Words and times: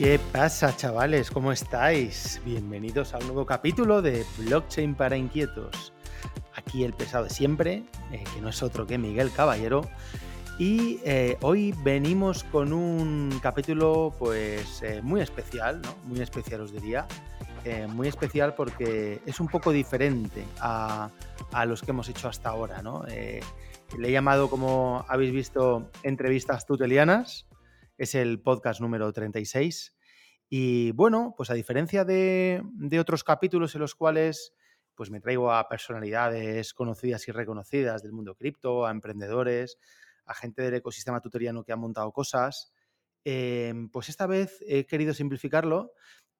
¿Qué 0.00 0.18
pasa, 0.32 0.74
chavales? 0.74 1.30
¿Cómo 1.30 1.52
estáis? 1.52 2.40
Bienvenidos 2.42 3.12
a 3.12 3.18
un 3.18 3.26
nuevo 3.26 3.44
capítulo 3.44 4.00
de 4.00 4.24
Blockchain 4.38 4.94
para 4.94 5.14
Inquietos. 5.18 5.92
Aquí 6.54 6.84
el 6.84 6.94
pesado 6.94 7.24
de 7.24 7.30
siempre, 7.30 7.84
eh, 8.10 8.24
que 8.32 8.40
no 8.40 8.48
es 8.48 8.62
otro 8.62 8.86
que 8.86 8.96
Miguel 8.96 9.30
Caballero. 9.30 9.82
Y 10.58 11.00
eh, 11.04 11.36
hoy 11.42 11.74
venimos 11.84 12.44
con 12.44 12.72
un 12.72 13.40
capítulo 13.42 14.14
pues 14.18 14.80
eh, 14.80 15.02
muy 15.02 15.20
especial, 15.20 15.82
¿no? 15.82 15.94
Muy 16.06 16.20
especial 16.20 16.62
os 16.62 16.72
diría. 16.72 17.06
muy 17.88 18.08
especial 18.08 18.54
porque 18.54 19.20
es 19.26 19.38
un 19.38 19.48
poco 19.48 19.70
diferente 19.70 20.46
a, 20.60 21.10
a, 21.52 21.66
los 21.66 21.82
que 21.82 21.90
hemos 21.90 22.08
hecho 22.08 22.26
hasta 22.26 22.48
ahora, 22.48 22.80
¿no? 22.80 23.04
le 23.06 24.08
he 24.08 24.12
llamado, 24.12 24.48
como 24.48 25.04
habéis 25.08 25.32
visto, 25.32 25.90
entrevistas 26.04 26.64
tutelianas 26.64 27.49
es 28.00 28.14
el 28.14 28.40
podcast 28.40 28.80
número 28.80 29.12
36. 29.12 29.94
Y 30.48 30.90
bueno, 30.92 31.34
pues 31.36 31.50
a 31.50 31.54
diferencia 31.54 32.02
de, 32.02 32.62
otros 32.98 33.22
capítulos 33.22 33.74
en 33.74 33.82
los 33.82 33.94
cuales 33.94 34.54
pues 34.94 35.10
me 35.10 35.20
traigo 35.20 35.52
a 35.52 35.68
personalidades 35.68 36.72
conocidas 36.72 37.28
y 37.28 37.32
reconocidas 37.32 38.02
del 38.02 38.12
mundo 38.12 38.34
cripto, 38.34 38.86
a 38.86 38.90
emprendedores, 38.90 39.76
a 40.24 40.34
gente 40.34 40.62
del 40.62 40.74
ecosistema 40.76 41.20
tutoriano 41.20 41.62
que 41.62 41.72
ha 41.72 41.76
montado 41.76 42.10
cosas, 42.10 42.72
em, 43.24 43.90
pues 43.90 44.08
esta 44.08 44.26
vez 44.26 44.64
he 44.66 44.86
querido 44.86 45.12
simplificarlo 45.12 45.92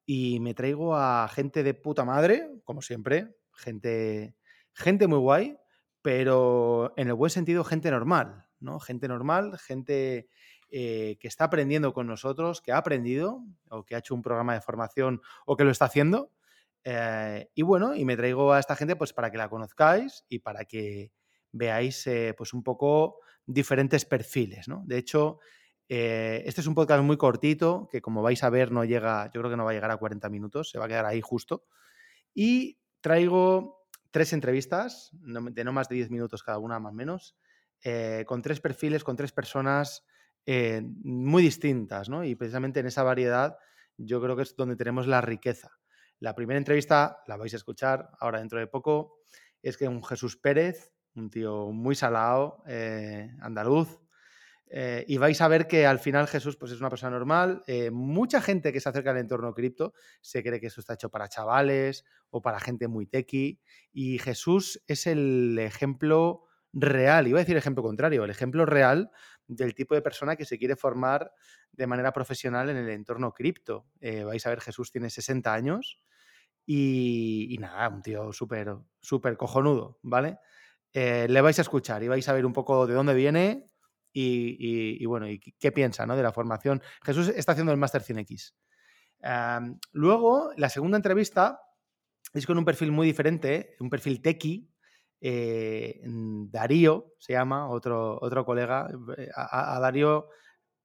y 0.06 0.40
me 0.40 0.54
traigo 0.54 0.96
a 0.96 1.29
gente 1.29 1.62
de 1.62 1.74
puta 1.74 2.06
madre, 2.06 2.48
como 2.65 2.80
siempre, 2.80 3.37
gente, 3.52 4.34
gente 4.73 5.06
muy 5.06 5.18
guay, 5.18 5.59
pero 6.01 6.95
en 6.96 7.09
el 7.09 7.15
buen 7.15 7.30
sentido 7.30 7.65
gente 7.65 7.90
normal, 7.90 8.46
¿no? 8.60 8.80
Gente 8.80 9.09
normal, 9.09 9.59
gente 9.59 10.30
eh, 10.73 11.16
que 11.18 11.26
está 11.26 11.46
aprendiendo 11.46 11.93
con 11.93 12.07
nosotros, 12.07 12.60
que 12.60 12.71
ha 12.71 12.76
aprendido 12.76 13.43
o 13.71 13.85
que 13.85 13.96
ha 13.96 13.99
hecho 13.99 14.15
un 14.15 14.23
programa 14.23 14.54
de 14.54 14.60
formación 14.60 15.21
o 15.45 15.57
que 15.57 15.65
lo 15.65 15.73
está 15.73 15.87
haciendo. 15.87 16.30
Eh, 16.85 17.51
y 17.57 17.62
bueno, 17.62 17.96
y 17.96 18.04
me 18.04 18.16
traigo 18.16 18.52
a 18.52 18.60
esta 18.60 18.77
gente 18.77 18.95
pues 18.95 19.12
para 19.12 19.32
que 19.32 19.37
la 19.37 19.49
conozcáis 19.49 20.24
y 20.29 20.38
para 20.38 20.66
que 20.66 21.10
veáis 21.51 22.07
eh, 22.07 22.35
pues 22.38 22.54
un 22.54 22.62
poco 22.62 23.18
diferentes 23.46 24.04
perfiles, 24.04 24.68
¿no? 24.68 24.85
De 24.87 24.99
hecho, 24.99 25.40
este 25.88 26.60
es 26.60 26.66
un 26.68 26.77
podcast 26.77 27.02
muy 27.02 27.16
cortito 27.16 27.88
que 27.90 28.01
como 28.01 28.23
vais 28.23 28.45
a 28.45 28.51
ver 28.51 28.71
no 28.71 28.84
llega, 28.84 29.24
yo 29.34 29.40
creo 29.40 29.51
que 29.51 29.57
no 29.57 29.65
va 29.65 29.73
a 29.73 29.74
llegar 29.74 29.90
a 29.90 29.96
40 29.96 30.29
minutos, 30.29 30.71
se 30.71 30.79
va 30.79 30.84
a 30.84 30.88
quedar 30.88 31.05
ahí 31.05 31.21
justo. 31.21 31.65
Y 32.32 32.79
traigo 33.01 33.88
tres 34.12 34.32
entrevistas 34.32 35.10
de 35.12 35.65
no 35.65 35.73
más 35.73 35.88
de 35.88 35.96
10 35.96 36.10
minutos 36.10 36.45
cada 36.45 36.59
una, 36.59 36.79
más 36.79 36.93
o 36.93 36.95
menos, 36.95 37.37
con 38.24 38.40
tres 38.40 38.60
perfiles, 38.60 39.02
con 39.02 39.16
tres 39.16 39.32
personas 39.32 40.05
eh, 40.46 40.83
muy 41.02 41.43
distintas, 41.43 42.09
¿no? 42.09 42.24
Y 42.24 42.35
precisamente 42.35 42.80
en 42.80 42.87
esa 42.87 43.02
variedad 43.02 43.57
yo 43.96 44.21
creo 44.23 44.37
que 44.37 44.43
es 44.43 44.57
donde 44.57 44.77
tenemos 44.77 45.07
la 45.07 45.21
riqueza. 45.21 45.71
La 46.19 46.35
primera 46.35 46.59
entrevista, 46.59 47.19
la 47.27 47.37
vais 47.37 47.52
a 47.52 47.57
escuchar 47.57 48.10
ahora 48.19 48.38
dentro 48.38 48.59
de 48.59 48.66
poco, 48.66 49.18
es 49.63 49.77
que 49.77 49.88
un 49.88 50.02
Jesús 50.05 50.37
Pérez, 50.37 50.93
un 51.15 51.30
tío 51.30 51.71
muy 51.73 51.95
salado, 51.95 52.63
eh, 52.66 53.30
andaluz, 53.41 54.01
eh, 54.73 55.05
y 55.09 55.16
vais 55.18 55.41
a 55.41 55.49
ver 55.49 55.66
que 55.66 55.87
al 55.87 55.99
final 55.99 56.29
Jesús 56.29 56.57
pues, 56.57 56.73
es 56.73 56.80
una 56.80 56.91
persona 56.91 57.11
normal. 57.11 57.63
mucha 57.91 58.41
gente 58.41 58.73
que 58.73 58.80
se 58.80 58.88
acerca 58.88 59.11
al 59.11 59.18
entorno 59.18 59.52
cripto 59.52 59.93
se 60.21 60.43
cree 60.45 60.61
que 60.61 60.68
eso 60.68 60.80
está 60.80 60.95
hecho 60.95 61.11
para 61.11 61.29
chavales 61.29 62.05
o 62.30 62.41
para 62.41 62.61
gente 62.61 62.87
muy 62.87 63.07
tequi. 63.07 63.61
Y 63.93 64.19
Jesús 64.19 64.83
es 64.87 65.06
el 65.06 65.59
ejemplo 65.59 66.47
real, 66.72 67.27
iba 67.27 67.38
a 67.38 67.43
decir 67.43 67.56
ejemplo 67.56 67.83
contrario, 67.83 68.25
el 68.25 68.31
ejemplo 68.31 68.65
real 68.65 69.11
del 69.50 69.75
tipo 69.75 69.94
de 69.94 70.03
persona 70.03 70.37
que 70.37 70.44
se 70.44 70.59
quiere 70.59 70.76
formar 70.76 71.32
de 71.72 71.87
manera 71.87 72.12
profesional 72.12 72.71
en 72.71 72.77
el 72.77 72.88
entorno 72.88 73.33
cripto. 73.33 73.87
Eh, 74.00 74.22
vais 74.22 74.47
a 74.47 74.50
ver, 74.50 74.61
Jesús 74.61 74.93
tiene 74.93 75.11
60 75.11 75.53
años 75.53 76.00
y, 76.65 77.56
nada, 77.59 77.88
un 77.88 78.03
tío 78.03 78.33
súper, 78.33 78.77
cojonudo, 79.37 79.99
¿vale? 80.03 80.38
Eh, 80.93 81.27
le 81.28 81.41
vais 81.41 81.59
a 81.59 81.62
escuchar 81.62 82.03
y 82.03 82.09
vais 82.09 82.28
a 82.28 82.33
ver 82.33 82.47
un 82.47 82.53
poco 82.53 82.87
de 82.87 82.94
dónde 82.94 83.15
viene 83.15 83.66
y, 84.12 85.05
bueno, 85.06 85.28
y 85.28 85.38
qué 85.38 85.72
piensa 85.72 86.06
¿no? 86.06 86.17
de 86.17 86.22
la 86.22 86.32
formación. 86.32 86.81
Jesús 87.03 87.28
está 87.28 87.53
haciendo 87.53 87.72
el 87.72 87.78
Master 87.78 88.03
100X. 88.03 88.55
luego, 89.93 90.53
la 90.56 90.69
segunda 90.69 90.97
entrevista 90.97 91.61
es 92.34 92.47
con 92.47 92.56
un 92.56 92.65
perfil 92.65 92.93
muy 92.93 93.06
diferente, 93.06 93.75
un 93.81 93.91
perfil 93.91 94.22
tequi, 94.22 94.69
eh, 95.20 96.00
Darío 96.03 97.12
se 97.19 97.34
llama, 97.34 97.69
otro, 97.69 98.19
otro 98.20 98.44
colega. 98.44 98.88
Eh, 99.16 99.28
a, 99.34 99.78
Darío 99.81 100.28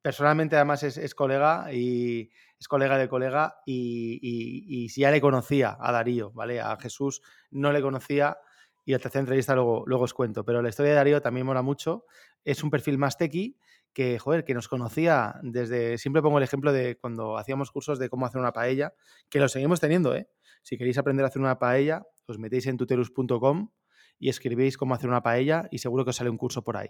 personalmente 0.02 0.56
además 0.56 0.84
es, 0.84 1.16
colega 1.16 1.74
y 1.74 2.30
es 2.60 2.68
colega 2.68 2.98
de 2.98 3.10
colega 3.10 3.56
y, 3.66 4.88
si 4.90 5.02
ya 5.02 5.12
le 5.12 5.22
conocía 5.22 5.78
a 5.80 5.92
Darío, 5.92 6.32
¿vale? 6.32 6.60
A 6.62 6.78
Jesús 6.78 7.22
no 7.50 7.72
le 7.72 7.82
conocía 7.82 8.38
y 8.84 8.92
la 8.92 9.00
tercera 9.00 9.22
entrevista 9.22 9.56
luego, 9.56 9.84
luego 9.88 10.04
os 10.04 10.14
cuento. 10.14 10.46
Pero 10.46 10.62
la 10.62 10.70
historia 10.70 10.92
de 10.92 10.98
Darío 10.98 11.22
también 11.22 11.46
mola 11.46 11.62
mucho. 11.62 12.06
Es 12.44 12.64
un 12.64 12.70
perfil 12.70 13.00
más 13.00 13.18
tequi 13.18 13.58
que, 13.94 14.20
joder, 14.20 14.44
que 14.44 14.54
nos 14.54 14.68
conocía 14.68 15.40
desde... 15.42 15.98
Siempre 15.98 16.22
pongo 16.22 16.38
el 16.38 16.44
ejemplo 16.44 16.72
de 16.72 16.98
cuando 16.98 17.38
hacíamos 17.38 17.72
cursos 17.72 17.98
de 17.98 18.10
cómo 18.10 18.26
hacer 18.28 18.40
una 18.40 18.52
paella, 18.52 18.94
que 19.30 19.40
lo 19.40 19.48
seguimos 19.48 19.80
teniendo, 19.80 20.14
¿eh? 20.14 20.30
Si 20.62 20.78
queréis 20.78 20.98
aprender 20.98 21.24
a 21.24 21.30
hacer 21.30 21.42
una 21.42 21.58
paella, 21.58 22.04
os 22.28 22.38
metéis 22.38 22.68
en 22.68 22.78
tutelus.com 22.78 23.70
y 24.20 24.30
escribís 24.30 24.78
cómo 24.78 24.96
hacer 24.96 25.10
una 25.10 25.22
paella 25.22 25.68
y 25.72 25.80
seguro 25.80 26.04
que 26.04 26.10
os 26.12 26.16
sale 26.16 26.30
un 26.30 26.38
curso 26.38 26.64
por 26.64 26.78
ahí. 26.78 26.90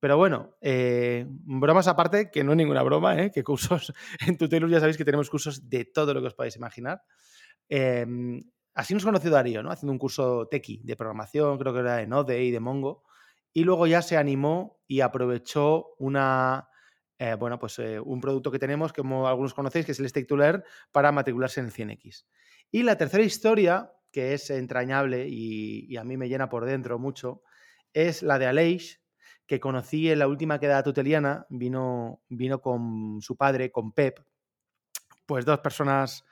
Pero 0.00 0.16
bueno, 0.16 0.56
eh, 0.60 1.26
bromas 1.28 1.88
aparte, 1.88 2.30
que 2.30 2.44
no 2.44 2.52
es 2.52 2.56
ninguna 2.56 2.82
broma, 2.82 3.20
¿eh? 3.20 3.30
que 3.32 3.42
cursos 3.42 3.92
en 4.26 4.36
Tutelus 4.36 4.70
ya 4.70 4.80
sabéis 4.80 4.96
que 4.96 5.04
tenemos 5.04 5.28
cursos 5.28 5.68
de 5.68 5.84
todo 5.84 6.14
lo 6.14 6.20
que 6.20 6.28
os 6.28 6.34
podáis 6.34 6.56
imaginar. 6.56 7.02
Em, 7.68 8.40
así 8.74 8.94
nos 8.94 9.04
conoció 9.04 9.30
Darío, 9.30 9.62
¿no? 9.62 9.70
Haciendo 9.70 9.92
un 9.92 9.98
curso 9.98 10.46
tequi 10.48 10.80
de 10.84 10.96
programación, 10.96 11.58
creo 11.58 11.72
que 11.72 11.80
era 11.80 11.96
de 11.96 12.06
Node 12.06 12.42
y 12.44 12.50
de 12.52 12.60
Mongo. 12.60 13.02
Y 13.52 13.64
luego 13.64 13.86
ya 13.86 14.02
se 14.02 14.16
animó 14.16 14.80
y 14.86 15.00
aprovechó 15.00 15.94
una, 15.98 16.68
eh, 17.18 17.34
bueno, 17.34 17.58
pues 17.58 17.78
un 17.78 18.20
producto 18.20 18.52
que 18.52 18.60
tenemos, 18.60 18.92
como 18.92 19.26
algunos 19.26 19.52
conocéis, 19.52 19.84
que 19.84 19.92
es 19.92 19.98
el 19.98 20.08
Stake 20.08 20.26
to 20.26 20.36
Learn, 20.36 20.62
para 20.92 21.10
matricularse 21.10 21.58
en 21.58 21.66
el 21.66 21.72
100X. 21.72 22.24
Y 22.70 22.82
la 22.84 22.96
tercera 22.96 23.24
historia 23.24 23.90
que 24.10 24.34
es 24.34 24.50
entrañable 24.50 25.26
y, 25.28 25.96
a 25.96 26.04
mí 26.04 26.16
me 26.16 26.28
llena 26.28 26.48
por 26.48 26.64
dentro 26.64 26.98
mucho, 26.98 27.42
es 27.92 28.22
la 28.22 28.38
de 28.38 28.46
Aleix, 28.46 29.00
que 29.46 29.60
conocí 29.60 30.10
en 30.10 30.18
la 30.18 30.28
última 30.28 30.60
quedada 30.60 30.82
tuteliana, 30.82 31.46
vino, 31.48 32.22
vino 32.28 32.60
con 32.60 33.20
su 33.20 33.36
padre, 33.36 33.70
con 33.70 33.92
Pep, 33.92 34.20
pues 35.26 35.44
dos 35.44 35.60
personas 35.60 36.24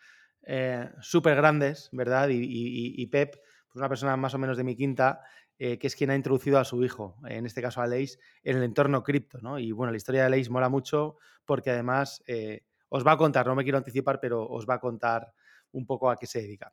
eh, 0.43 0.91
súper 1.01 1.37
grandes, 1.37 1.89
¿verdad? 1.93 2.29
Y, 2.31 3.07
Pep, 3.07 3.37
pues 3.67 3.77
una 3.77 3.89
persona 3.89 4.17
más 4.17 4.35
o 4.35 4.39
menos 4.39 4.57
de 4.57 4.65
mi 4.65 4.77
quinta, 4.77 5.21
eh, 5.59 5.79
que 5.79 5.87
es 5.87 5.97
quien 5.97 6.11
ha 6.11 6.17
introducido 6.17 6.59
a 6.59 6.65
su 6.65 6.85
hijo, 6.85 7.17
en 7.27 7.47
este 7.47 7.63
caso 7.63 7.81
a 7.81 7.85
Aleix, 7.85 8.19
en 8.43 8.59
el 8.59 8.63
entorno 8.63 9.03
cripto, 9.03 9.39
¿no? 9.41 9.59
Y 9.59 9.73
bueno, 9.73 9.91
la 9.91 9.97
historia 9.97 10.23
de 10.23 10.27
Aleix 10.27 10.51
mola 10.51 10.69
mucho 10.69 11.17
porque 11.47 11.71
además 11.71 12.23
eh, 12.27 12.65
os 12.89 13.07
va 13.07 13.13
a 13.13 13.17
contar, 13.17 13.47
no 13.47 13.55
me 13.55 13.63
quiero 13.63 13.79
anticipar, 13.79 14.21
pero 14.21 14.47
os 14.47 14.67
va 14.69 14.75
a 14.75 14.81
contar 14.81 15.33
un 15.73 15.87
poco 15.87 16.11
a 16.11 16.17
qué 16.17 16.27
se 16.27 16.43
dedica. 16.43 16.73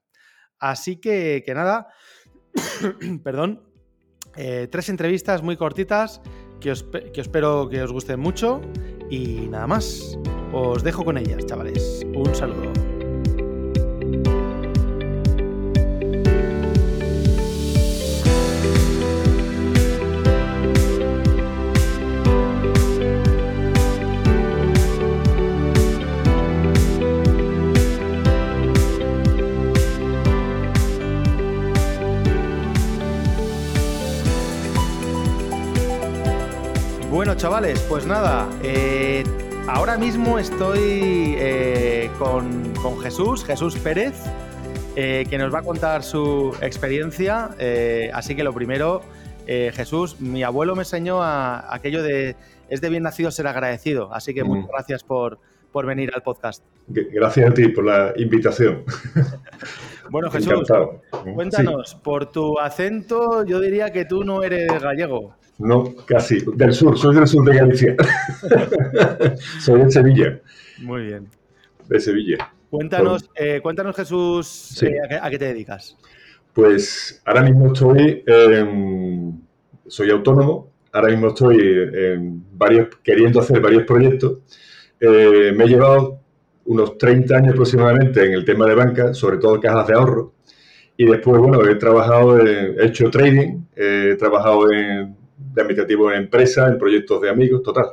Así 0.64 0.96
que, 0.96 1.44
que 1.46 1.54
nada, 1.54 1.90
perdón, 3.24 3.64
eh, 4.38 4.70
tres 4.72 4.88
entrevistas 4.88 5.44
muy 5.44 5.58
cortitas 5.58 6.22
que, 6.62 6.74
que 7.14 7.20
espero 7.20 7.68
que 7.68 7.84
os 7.84 7.92
gusten 7.92 8.22
mucho 8.22 8.62
y 9.10 9.50
nada 9.50 9.68
más. 9.68 10.18
Os 10.54 10.82
dejo 10.82 11.04
con 11.04 11.18
ellas, 11.18 11.46
chavales. 11.46 12.06
Un 12.16 12.34
saludo. 12.34 12.93
Chavales, 37.38 37.80
pues 37.90 38.06
nada, 38.06 38.48
eh, 38.64 39.24
ahora 39.68 39.98
mismo 39.98 40.38
estoy 40.38 41.36
eh, 41.38 42.10
con, 42.20 42.74
Jesús, 43.02 43.44
Jesús 43.44 43.78
Pérez, 43.78 44.14
eh, 44.96 45.26
que 45.30 45.38
nos 45.38 45.54
va 45.54 45.60
a 45.60 45.62
contar 45.64 46.04
su 46.04 46.56
experiencia. 46.62 47.50
así 48.14 48.36
que 48.36 48.44
lo 48.44 48.54
primero, 48.54 49.02
Jesús, 49.48 50.20
mi 50.20 50.44
abuelo 50.44 50.76
me 50.76 50.82
enseñó 50.82 51.24
a, 51.24 51.74
aquello 51.74 52.04
de 52.04 52.36
es 52.70 52.82
de 52.82 52.90
bien 52.90 53.04
nacido 53.04 53.32
ser 53.32 53.48
agradecido. 53.48 54.14
Así 54.14 54.34
que 54.34 54.44
muchas 54.44 54.68
gracias 54.70 55.04
por, 55.04 55.40
por 55.72 55.86
venir 55.86 56.12
al 56.14 56.22
podcast. 56.24 56.64
Gracias 56.88 57.50
a 57.50 57.54
ti 57.54 57.70
por 57.70 57.86
la 57.86 58.14
invitación. 58.16 58.84
Bueno, 60.10 60.30
Jesús, 60.30 60.68
cuéntanos, 61.34 61.96
por 61.96 62.30
tu 62.30 62.60
acento 62.60 63.46
yo 63.46 63.62
diría 63.62 63.92
que 63.92 64.04
tú 64.04 64.26
no 64.26 64.44
eres 64.44 64.68
gallego. 64.82 65.34
No, 65.64 65.96
casi. 66.06 66.44
Del 66.56 66.74
sur, 66.74 66.98
soy 66.98 67.16
del 67.16 67.26
sur 67.26 67.46
de 67.50 67.56
Galicia. 67.56 67.96
soy 69.62 69.82
de 69.82 69.92
Sevilla. 69.92 70.42
Muy 70.80 71.06
bien. 71.06 71.30
de 71.88 72.00
Sevilla. 72.02 72.54
Cuéntanos, 72.70 73.30
eh, 73.34 73.62
cuéntanos 73.64 73.96
Jesús, 73.96 74.84
eh, 74.84 74.98
¿a, 75.22 75.30
qué, 75.30 75.40
te 75.40 75.46
dedicas? 75.46 75.96
Pues 76.52 77.22
ahora 77.24 77.44
mismo 77.44 77.68
estoy, 77.68 78.26
soy 79.88 80.10
autónomo, 80.10 80.70
ahora 80.92 81.10
mismo 81.10 81.30
estoy 81.30 81.58
en 81.62 82.44
varios, 82.52 82.90
queriendo 83.02 83.40
hacer 83.40 83.62
varios 83.62 83.84
proyectos. 83.84 84.40
me 85.00 85.64
he 85.64 85.68
llevado 85.68 86.20
unos 86.66 86.98
30 86.98 87.38
años 87.38 87.54
aproximadamente 87.54 88.26
en 88.26 88.34
el 88.34 88.44
tema 88.44 88.68
de 88.68 88.76
banca, 88.76 89.14
sobre 89.14 89.38
todo 89.38 89.62
cajas 89.62 89.88
de 89.88 89.94
ahorro. 89.94 90.34
Y 90.98 91.06
después, 91.06 91.40
bueno, 91.40 91.66
he 91.66 91.76
trabajado, 91.76 92.38
he 92.38 92.86
hecho 92.86 93.10
trading, 93.10 93.62
he 93.76 94.16
trabajado 94.18 94.72
en, 94.72 95.23
de 95.38 95.62
administrativo 95.62 96.12
en 96.12 96.24
empresas, 96.24 96.70
en 96.70 96.78
proyectos 96.78 97.22
de 97.22 97.30
amigos, 97.30 97.64
total, 97.64 97.86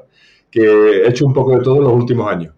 que 0.50 0.60
he 0.60 1.08
hecho 1.08 1.26
un 1.26 1.32
poco 1.32 1.56
de 1.56 1.62
todo 1.62 1.76
en 1.76 1.84
los 1.84 1.92
últimos 1.92 2.30
años. 2.30 2.54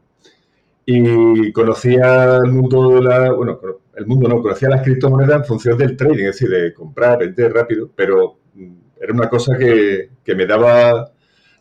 Y 0.84 1.52
conocía 1.52 2.36
el 2.36 2.50
mundo 2.50 2.96
de 2.96 3.02
la, 3.02 3.32
bueno, 3.32 3.60
el 3.94 4.06
mundo 4.06 4.28
no, 4.28 4.42
conocía 4.42 4.68
las 4.68 4.82
criptomonedas 4.82 5.36
en 5.40 5.44
función 5.44 5.78
del 5.78 5.96
trading, 5.96 6.24
es 6.24 6.38
decir, 6.38 6.48
de 6.48 6.72
comprar, 6.74 7.18
vender 7.18 7.52
rápido, 7.52 7.90
pero 7.94 8.38
mm, 8.54 8.74
era 9.00 9.12
una 9.12 9.28
cosa 9.28 9.56
que, 9.56 10.10
que 10.24 10.34
me 10.34 10.46
daba 10.46 11.12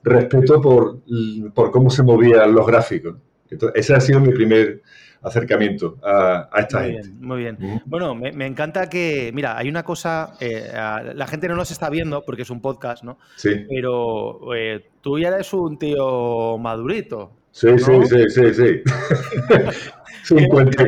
respeto 0.04 0.62
por, 0.62 1.02
por 1.54 1.72
cómo 1.72 1.90
se 1.90 2.04
movían 2.04 2.54
los 2.54 2.66
gráficos. 2.66 3.16
Entonces, 3.50 3.80
ese 3.80 3.94
ha 3.94 4.02
sido 4.02 4.20
mi 4.20 4.32
primer 4.32 4.82
acercamiento 5.22 5.98
a, 6.04 6.50
esta 6.58 6.80
muy 6.80 6.92
gente. 6.92 7.08
Bien, 7.08 7.22
muy 7.22 7.40
bien. 7.40 7.82
Bueno, 7.86 8.16
me, 8.16 8.46
encanta 8.46 8.90
que, 8.90 9.32
mira, 9.34 9.58
hay 9.58 9.70
una 9.70 9.84
cosa, 9.84 10.36
eh, 10.40 10.72
la 10.74 11.28
gente 11.28 11.48
no 11.48 11.56
nos 11.56 11.72
está 11.72 11.90
viendo 11.90 12.24
porque 12.24 12.42
es 12.44 12.50
un 12.50 12.62
podcast, 12.62 13.04
¿no? 13.04 13.18
Sí. 13.36 13.66
Pero 13.70 14.56
eh, 14.56 14.86
tú 15.02 15.20
ya 15.20 15.30
eres 15.30 15.54
un 15.54 15.78
tío 15.78 16.58
madurito. 16.58 17.32
Sí, 17.52 17.68
sí, 17.78 17.92
sí, 18.06 18.30
sí, 18.30 18.54
sí. 18.54 18.82
50, 20.24 20.84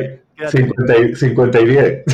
50, 0.48 1.16
50 1.16 1.60
y 1.60 1.66
10. 1.66 2.04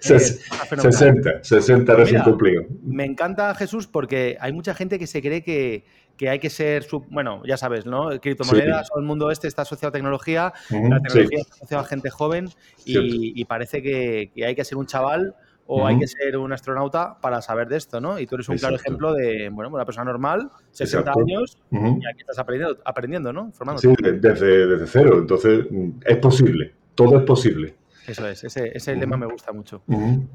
60, 0.00 1.30
60 1.42 1.94
recién 1.94 2.22
cumplido. 2.22 2.64
Me 2.82 3.04
encanta 3.04 3.54
Jesús 3.54 3.86
porque 3.86 4.36
hay 4.40 4.52
mucha 4.52 4.74
gente 4.74 4.98
que 4.98 5.06
se 5.06 5.22
cree 5.22 5.42
que, 5.42 5.84
que 6.16 6.28
hay 6.28 6.38
que 6.38 6.50
ser, 6.50 6.86
bueno, 7.10 7.42
ya 7.44 7.56
sabes, 7.56 7.86
¿no? 7.86 8.08
Criptomonedas 8.20 8.88
o 8.92 8.98
el 8.98 9.04
mundo 9.04 9.30
este 9.30 9.48
está 9.48 9.62
asociado 9.62 9.90
a 9.90 9.92
tecnología, 9.92 10.52
la 10.70 11.00
tecnología 11.00 11.40
está 11.40 11.54
asociada 11.56 11.82
a 11.82 11.86
gente 11.86 12.10
joven 12.10 12.48
y, 12.84 13.44
parece 13.44 13.82
que, 13.82 14.30
hay 14.44 14.54
que 14.54 14.64
ser 14.64 14.78
un 14.78 14.86
chaval 14.86 15.34
o 15.66 15.84
hay 15.84 15.98
que 15.98 16.06
ser 16.06 16.36
un 16.36 16.52
astronauta 16.52 17.18
para 17.20 17.42
saber 17.42 17.68
de 17.68 17.76
esto, 17.76 18.00
¿no? 18.00 18.18
Y 18.20 18.26
tú 18.26 18.36
eres 18.36 18.48
un 18.48 18.56
claro 18.56 18.76
ejemplo 18.76 19.12
de, 19.12 19.48
bueno, 19.50 19.70
una 19.74 19.84
persona 19.84 20.04
normal, 20.04 20.50
60 20.70 21.12
años, 21.12 21.58
y 21.70 21.76
aquí 21.76 22.20
estás 22.20 22.38
aprendiendo, 22.38 22.80
aprendiendo 22.84 23.32
¿no? 23.32 23.52
Sí, 23.76 23.92
desde, 24.20 24.66
desde 24.66 24.86
cero. 24.86 25.18
Entonces, 25.18 25.66
es 26.04 26.16
posible. 26.18 26.72
Todo 26.94 27.18
es 27.18 27.24
posible. 27.24 27.74
Eso 28.06 28.28
es, 28.28 28.44
ese, 28.44 28.70
ese 28.74 28.94
lema 28.94 29.16
me 29.16 29.26
gusta 29.26 29.52
mucho. 29.52 29.82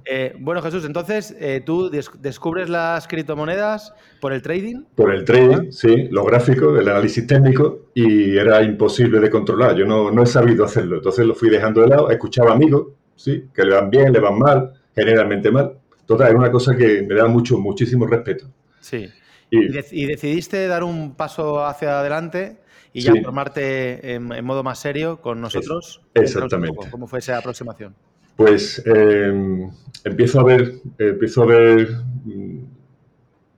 Eh, 0.06 0.34
bueno, 0.40 0.62
Jesús, 0.62 0.86
entonces 0.86 1.36
eh, 1.40 1.62
tú 1.66 1.90
descubres 1.90 2.70
las 2.70 3.08
criptomonedas 3.08 3.94
por 4.20 4.34
el 4.34 4.42
trading. 4.42 4.84
Por 4.96 5.14
el 5.14 5.24
trading, 5.24 5.72
sí, 5.72 6.08
los 6.12 6.26
gráficos, 6.26 6.80
el 6.80 6.90
análisis 6.90 7.26
técnico, 7.26 7.88
y 7.94 8.38
era 8.38 8.62
imposible 8.62 9.20
de 9.20 9.30
controlar. 9.30 9.76
Yo 9.76 9.86
no, 9.86 10.12
no 10.12 10.24
he 10.24 10.26
sabido 10.26 10.66
hacerlo, 10.66 10.98
entonces 10.98 11.26
lo 11.26 11.34
fui 11.34 11.50
dejando 11.50 11.82
de 11.82 11.88
lado. 11.88 12.10
Escuchaba 12.10 12.52
amigos, 12.52 12.88
sí, 13.16 13.46
que 13.54 13.64
le 13.64 13.76
van 13.76 13.90
bien, 13.90 14.12
le 14.12 14.20
van 14.20 14.38
mal, 14.38 14.74
generalmente 14.94 15.50
mal. 15.50 15.78
Total, 16.06 16.30
es 16.30 16.36
una 16.36 16.52
cosa 16.52 16.76
que 16.76 17.04
me 17.04 17.16
da 17.16 17.28
mucho, 17.28 17.58
muchísimo 17.58 18.06
respeto. 18.06 18.48
Sí. 18.82 19.10
Y, 19.50 19.68
y 19.92 20.06
decidiste 20.06 20.68
dar 20.68 20.84
un 20.84 21.16
paso 21.16 21.66
hacia 21.66 22.00
adelante 22.00 22.58
y 22.94 23.02
ya 23.02 23.14
formarte 23.24 24.14
en, 24.14 24.44
modo 24.44 24.64
más 24.64 24.80
serio 24.80 25.22
con 25.22 25.40
nosotros. 25.42 26.02
exactamente. 26.14 26.90
¿Cómo 26.90 27.08
fue 27.08 27.20
esa 27.20 27.38
aproximación? 27.38 27.96
Pues 28.36 28.82
em, 28.86 29.70
empiezo 30.04 30.40
a 30.40 30.44
ver, 30.44 30.74
empiezo 30.98 31.44
a 31.44 31.46
ver 31.46 31.90
mm, 32.26 32.60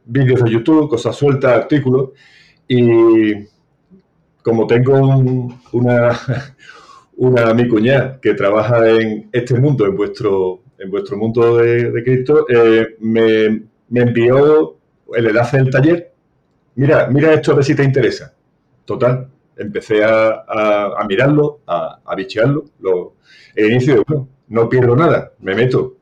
vídeos 0.06 0.44
de 0.44 0.52
YouTube, 0.52 0.90
cosas 0.90 1.16
sueltas, 1.16 1.52
artículos, 1.52 2.10
y 2.68 3.34
como 4.42 4.68
tengo 4.68 5.00
una, 5.72 6.20
una 7.18 7.54
mi 7.54 7.68
cuñada 7.68 8.20
que 8.22 8.34
trabaja 8.34 8.90
en 8.90 9.30
este 9.32 9.60
mundo, 9.60 9.86
en 9.86 9.96
vuestro, 9.96 10.62
en 10.78 10.92
vuestro 10.92 11.18
mundo 11.18 11.58
de, 11.58 11.92
de 11.92 12.04
Cristo, 12.04 12.46
eh, 12.50 12.96
me, 13.00 13.64
me 13.90 14.02
envió 14.02 14.78
el 15.16 15.28
enlace 15.28 15.58
del 15.58 15.70
taller. 15.70 16.14
Mira, 16.76 17.08
mira 17.08 17.34
esto 17.34 17.52
a 17.52 17.56
ver 17.56 17.64
si 17.64 17.76
te 17.76 17.84
interesa. 17.84 18.34
Total, 18.86 19.30
empecé 19.58 20.04
a, 20.04 21.06
mirarlo, 21.08 21.62
a, 21.68 22.00
a 22.06 22.16
bichearlo. 22.16 22.66
Lo, 22.80 23.16
el 23.56 23.72
inicio, 23.72 24.04
bueno, 24.08 24.28
no 24.48 24.70
pierdo 24.70 24.96
nada, 24.96 25.34
me 25.40 25.56
meto. 25.56 25.98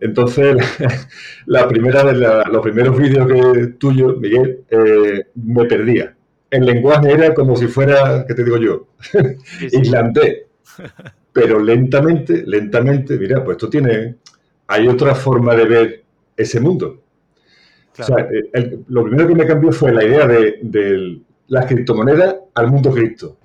Entonces, 0.00 0.56
la 1.46 1.68
primera 1.68 2.04
de 2.04 2.14
los 2.50 2.62
primeros 2.62 2.98
vídeos 2.98 3.28
que 3.28 3.66
tuyo, 3.78 4.16
Miguel, 4.16 4.64
eh, 4.68 5.26
me 5.36 5.64
perdía. 5.66 6.16
El 6.50 6.66
lenguaje 6.66 7.12
era 7.12 7.32
como 7.32 7.56
si 7.56 7.66
fuera, 7.68 8.24
¿qué 8.26 8.34
te 8.34 8.44
digo 8.44 8.58
yo? 8.58 8.88
Islandés. 9.60 10.42
Pero 11.32 11.60
lentamente, 11.60 12.42
lentamente, 12.46 13.16
mira, 13.16 13.42
pues 13.42 13.56
esto 13.56 13.70
tiene, 13.70 14.16
hay 14.66 14.86
otra 14.86 15.14
forma 15.14 15.54
de 15.54 15.64
ver 15.64 16.04
ese 16.36 16.60
mundo. 16.60 17.00
O 17.98 18.02
sea, 18.02 18.28
eh, 18.52 18.78
lo 18.88 19.04
primero 19.04 19.28
que 19.28 19.34
me 19.34 19.46
cambió 19.46 19.72
fue 19.72 19.92
la 19.92 20.04
idea 20.04 20.26
de, 20.26 20.58
del, 20.62 21.22
las 21.52 21.66
criptomonedas 21.66 22.36
al 22.54 22.70
mundo 22.70 22.90
cripto. 22.90 23.36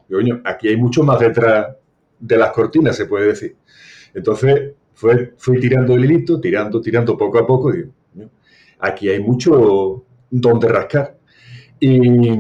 aquí 0.45 0.69
hay 0.69 0.77
mucho 0.77 1.04
más 1.04 1.19
detrás 1.19 1.75
de 2.18 2.38
las 2.38 2.51
cortinas, 2.51 2.95
se 2.95 3.06
puede 3.06 3.27
decir. 3.27 3.57
Entonces, 4.13 4.71
fue, 4.94 5.33
fui 5.36 5.59
tirando 5.59 5.94
el 5.94 6.06
hilito, 6.06 6.39
tirando, 6.39 6.80
tirando 6.80 7.18
poco 7.18 7.38
a 7.38 7.45
poco, 7.45 7.75
y 7.75 7.83
aquí 8.80 9.09
hay 9.09 9.19
mucho 9.19 10.06
donde 10.30 10.69
rascar. 10.69 11.18
Y, 11.81 12.31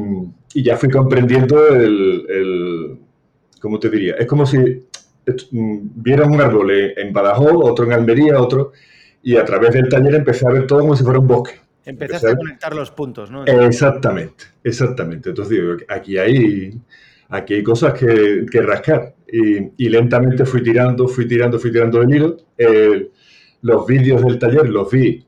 ya 0.55 0.77
fui 0.77 0.89
comprendiendo 0.89 1.67
el, 1.67 2.97
¿cómo 3.61 3.77
te 3.77 3.89
diría? 3.89 4.15
Es 4.15 4.25
como 4.25 4.45
si 4.45 4.57
mm, 4.57 5.79
vieras 5.95 6.29
un 6.29 6.39
árbol 6.39 6.71
en 6.71 7.11
Badajoz, 7.11 7.69
otro 7.69 7.85
en 7.85 7.91
Almería, 7.91 8.39
otro, 8.39 8.71
y 9.21 9.35
a 9.35 9.43
través 9.43 9.73
del 9.73 9.89
taller 9.89 10.15
empecé 10.15 10.47
a 10.47 10.51
ver 10.51 10.65
todo 10.65 10.79
como 10.79 10.95
si 10.95 11.03
fuera 11.03 11.19
un 11.19 11.27
bosque. 11.27 11.66
Empezaste 11.87 12.31
a 12.31 12.35
conectar 12.35 12.75
los 12.75 12.91
puntos, 12.91 13.31
¿no? 13.31 13.45
Exactamente, 13.45 14.43
exactamente. 14.61 15.29
Entonces 15.29 15.57
digo, 15.57 15.77
aquí 15.87 16.17
hay, 16.17 16.77
aquí 17.29 17.53
hay 17.53 17.63
cosas 17.63 17.93
que, 17.93 18.45
rascar. 18.61 19.15
Y, 19.31 19.87
lentamente 19.87 20.45
fui 20.45 20.61
tirando, 20.61 21.07
fui 21.07 21.25
tirando, 21.25 21.57
fui 21.57 21.71
tirando 21.71 21.99
del 21.99 22.13
hilo. 22.13 22.37
los 23.61 23.87
vídeos 23.87 24.21
del 24.21 24.37
taller 24.37 24.67
los 24.67 24.91
vi 24.91 25.25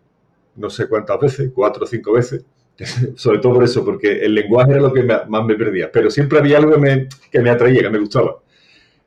no 0.57 0.69
sé 0.69 0.89
cuántas 0.89 1.17
veces, 1.21 1.51
cuatro 1.55 1.85
o 1.85 1.87
cinco 1.87 2.11
veces. 2.11 2.43
Sobre 3.15 3.39
todo 3.39 3.53
por 3.53 3.63
eso, 3.63 3.85
porque 3.85 4.19
el 4.19 4.35
lenguaje 4.35 4.71
era 4.71 4.81
lo 4.81 4.91
que 4.91 5.03
más 5.03 5.45
me 5.45 5.55
perdía. 5.55 5.89
Pero 5.89 6.11
siempre 6.11 6.39
había 6.39 6.57
algo 6.57 6.73
que 6.73 6.77
me, 6.77 7.07
que 7.31 7.39
me 7.39 7.51
atraía, 7.51 7.83
que 7.83 7.89
me 7.89 7.99
gustaba. 7.99 8.35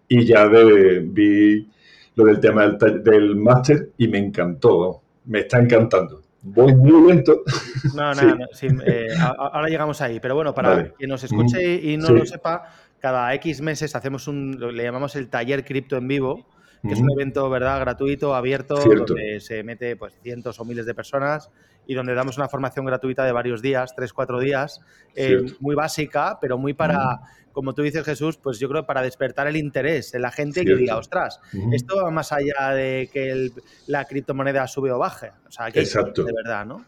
Y 0.08 0.24
ya 0.24 0.46
vi 0.46 1.68
lo 2.14 2.24
del 2.24 2.40
tema 2.40 2.66
del, 2.66 3.02
del 3.02 3.36
máster 3.36 3.90
y 3.98 4.08
me 4.08 4.16
encantó. 4.16 5.02
Me 5.26 5.40
está 5.40 5.58
encantando 5.58 6.22
voy 6.42 6.74
muy 6.74 7.08
lento. 7.08 7.42
No, 7.94 8.14
no, 8.14 8.36
no 8.36 8.46
eh, 8.86 9.08
ahora 9.18 9.68
llegamos 9.68 10.00
ahí. 10.00 10.20
Pero 10.20 10.34
bueno, 10.34 10.54
para 10.54 10.90
quien 10.92 11.10
nos 11.10 11.24
escuche 11.24 11.74
y 11.74 11.96
no 11.96 12.10
lo 12.10 12.24
sepa, 12.24 12.70
cada 13.00 13.34
X 13.34 13.60
meses 13.60 13.94
hacemos 13.96 14.28
un, 14.28 14.56
le 14.58 14.82
llamamos 14.82 15.16
el 15.16 15.28
taller 15.28 15.64
cripto 15.64 15.96
en 15.96 16.08
vivo, 16.08 16.46
que 16.82 16.94
es 16.94 17.00
un 17.00 17.10
evento, 17.10 17.48
¿verdad?, 17.50 17.80
gratuito, 17.80 18.34
abierto, 18.34 18.76
donde 18.76 19.40
se 19.40 19.62
mete 19.62 19.96
pues 19.96 20.14
cientos 20.22 20.58
o 20.60 20.64
miles 20.64 20.86
de 20.86 20.94
personas 20.94 21.50
y 21.86 21.94
donde 21.94 22.14
damos 22.14 22.36
una 22.38 22.48
formación 22.48 22.86
gratuita 22.86 23.24
de 23.24 23.32
varios 23.32 23.62
días, 23.62 23.94
tres, 23.94 24.12
cuatro 24.12 24.38
días, 24.38 24.80
eh, 25.14 25.42
muy 25.60 25.74
básica, 25.74 26.38
pero 26.40 26.58
muy 26.58 26.74
para 26.74 27.20
como 27.52 27.74
tú 27.74 27.82
dices, 27.82 28.04
Jesús, 28.04 28.38
pues 28.38 28.58
yo 28.58 28.68
creo 28.68 28.86
para 28.86 29.02
despertar 29.02 29.46
el 29.46 29.56
interés 29.56 30.14
en 30.14 30.22
la 30.22 30.30
gente 30.30 30.64
que 30.64 30.74
diga, 30.74 30.96
ostras, 30.96 31.40
esto 31.72 31.96
va 32.02 32.10
más 32.10 32.32
allá 32.32 32.70
de 32.74 33.08
que 33.12 33.50
la 33.86 34.04
criptomoneda 34.04 34.66
sube 34.66 34.90
o 34.90 34.98
baje. 34.98 35.30
O 35.46 35.50
sea, 35.50 35.70
que 35.70 35.80
Exacto. 35.80 36.24
de 36.24 36.32
verdad, 36.32 36.66
¿no? 36.66 36.86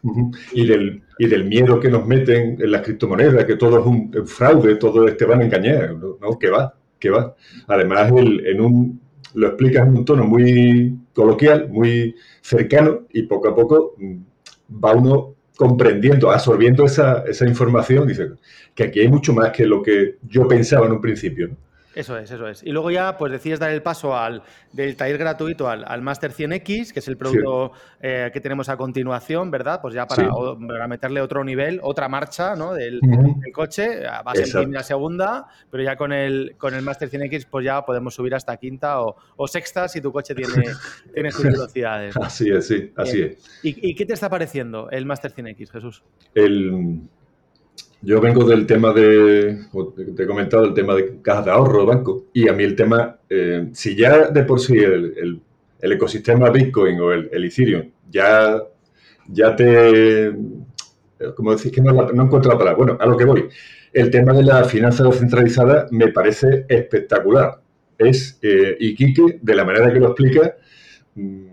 y, 0.53 0.65
del, 0.65 1.03
y 1.19 1.27
del 1.27 1.45
miedo 1.45 1.79
que 1.79 1.89
nos 1.89 2.05
meten 2.05 2.57
en 2.59 2.71
las 2.71 2.81
criptomonedas, 2.81 3.45
que 3.45 3.55
todo 3.55 3.79
es 3.79 3.85
un 3.85 4.27
fraude, 4.27 4.75
todo 4.75 5.05
te 5.15 5.25
van 5.25 5.41
a 5.41 5.45
engañar. 5.45 5.95
No, 5.95 6.39
que 6.39 6.49
va, 6.49 6.73
que 6.99 7.09
va. 7.09 7.35
Además, 7.67 8.11
en 8.11 8.61
un, 8.61 9.01
lo 9.35 9.47
explicas 9.47 9.87
en 9.87 9.97
un 9.97 10.05
tono 10.05 10.25
muy 10.25 10.97
coloquial, 11.13 11.69
muy 11.69 12.15
cercano, 12.41 13.01
y 13.11 13.23
poco 13.23 13.49
a 13.49 13.55
poco 13.55 13.95
mm, 13.97 14.17
va 14.69 14.93
uno 14.93 15.35
comprendiendo, 15.55 16.31
absorbiendo 16.31 16.85
esa, 16.85 17.23
esa 17.27 17.47
información, 17.47 18.07
dice 18.07 18.31
que 18.73 18.83
aquí 18.83 18.99
hay 18.99 19.07
mucho 19.07 19.33
más 19.33 19.51
que 19.51 19.65
lo 19.65 19.81
que 19.81 20.17
yo 20.27 20.47
pensaba 20.47 20.85
en 20.85 20.93
un 20.93 21.01
principio. 21.01 21.49
Eso 21.95 22.17
es, 22.17 22.29
eso 22.29 22.45
es. 22.47 22.61
Y 22.61 22.71
luego 22.71 22.91
ya, 22.91 23.17
pues 23.17 23.31
decides 23.31 23.57
dar 23.57 23.71
el 23.71 23.81
paso 23.81 24.15
al 24.15 24.43
del 24.73 24.97
taller 24.97 25.17
gratuito 25.17 25.69
al, 25.69 26.01
Master 26.01 26.33
100X, 26.33 26.91
que 26.91 26.99
es 26.99 27.07
el 27.07 27.15
producto 27.15 27.71
eh, 28.01 28.29
que 28.33 28.41
tenemos 28.41 28.67
a 28.67 28.75
continuación, 28.75 29.49
¿verdad? 29.49 29.79
Pues 29.81 29.95
ya 29.95 30.05
para, 30.05 30.87
meterle 30.89 31.21
otro 31.21 31.43
nivel, 31.45 31.79
otra 31.81 32.09
marcha, 32.09 32.53
¿no? 32.55 32.73
Del, 32.73 32.99
coche. 33.53 34.01
Vas 34.25 34.39
en 34.39 34.51
primera, 34.51 34.83
segunda, 34.83 35.47
pero 35.71 35.83
ya 35.83 35.95
con 35.95 36.11
el, 36.11 36.55
con 36.57 36.73
el 36.73 36.81
Master 36.81 37.09
100X, 37.09 37.47
pues 37.49 37.63
ya 37.63 37.85
podemos 37.85 38.13
subir 38.13 38.35
hasta 38.35 38.57
quinta 38.57 39.01
o, 39.01 39.47
sexta 39.47 39.87
si 39.87 40.01
tu 40.01 40.11
coche 40.11 40.35
tiene, 40.35 40.51
tiene 41.13 41.31
sus 41.31 41.45
velocidades. 41.45 42.17
Así 42.17 42.49
es, 42.49 42.67
sí, 42.67 42.91
así 42.97 43.21
es. 43.21 43.59
¿Y, 43.63 43.89
¿Y, 43.89 43.95
qué 43.95 44.05
te 44.05 44.13
está 44.13 44.29
pareciendo 44.29 44.89
el 44.89 45.05
Master 45.05 45.33
100X, 45.33 45.71
Jesús? 45.71 46.03
El 46.33 47.07
yo 48.05 48.21
vengo 48.21 48.43
del 48.43 48.67
tema 48.67 48.93
de, 48.93 49.57
te 50.15 50.23
he 50.23 50.27
comentado, 50.27 50.65
el 50.65 50.73
tema 50.73 50.93
de 50.93 51.21
cajas 51.21 51.45
de 51.45 51.51
ahorro, 51.51 51.85
banco, 51.85 52.25
y 52.33 52.47
a 52.47 52.53
mí 52.53 52.63
el 52.63 52.75
tema, 52.75 53.17
eh, 53.29 53.69
si 53.73 53.95
ya 53.95 54.29
de 54.29 54.43
por 54.43 54.59
sí 54.59 54.77
el, 54.77 55.41
ecosistema 55.81 56.49
Bitcoin 56.49 56.99
o 56.99 57.11
el, 57.11 57.43
Ethereum 57.45 57.91
ya, 58.09 58.59
ya 59.27 59.55
te, 59.55 60.33
como 61.35 61.55
decís 61.55 61.71
que 61.71 61.81
no, 61.81 61.93
no, 61.93 62.23
encuentro 62.23 62.51
la 62.51 62.57
palabra, 62.57 62.77
bueno, 62.77 62.97
a 62.99 63.05
lo 63.05 63.17
que 63.17 63.25
voy, 63.25 63.49
el 63.91 64.11
tema 64.11 64.33
de 64.33 64.43
la 64.43 64.63
finanza 64.65 65.03
descentralizada 65.03 65.87
me 65.91 66.09
parece 66.09 66.65
espectacular. 66.67 67.61
Es, 67.97 68.37
eh, 68.41 68.75
y 68.79 68.93
Quique, 68.93 69.39
de 69.41 69.55
la 69.55 69.63
manera 69.63 69.91
que 69.91 69.99
lo 70.01 70.07
explica, 70.07 70.55
mm, 71.15 71.45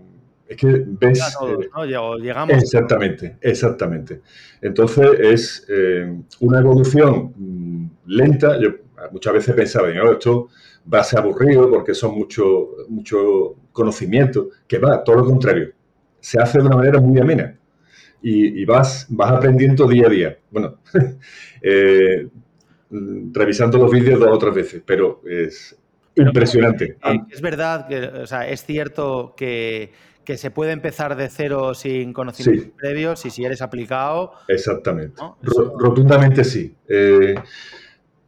es 0.53 0.57
que 0.57 0.83
ves... 0.85 1.37
Eh, 1.47 1.87
llegamos. 2.19 2.55
Exactamente, 2.55 3.37
exactamente. 3.41 4.21
Entonces 4.61 5.19
es 5.19 5.65
eh, 5.69 6.15
una 6.39 6.59
evolución 6.59 7.33
mm, 7.35 7.89
lenta. 8.07 8.59
Yo 8.59 8.69
muchas 9.11 9.33
veces 9.33 9.55
pensaba, 9.55 9.89
no, 9.89 10.13
esto 10.13 10.49
va 10.91 10.99
a 10.99 11.03
ser 11.03 11.19
aburrido 11.19 11.69
porque 11.69 11.93
son 11.93 12.15
mucho, 12.15 12.69
mucho 12.89 13.55
conocimiento, 13.71 14.49
que 14.67 14.79
va, 14.79 15.03
todo 15.03 15.17
lo 15.17 15.25
contrario. 15.25 15.71
Se 16.19 16.39
hace 16.39 16.59
de 16.59 16.65
una 16.65 16.77
manera 16.77 16.99
muy 16.99 17.19
amena 17.19 17.57
y, 18.21 18.63
vas, 18.65 19.05
vas 19.09 19.31
aprendiendo 19.33 19.87
día 19.87 20.07
a 20.07 20.09
día. 20.09 20.37
Bueno, 20.49 20.79
eh, 21.61 22.27
revisando 22.89 23.77
los 23.77 23.91
vídeos 23.91 24.19
dos 24.19 24.29
o 24.31 24.37
tres 24.37 24.53
veces, 24.53 24.83
pero 24.85 25.21
es 25.27 25.77
impresionante. 26.15 26.97
es 27.29 27.41
verdad 27.41 27.87
que, 27.87 27.99
o 27.99 28.27
sea, 28.27 28.47
es 28.47 28.63
cierto 28.63 29.33
que 29.35 29.91
que 30.25 30.37
se 30.37 30.51
puede 30.51 30.71
empezar 30.71 31.15
de 31.15 31.29
cero 31.29 31.73
sin 31.73 32.13
conocimientos 32.13 32.71
previos 32.77 33.25
y 33.25 33.29
si 33.29 33.43
eres 33.43 33.61
aplicado. 33.61 34.33
Exactamente. 34.47 35.21
Rotundamente 35.77 36.43
sí. 36.43 36.75
Eh, 36.87 37.35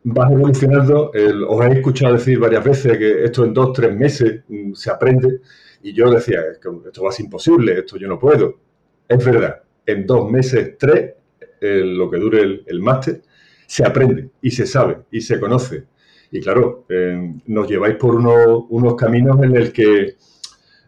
vas 0.03 0.31
evolucionando. 0.31 1.11
os 1.47 1.65
he 1.65 1.71
escuchado 1.71 2.13
decir 2.13 2.39
varias 2.39 2.63
veces 2.63 2.97
que 2.97 3.23
esto 3.23 3.45
en 3.45 3.53
dos, 3.53 3.73
tres 3.73 3.95
meses 3.95 4.43
mm, 4.47 4.73
se 4.73 4.91
aprende. 4.91 5.41
Y 5.83 5.93
yo 5.93 6.09
decía, 6.09 6.41
esto 6.51 7.03
va 7.03 7.09
a 7.09 7.11
ser 7.11 7.25
imposible, 7.25 7.79
esto 7.79 7.97
yo 7.97 8.07
no 8.07 8.19
puedo. 8.19 8.59
Es 9.07 9.23
verdad, 9.23 9.61
en 9.85 10.05
dos 10.07 10.31
meses, 10.31 10.77
tres, 10.79 11.13
lo 11.61 12.09
que 12.09 12.17
dure 12.17 12.63
el, 12.65 12.81
máster, 12.81 13.21
se 13.67 13.85
aprende 13.85 14.29
y 14.41 14.51
se 14.51 14.65
sabe 14.65 14.97
y 15.11 15.21
se 15.21 15.39
conoce. 15.39 15.85
Y 16.31 16.41
claro, 16.41 16.85
eh, 16.89 17.33
nos 17.45 17.67
lleváis 17.67 17.95
por 17.95 18.15
unos, 18.15 18.95
caminos 18.95 19.41
en 19.43 19.55
el 19.55 19.71
que 19.71 20.15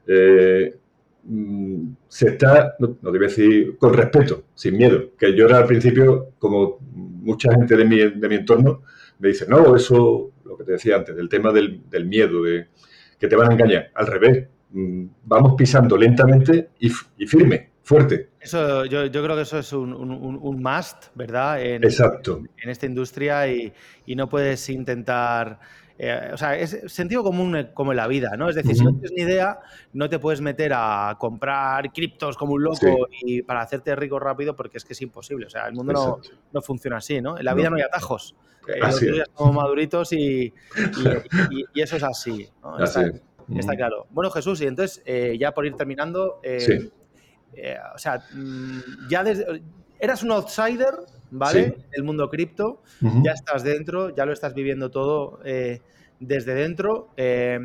eh, 0.08 0.77
se 2.08 2.30
está, 2.30 2.76
no, 2.80 2.98
no, 3.02 3.12
decir 3.12 3.78
con 3.78 3.94
respeto, 3.94 4.46
sin 4.54 4.78
miedo, 4.78 5.12
que 5.18 5.36
yo 5.36 5.46
era 5.46 5.58
al 5.58 5.66
principio, 5.66 6.34
como 6.40 6.78
mucha 6.82 7.52
gente 7.52 7.76
de 7.76 7.86
mi, 7.86 7.98
de 7.98 8.30
mi 8.30 8.36
entorno, 8.36 8.84
me 9.20 9.30
dice, 9.30 9.46
no, 9.48 9.76
eso, 9.76 10.32
lo 10.46 10.58
que 10.58 10.64
te 10.64 10.74
decía 10.74 10.96
antes, 10.96 11.16
del 11.16 11.28
tema 11.28 11.52
del, 11.52 12.06
miedo, 12.06 12.44
de 12.44 12.68
que 13.20 13.28
te 13.28 13.36
van 13.36 13.50
a 13.50 13.54
engañar, 13.54 13.92
al 13.96 14.08
revés, 14.08 14.48
mm, 14.72 15.06
vamos 15.26 15.56
pisando 15.58 15.98
lentamente 15.98 16.70
y, 16.80 16.90
firme, 17.26 17.72
fuerte. 17.84 18.30
Eso, 18.40 18.86
yo, 18.86 19.08
yo, 19.08 19.24
creo 19.24 19.36
que 19.36 19.42
eso 19.42 19.60
es 19.60 19.74
un, 19.74 19.94
un, 19.94 20.64
must, 20.64 21.08
¿verdad? 21.16 21.62
En, 21.62 21.84
Exacto. 21.84 22.42
En, 22.64 22.70
esta 22.70 22.86
industria 22.86 23.52
y, 23.52 23.74
y 24.06 24.16
no 24.16 24.30
puedes 24.30 24.70
intentar 24.70 25.60
eh, 26.00 26.30
o 26.32 26.38
sea, 26.38 26.56
es 26.56 26.80
sentido 26.88 27.24
común 27.24 27.56
eh, 27.56 27.72
como 27.74 27.92
en 27.92 27.98
la 27.98 28.08
vida, 28.08 28.38
¿no? 28.38 28.50
Es 28.50 28.56
decir, 28.56 28.76
si 28.76 28.84
no 28.84 28.92
tienes 28.92 29.12
ni 29.14 29.24
idea, 29.24 29.60
no 29.94 30.10
te 30.10 30.20
puedes 30.20 30.42
meter 30.42 30.72
a 30.76 31.16
comprar 31.20 31.92
criptos 31.92 32.38
como 32.38 32.54
un 32.54 32.64
loco 32.64 33.08
y 33.22 33.42
para 33.42 33.62
hacerte 33.62 33.96
rico 33.96 34.20
rápido 34.20 34.56
porque 34.56 34.78
es 34.78 34.86
que 34.86 34.94
es 34.94 35.02
imposible. 35.02 35.48
O 35.48 35.50
sea, 35.50 35.68
el 35.68 35.74
mundo 35.74 36.22
no, 36.52 36.62
funciona 36.62 36.98
así, 36.98 37.20
¿no? 37.20 37.38
En 37.38 37.46
la 37.46 37.54
vida 37.56 37.70
no, 37.70 37.78
hay 37.78 37.82
atajos. 37.82 38.36
Eh, 38.68 38.80
los 38.80 39.00
días 39.00 39.28
somos 39.36 39.56
maduritos 39.56 40.14
y, 40.14 40.54
y, 41.74 41.82
eso 41.82 41.96
es 41.96 42.04
así, 42.04 42.48
¿no? 42.62 42.78
está, 42.84 43.76
claro. 43.76 44.08
Bueno, 44.12 44.30
Jesús, 44.30 44.62
y 44.62 44.68
entonces, 44.68 45.02
ya 45.40 45.54
por 45.54 45.66
ir 45.66 45.76
terminando, 45.76 46.42
o 46.42 47.98
sea, 47.98 48.22
mm, 48.34 49.08
ya 49.10 49.24
desde, 49.24 49.64
eras 50.00 50.22
un 50.22 50.32
outsider 50.32 50.96
¿vale? 51.32 51.78
El 51.92 52.04
mundo 52.04 52.30
cripto, 52.30 52.82
ya 53.24 53.32
estás 53.32 53.64
dentro, 53.64 54.16
ya 54.16 54.26
lo 54.26 54.34
estás 54.34 54.54
viviendo 54.54 54.90
todo 54.90 55.40
eh, 55.44 55.82
desde 56.20 56.54
dentro. 56.54 57.10
Eh, 57.18 57.60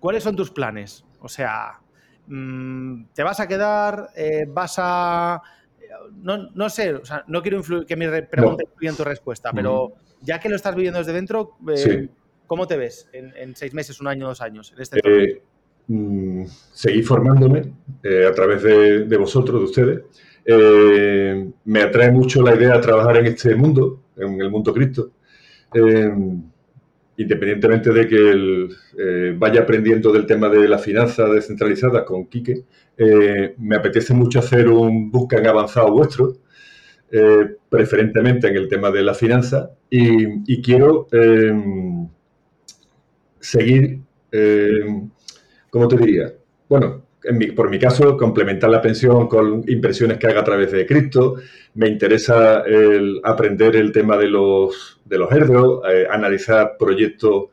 ¿Cuáles 0.00 0.22
son 0.22 0.36
tus 0.36 0.50
planes? 0.50 1.04
O 1.20 1.28
sea, 1.28 1.80
mm, 2.26 3.04
¿te 3.14 3.22
vas 3.22 3.40
a 3.40 3.46
quedar? 3.46 4.10
Eh, 4.16 4.46
¿Vas 4.48 4.74
a...? 4.78 5.42
No, 6.14 6.68
sé, 6.68 6.94
o 6.94 7.04
sea, 7.04 7.24
no 7.28 7.42
quiero 7.42 7.58
influir, 7.58 7.86
que 7.86 7.96
mi 7.96 8.06
pregunta 8.22 8.64
influya 8.64 8.90
en 8.90 8.96
tu 8.96 9.04
respuesta, 9.04 9.52
pero 9.52 9.92
ya 10.20 10.40
que 10.40 10.48
lo 10.48 10.56
estás 10.56 10.74
viviendo 10.74 10.98
desde 10.98 11.12
dentro, 11.12 11.56
¿cómo 12.46 12.66
te 12.66 12.76
ves 12.76 13.08
en, 13.12 13.54
seis 13.54 13.72
meses, 13.74 14.00
un 14.00 14.08
año, 14.08 14.26
dos 14.26 14.40
años? 14.40 14.72
En 14.74 14.82
este 14.82 15.42
mm, 15.86 16.44
seguir 16.72 17.04
formándome 17.04 17.72
a 18.28 18.32
través 18.32 18.62
de, 18.62 19.16
vosotros, 19.16 19.60
de 19.60 19.64
ustedes. 19.64 20.31
Eh, 20.44 21.50
me 21.64 21.82
atrae 21.82 22.10
mucho 22.10 22.42
la 22.42 22.54
idea 22.54 22.74
de 22.74 22.80
trabajar 22.80 23.18
en 23.18 23.26
este 23.26 23.54
mundo, 23.54 24.02
en 24.16 24.40
el 24.40 24.50
mundo 24.50 24.72
cripto, 24.72 25.12
eh, 25.72 26.10
independientemente 27.16 27.92
de 27.92 28.08
que 28.08 28.68
eh, 28.98 29.34
vaya 29.38 29.60
aprendiendo 29.60 30.12
del 30.12 30.26
tema 30.26 30.48
de 30.48 30.66
la 30.66 30.78
finanza 30.78 31.26
descentralizada 31.26 32.04
con 32.04 32.26
Quique, 32.26 32.64
me 33.58 33.76
apetece 33.76 34.14
mucho 34.14 34.38
hacer 34.38 34.68
un 34.68 35.10
bootcamp 35.10 35.46
avanzado 35.46 35.90
vuestro, 35.90 36.36
preferentemente 37.68 38.48
en 38.48 38.56
el 38.56 38.68
tema 38.68 38.90
de 38.90 39.02
la 39.02 39.14
finanza, 39.14 39.70
y, 39.90 40.52
y 40.52 40.62
quiero 40.62 41.08
seguir, 43.40 44.00
¿cómo 45.70 45.88
te 45.88 45.96
diría? 45.96 46.32
Bueno, 46.68 47.02
por 47.54 47.70
mi 47.70 47.78
caso, 47.78 48.16
complementar 48.16 48.70
la 48.70 48.80
pensión 48.80 49.28
con 49.28 49.64
impresiones 49.68 50.18
que 50.18 50.26
haga 50.26 50.40
a 50.40 50.44
través 50.44 50.72
de 50.72 50.86
cripto. 50.86 51.36
Me 51.74 51.88
interesa 51.88 52.64
aprender 53.22 53.76
el 53.76 53.92
tema 53.92 54.16
de 54.16 54.28
los, 54.28 55.00
de 55.04 55.18
los 55.18 55.30
airdrops, 55.30 55.88
eh, 55.88 56.06
analizar 56.10 56.76
proyectos 56.78 57.50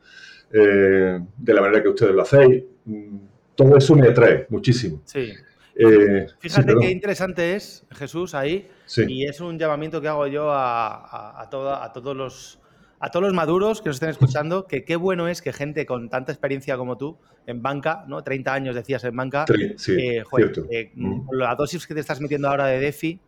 eh, 0.52 1.20
de 1.36 1.54
la 1.54 1.60
manera 1.60 1.82
que 1.82 1.88
ustedes 1.88 2.14
lo 2.14 2.22
hacéis. 2.22 2.64
Mm, 2.84 3.18
todo 3.54 3.76
eso 3.76 3.94
me 3.94 4.08
atrae 4.08 4.46
muchísimo. 4.48 5.02
Sí. 5.04 5.32
Eh, 5.76 6.26
Fíjate 6.38 6.74
qué 6.80 6.90
interesante 6.90 7.54
es, 7.54 7.86
Jesús, 7.92 8.34
ahí. 8.34 8.66
Y 9.06 9.24
es 9.24 9.40
un 9.40 9.58
llamamiento 9.58 10.00
que 10.00 10.08
hago 10.08 10.26
yo 10.26 10.50
a, 10.50 11.40
a 11.40 11.48
todos 11.48 12.16
los 12.16 12.60
a 13.00 13.10
todos 13.10 13.24
los 13.24 13.32
maduros 13.32 13.80
que 13.80 13.88
nos 13.88 13.96
estén 13.96 14.10
escuchando, 14.10 14.66
que 14.66 14.84
qué 14.84 14.94
bueno 14.94 15.26
es 15.26 15.40
que 15.40 15.54
gente 15.54 15.86
con 15.86 16.10
tanta 16.10 16.32
experiencia 16.32 16.76
como 16.76 16.98
tú 16.98 17.18
en 17.46 17.62
banca, 17.62 18.04
¿no? 18.06 18.22
30 18.22 18.52
años 18.52 18.74
decías 18.74 19.02
en 19.04 19.16
banca, 19.16 19.46
sí, 19.76 19.92
eh, 19.92 20.22
eh, 20.70 20.92
mm. 20.94 21.32
la 21.32 21.54
dosis 21.54 21.86
que 21.86 21.94
te 21.94 22.00
estás 22.00 22.20
metiendo 22.20 22.48
ahora 22.48 22.66
de 22.66 22.78
DeFi 22.78 23.18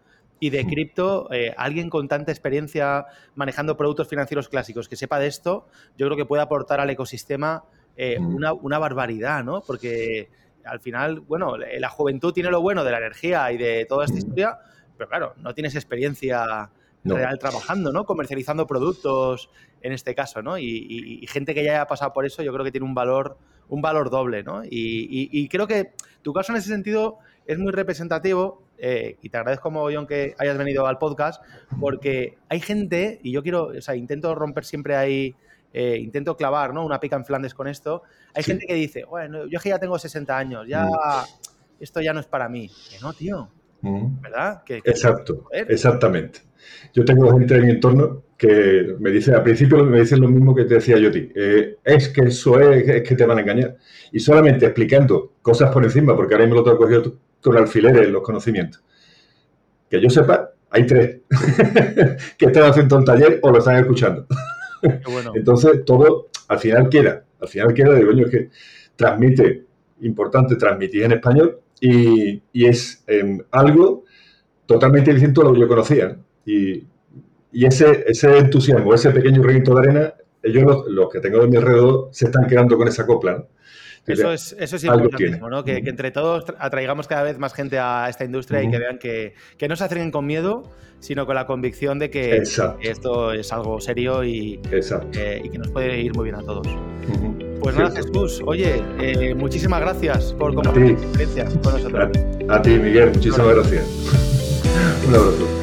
y 0.41 0.51
de 0.51 0.67
cripto, 0.67 1.33
eh, 1.33 1.55
alguien 1.57 1.89
con 1.89 2.07
tanta 2.07 2.31
experiencia 2.33 3.07
manejando 3.35 3.75
productos 3.77 4.09
financieros 4.09 4.51
clásicos 4.51 4.91
que 4.91 4.97
sepa 4.97 5.19
de 5.19 5.29
esto, 5.29 5.67
yo 5.97 6.07
creo 6.07 6.19
que 6.19 6.27
puede 6.27 6.43
aportar 6.43 6.79
al 6.79 6.91
ecosistema 6.91 7.65
una, 8.19 8.53
una, 8.53 8.79
barbaridad, 8.79 9.45
¿no? 9.45 9.63
Porque 9.67 10.29
al 10.65 10.81
final, 10.81 11.21
bueno, 11.21 11.57
la 11.57 11.89
juventud 11.89 12.33
tiene 12.33 12.51
lo 12.51 12.61
bueno 12.61 12.85
de 12.85 12.91
la 12.91 12.99
energía 12.99 13.53
y 13.53 13.59
de 13.59 13.87
toda 13.87 14.07
esta 14.07 14.19
historia, 14.19 14.59
pero 14.97 15.09
claro, 15.09 15.35
no 15.37 15.55
tienes 15.55 15.75
experiencia 15.77 16.71
real 17.05 17.39
trabajando, 17.39 17.93
¿no? 17.93 18.05
Comercializando 18.05 18.67
productos 18.67 19.51
en 19.81 19.93
este 19.93 20.15
caso, 20.15 20.43
¿no? 20.43 20.59
Y, 20.59 21.27
gente 21.29 21.55
que 21.55 21.65
ya 21.65 21.73
haya 21.73 21.87
pasado 21.87 22.13
por 22.13 22.25
eso, 22.25 22.43
yo 22.43 22.53
creo 22.53 22.65
que 22.65 22.73
tiene 22.73 22.87
un 22.87 22.95
valor, 22.95 23.37
un 23.69 23.83
valor 23.83 24.11
doble, 24.11 24.43
¿no? 24.43 24.63
Y, 24.65 25.49
creo 25.49 25.67
que 25.67 25.93
tu 26.23 26.33
caso 26.33 26.53
en 26.53 26.59
ese 26.59 26.69
sentido 26.69 27.19
es 27.47 27.59
muy 27.59 27.73
representativo 27.73 28.63
eh, 28.79 29.17
y 29.23 29.29
te 29.29 29.37
agradezco, 29.37 29.71
Mogollón, 29.71 30.07
que 30.07 30.35
hayas 30.39 30.57
venido 30.59 30.87
al 30.87 30.99
podcast, 30.99 31.43
porque 31.81 32.39
hay 32.49 32.61
gente, 32.61 33.21
y 33.23 33.33
yo 33.33 33.43
quiero, 33.43 33.67
o 33.67 33.81
sea, 33.81 33.95
intento 33.97 34.35
romper 34.35 34.65
siempre 34.65 34.97
ahí, 34.97 35.35
eh, 35.73 35.99
intento 35.99 36.37
clavar, 36.37 36.75
¿no? 36.75 36.85
Una 36.85 37.01
pica 37.01 37.17
en 37.17 37.25
Flandes 37.25 37.55
con 37.55 37.67
esto. 37.67 38.03
Hay 38.35 38.43
gente 38.43 38.67
que 38.67 38.75
dice, 38.75 39.05
bueno, 39.05 39.47
yo 39.47 39.59
que 39.61 39.71
ya 39.71 39.79
tengo 39.79 39.99
60 39.99 40.37
años, 40.37 40.67
ya, 40.69 40.85
mm. 40.85 40.91
esto 41.81 42.01
ya 42.01 42.13
no 42.13 42.21
es 42.21 42.27
para 42.27 42.49
mí. 42.49 42.71
Que 42.91 42.99
no, 43.01 43.13
tío. 43.13 43.49
¿Verdad? 43.83 44.63
Exacto, 44.69 45.49
exactamente. 45.51 46.41
Yo 46.95 47.05
tengo 47.05 47.37
gente 47.37 47.57
en 47.57 47.67
mi 47.67 47.71
entorno 47.73 48.23
que 48.37 48.97
me 48.99 49.11
dice, 49.11 49.35
al 49.35 49.43
principio 49.43 49.85
me 49.85 50.01
dicen 50.01 50.21
lo 50.21 50.29
mismo 50.29 50.55
que 50.55 50.65
te 50.65 50.75
decía 50.75 50.99
yo 50.99 51.09
a 51.09 51.13
ti, 51.13 51.31
eh, 51.35 51.77
es 51.85 52.09
que 52.09 52.23
eso 52.23 52.61
es, 52.61 52.89
es, 52.89 53.09
que 53.09 53.17
te 53.17 53.27
van 53.27 53.39
a 53.39 53.41
engañar. 53.41 53.77
Y 54.13 54.21
solamente 54.21 54.67
explicando 54.67 55.35
cosas 55.43 55.71
por 55.71 55.85
encima, 55.85 56.15
porque 56.17 56.35
ahora 56.35 56.47
mismo 56.47 56.61
lo 56.61 56.65
tengo 56.65 56.79
cogido 56.79 57.17
con 57.41 57.57
alfileres 57.57 58.09
los 58.09 58.23
conocimientos. 58.23 58.83
Que 59.91 60.01
yo 60.01 60.09
sepa, 60.11 60.51
hay 60.71 60.87
tres 60.87 61.21
que 62.39 62.47
están 62.47 62.65
haciendo 62.65 62.97
un 62.97 63.05
taller 63.05 63.41
o 63.43 63.51
lo 63.51 63.59
están 63.59 63.77
escuchando. 63.77 64.27
Entonces, 65.35 65.85
todo 65.85 66.29
al 66.49 66.59
final 66.59 66.89
queda, 66.89 67.25
al 67.41 67.49
final 67.49 67.75
queda 67.75 67.95
de 67.95 68.07
coño, 68.07 68.27
es 68.27 68.31
que 68.31 68.51
transmite, 68.97 69.65
importante 70.01 70.57
transmitir 70.57 71.05
en 71.05 71.13
español 71.13 71.61
y, 71.83 72.65
es 72.67 73.03
em, 73.09 73.41
algo 73.51 74.05
totalmente 74.67 75.13
distinto 75.13 75.41
a 75.41 75.45
lo 75.45 75.53
que 75.53 75.61
yo 75.61 75.69
conocía. 75.69 76.17
Y, 76.47 76.87
ese, 77.53 78.05
ese 78.07 78.39
entusiasmo, 78.39 78.95
ese 78.95 79.11
pequeño 79.11 79.43
granito 79.43 79.75
de 79.75 79.81
arena, 79.81 80.15
ellos, 80.43 80.85
los, 80.87 81.11
que 81.11 81.21
tengo 81.21 81.41
de 81.41 81.49
mi 81.49 81.57
alrededor, 81.57 82.09
se 82.13 82.27
están 82.27 82.47
quedando 82.47 82.79
con 82.79 82.89
esa 82.89 83.05
copla. 83.05 83.45
Eso 84.07 84.33
es, 84.33 84.57
eso 84.59 84.77
es 84.77 84.85
importantísimo, 84.85 85.51
¿no? 85.51 85.63
Que, 85.65 85.77
entre 85.77 86.11
todos 86.11 86.45
atraigamos 86.59 87.07
cada 87.07 87.23
vez 87.25 87.39
más 87.39 87.53
gente 87.53 87.79
a 87.79 88.09
esta 88.09 88.25
industria 88.25 88.63
y 88.63 88.71
que 88.71 88.79
vean 88.79 88.99
que, 88.99 89.35
no 89.69 89.77
se 89.77 89.85
acerquen 89.85 90.11
con 90.11 90.25
miedo, 90.25 90.63
sino 91.01 91.27
con 91.27 91.35
la 91.35 91.47
convicción 91.47 91.99
de 91.99 92.11
que 92.11 92.43
esto 92.81 93.33
es 93.33 93.53
algo 93.53 93.81
serio 93.81 94.25
y, 94.25 94.61
eh, 94.71 95.43
y, 95.45 95.51
que 95.51 95.59
nos 95.59 95.71
puede 95.71 96.01
ir 96.01 96.15
muy 96.15 96.25
bien 96.25 96.37
a 96.37 96.43
todos. 96.43 96.67
Pues 97.63 97.77
nada, 97.77 97.91
Jesús, 97.93 98.43
oye, 98.45 98.83
eh, 98.99 99.35
muchísimas 99.35 99.81
gracias 99.81 100.33
por 100.35 100.55
compartir 100.55 100.97
tu 100.97 101.03
experiencia 101.03 101.45
con 101.63 101.75
nosotros. 101.75 102.11
A, 102.49 102.55
a 102.57 102.63
ti, 102.63 102.71
Miguel, 102.71 103.13
muchísimas 103.15 103.55
gracias. 103.55 103.85
Un 105.09 105.15
abrazo. 105.15 105.63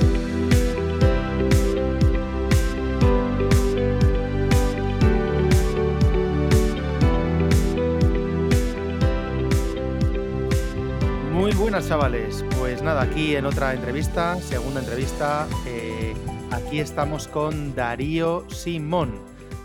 buenas 11.69 11.87
chavales, 11.87 12.43
pues 12.57 12.81
nada, 12.81 13.03
aquí 13.03 13.35
en 13.35 13.45
otra 13.45 13.73
entrevista, 13.73 14.35
segunda 14.41 14.79
entrevista, 14.79 15.47
eh, 15.67 16.15
aquí 16.49 16.79
estamos 16.79 17.27
con 17.27 17.75
Darío 17.75 18.45
Simón. 18.49 19.19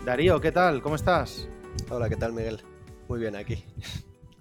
Darío, 0.05 0.39
¿qué 0.39 0.51
tal? 0.51 0.83
¿Cómo 0.83 0.95
estás? 0.95 1.47
Hola, 1.91 2.09
¿qué 2.09 2.15
tal 2.15 2.33
Miguel? 2.33 2.61
Muy 3.07 3.19
bien 3.19 3.35
aquí. 3.35 3.63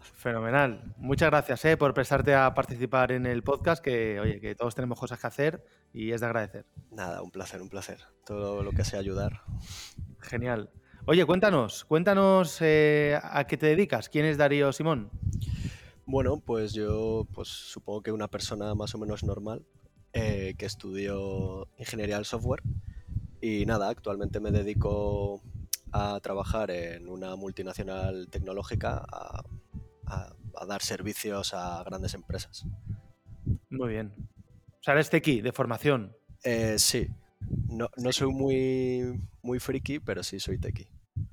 Fenomenal. 0.01 0.95
Muchas 0.97 1.29
gracias 1.29 1.63
eh, 1.67 1.77
por 1.77 1.93
prestarte 1.93 2.35
a 2.35 2.55
participar 2.55 3.13
en 3.13 3.27
el 3.27 3.43
podcast, 3.43 3.85
que 3.85 4.19
oye, 4.19 4.41
que 4.41 4.55
todos 4.55 4.75
tenemos 4.75 4.99
cosas 4.99 5.21
que 5.21 5.27
hacer 5.27 5.65
y 5.93 6.13
es 6.13 6.23
de 6.23 6.27
agradecer. 6.27 6.65
Nada, 6.91 7.21
un 7.21 7.31
placer, 7.31 7.61
un 7.61 7.69
placer. 7.69 7.99
Todo 8.25 8.63
lo 8.63 8.71
que 8.71 8.83
sea 8.83 8.99
ayudar. 8.99 9.43
Genial. 10.21 10.71
Oye, 11.05 11.27
cuéntanos, 11.27 11.85
cuéntanos 11.85 12.63
eh, 12.63 13.21
a 13.23 13.45
qué 13.47 13.59
te 13.59 13.67
dedicas. 13.67 14.09
¿Quién 14.09 14.25
es 14.25 14.39
Darío 14.39 14.73
Simón? 14.73 15.11
Bueno, 16.07 16.41
pues 16.41 16.73
yo 16.73 17.27
pues 17.35 17.49
supongo 17.49 18.03
que 18.03 18.13
una 18.13 18.29
persona 18.29 18.75
más 18.75 18.95
o 18.95 18.99
menos 18.99 19.23
normal 19.23 19.67
eh, 20.15 20.55
que 20.57 20.65
estudió 20.65 21.69
ingeniería 21.77 22.17
del 22.17 22.25
software 22.25 22.63
y 23.43 23.67
nada, 23.67 23.91
actualmente 23.91 24.41
me 24.41 24.51
dedico 24.51 25.43
a 25.95 26.19
trabajar 26.21 26.73
en 26.73 27.09
una 27.09 27.37
multinacional 27.37 28.29
tecnológica 28.29 29.05
a, 29.07 29.45
dar 30.67 30.83
servicios 30.83 31.55
a 31.55 31.83
grandes 31.85 32.15
empresas. 32.15 32.65
Muy 33.71 33.91
bien. 33.91 34.13
O 34.19 34.83
sea, 34.83 34.95
eres 34.95 35.11
tequi 35.11 35.41
de 35.41 35.53
formación. 35.53 36.17
Eh, 36.43 36.77
sí. 36.79 37.07
No, 37.69 37.89
soy 38.11 38.33
muy, 38.33 39.21
muy 39.43 39.61
friki, 39.61 40.01
pero 40.01 40.23
sí 40.23 40.41
soy 40.41 40.59
tequi. 40.59 40.89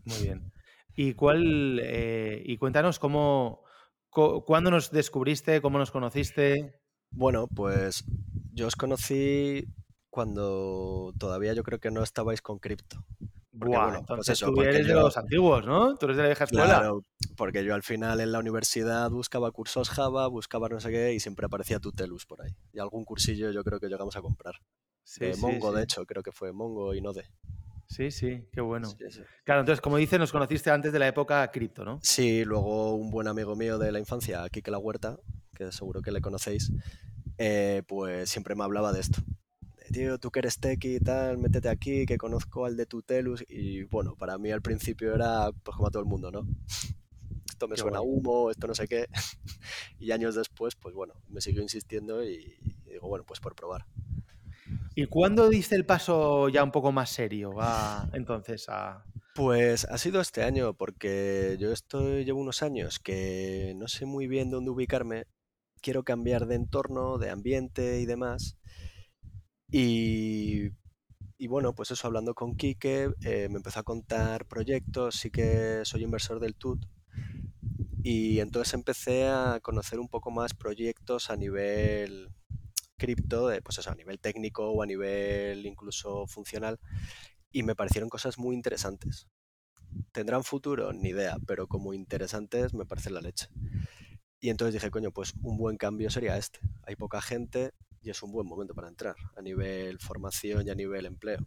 Muy 0.05 0.23
bien. 0.23 0.51
¿Y 0.95 1.13
cuál? 1.13 1.79
Eh, 1.81 2.43
y 2.45 2.57
cuéntanos 2.57 2.99
cómo, 2.99 3.63
¿Cuándo 4.11 4.69
nos 4.69 4.91
descubriste? 4.91 5.61
¿Cómo 5.61 5.79
nos 5.79 5.89
conociste? 5.89 6.75
Bueno, 7.11 7.47
pues 7.47 8.03
yo 8.53 8.67
os 8.67 8.75
conocí 8.75 9.65
cuando 10.09 11.13
todavía 11.17 11.53
yo 11.53 11.63
creo 11.63 11.79
que 11.79 11.91
no 11.91 12.03
estabais 12.03 12.41
con 12.41 12.59
cripto. 12.59 13.05
Bueno, 13.51 14.03
pues 14.07 14.29
eso, 14.29 14.51
tú 14.51 14.61
eres 14.61 14.87
de 14.87 14.93
los 14.93 15.17
antiguos, 15.17 15.65
¿no? 15.65 15.95
Tú 15.97 16.05
eres 16.05 16.17
de 16.17 16.23
la 16.23 16.29
vieja 16.29 16.45
escuela. 16.45 16.65
Claro, 16.65 17.03
porque 17.35 17.63
yo 17.63 17.75
al 17.75 17.83
final 17.83 18.21
en 18.21 18.31
la 18.31 18.39
universidad 18.39 19.09
buscaba 19.09 19.51
cursos 19.51 19.89
Java, 19.89 20.27
buscaba 20.27 20.69
no 20.69 20.79
sé 20.79 20.89
qué 20.91 21.13
y 21.13 21.19
siempre 21.19 21.45
aparecía 21.45 21.79
Tutelus 21.79 22.25
por 22.25 22.41
ahí. 22.41 22.51
Y 22.73 22.79
algún 22.79 23.03
cursillo 23.03 23.51
yo 23.51 23.63
creo 23.63 23.79
que 23.79 23.87
llegamos 23.87 24.15
a 24.15 24.21
comprar. 24.21 24.55
Sí, 25.03 25.31
Mongo, 25.39 25.73
de 25.73 25.83
hecho, 25.83 26.05
creo 26.05 26.23
que 26.23 26.31
fue 26.31 26.53
Mongo 26.53 26.93
y 26.93 27.01
Node. 27.01 27.25
Sí, 27.87 28.09
sí, 28.09 28.47
qué 28.53 28.61
bueno. 28.61 28.89
Claro, 29.43 29.61
entonces, 29.61 29.81
como 29.81 29.97
dices, 29.97 30.17
nos 30.17 30.31
conociste 30.31 30.71
antes 30.71 30.93
de 30.93 30.99
la 30.99 31.09
época 31.09 31.45
cripto, 31.51 31.83
¿no? 31.83 31.99
Sí, 32.01 32.45
luego 32.45 32.95
un 32.95 33.11
buen 33.11 33.27
amigo 33.27 33.55
mío 33.57 33.77
de 33.77 33.91
la 33.91 33.99
infancia, 33.99 34.47
Kike 34.49 34.71
La 34.71 34.77
Huerta, 34.77 35.17
que 35.53 35.73
seguro 35.73 36.01
que 36.01 36.11
le 36.11 36.21
conocéis, 36.21 36.71
eh, 37.37 37.83
pues 37.85 38.29
siempre 38.29 38.55
me 38.55 38.63
hablaba 38.63 38.93
de 38.93 39.01
esto. 39.01 39.21
Tío, 39.91 40.17
tú 40.19 40.31
que 40.31 40.39
eres 40.39 40.59
tequi 40.59 40.95
y 40.95 40.99
tal, 40.99 41.37
métete 41.37 41.67
aquí, 41.67 42.05
que 42.05 42.17
conozco 42.17 42.65
al 42.65 42.77
de 42.77 42.85
Tutelus. 42.85 43.43
Y 43.49 43.83
bueno, 43.83 44.15
para 44.15 44.37
mí 44.37 44.51
al 44.51 44.61
principio 44.61 45.13
era 45.13 45.51
pues 45.63 45.75
como 45.75 45.87
a 45.87 45.91
todo 45.91 46.01
el 46.01 46.07
mundo, 46.07 46.31
¿no? 46.31 46.47
Esto 47.49 47.67
me 47.67 47.77
suena 47.77 48.01
humo, 48.01 48.49
esto 48.49 48.65
no 48.65 48.73
sé 48.73 48.87
qué. 48.87 49.07
y 49.99 50.11
años 50.11 50.33
después, 50.33 50.75
pues 50.75 50.95
bueno, 50.95 51.13
me 51.29 51.41
siguió 51.41 51.61
insistiendo 51.61 52.23
y 52.23 52.57
digo, 52.87 53.07
bueno, 53.07 53.23
pues 53.23 53.39
por 53.39 53.53
probar. 53.53 53.85
¿Y 54.95 55.05
cuándo 55.05 55.47
diste 55.47 55.75
el 55.75 55.85
paso 55.85 56.49
ya 56.49 56.63
un 56.63 56.71
poco 56.71 56.91
más 56.91 57.11
serio? 57.11 57.51
entonces 58.13 58.67
a... 58.67 59.05
Pues 59.35 59.85
ha 59.85 59.97
sido 59.99 60.21
este 60.21 60.43
año, 60.43 60.73
porque 60.73 61.55
yo 61.59 61.71
estoy, 61.71 62.25
llevo 62.25 62.39
unos 62.39 62.63
años 62.63 62.97
que 62.97 63.73
no 63.77 63.87
sé 63.87 64.05
muy 64.05 64.27
bien 64.27 64.49
dónde 64.49 64.71
ubicarme. 64.71 65.25
Quiero 65.81 66.03
cambiar 66.03 66.47
de 66.47 66.55
entorno, 66.55 67.19
de 67.19 67.29
ambiente 67.29 67.99
y 67.99 68.05
demás. 68.05 68.57
Y, 69.71 70.69
bueno, 71.47 71.73
pues 71.73 71.91
eso, 71.91 72.07
hablando 72.07 72.35
con 72.35 72.55
Quique, 72.55 73.09
eh, 73.23 73.47
me 73.49 73.57
empezó 73.57 73.79
a 73.79 73.83
contar 73.83 74.45
proyectos, 74.45 75.15
sí 75.15 75.31
que 75.31 75.81
soy 75.85 76.03
inversor 76.03 76.39
del 76.39 76.55
TUT. 76.55 76.85
Y 78.03 78.39
entonces 78.39 78.73
empecé 78.73 79.27
a 79.27 79.59
conocer 79.61 79.99
un 79.99 80.09
poco 80.09 80.31
más 80.31 80.53
proyectos 80.53 81.29
a 81.29 81.35
nivel 81.37 82.29
cripto, 82.97 83.49
pues 83.63 83.79
eso, 83.79 83.91
a 83.91 83.95
nivel 83.95 84.19
técnico 84.19 84.69
o 84.71 84.83
a 84.83 84.85
nivel 84.85 85.65
incluso 85.65 86.27
funcional, 86.27 86.79
y 87.51 87.63
me 87.63 87.75
parecieron 87.75 88.09
cosas 88.09 88.37
muy 88.37 88.55
interesantes. 88.55 89.27
¿Tendrán 90.11 90.43
futuro? 90.43 90.93
Ni 90.93 91.09
idea, 91.09 91.37
pero 91.47 91.67
como 91.67 91.93
interesantes 91.93 92.73
me 92.73 92.85
parece 92.85 93.09
la 93.09 93.21
leche. 93.21 93.47
Y 94.39 94.49
entonces 94.49 94.73
dije, 94.73 94.91
coño, 94.91 95.11
pues 95.11 95.33
un 95.41 95.57
buen 95.57 95.77
cambio 95.77 96.09
sería 96.09 96.37
este. 96.37 96.59
Hay 96.83 96.95
poca 96.95 97.21
gente 97.21 97.73
y 98.01 98.09
es 98.09 98.21
un 98.23 98.31
buen 98.31 98.47
momento 98.47 98.73
para 98.73 98.87
entrar 98.87 99.15
a 99.35 99.41
nivel 99.41 99.99
formación 99.99 100.67
y 100.67 100.69
a 100.69 100.75
nivel 100.75 101.05
empleo. 101.05 101.39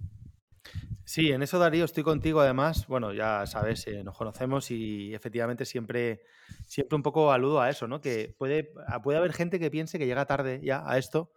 Sí, 1.04 1.30
en 1.32 1.42
eso 1.42 1.58
Darío 1.58 1.84
estoy 1.84 2.02
contigo 2.02 2.40
además, 2.40 2.86
bueno, 2.86 3.12
ya 3.12 3.44
sabes, 3.46 3.86
eh, 3.86 4.02
nos 4.02 4.16
conocemos 4.16 4.70
y 4.70 5.14
efectivamente 5.14 5.66
siempre, 5.66 6.22
siempre 6.66 6.96
un 6.96 7.02
poco 7.02 7.30
aludo 7.30 7.60
a 7.60 7.68
eso, 7.68 7.86
¿no? 7.86 8.00
Que 8.00 8.34
puede, 8.38 8.72
puede 9.02 9.18
haber 9.18 9.34
gente 9.34 9.58
que 9.58 9.70
piense 9.70 9.98
que 9.98 10.06
llega 10.06 10.24
tarde 10.24 10.60
ya 10.62 10.82
a 10.86 10.96
esto 10.96 11.32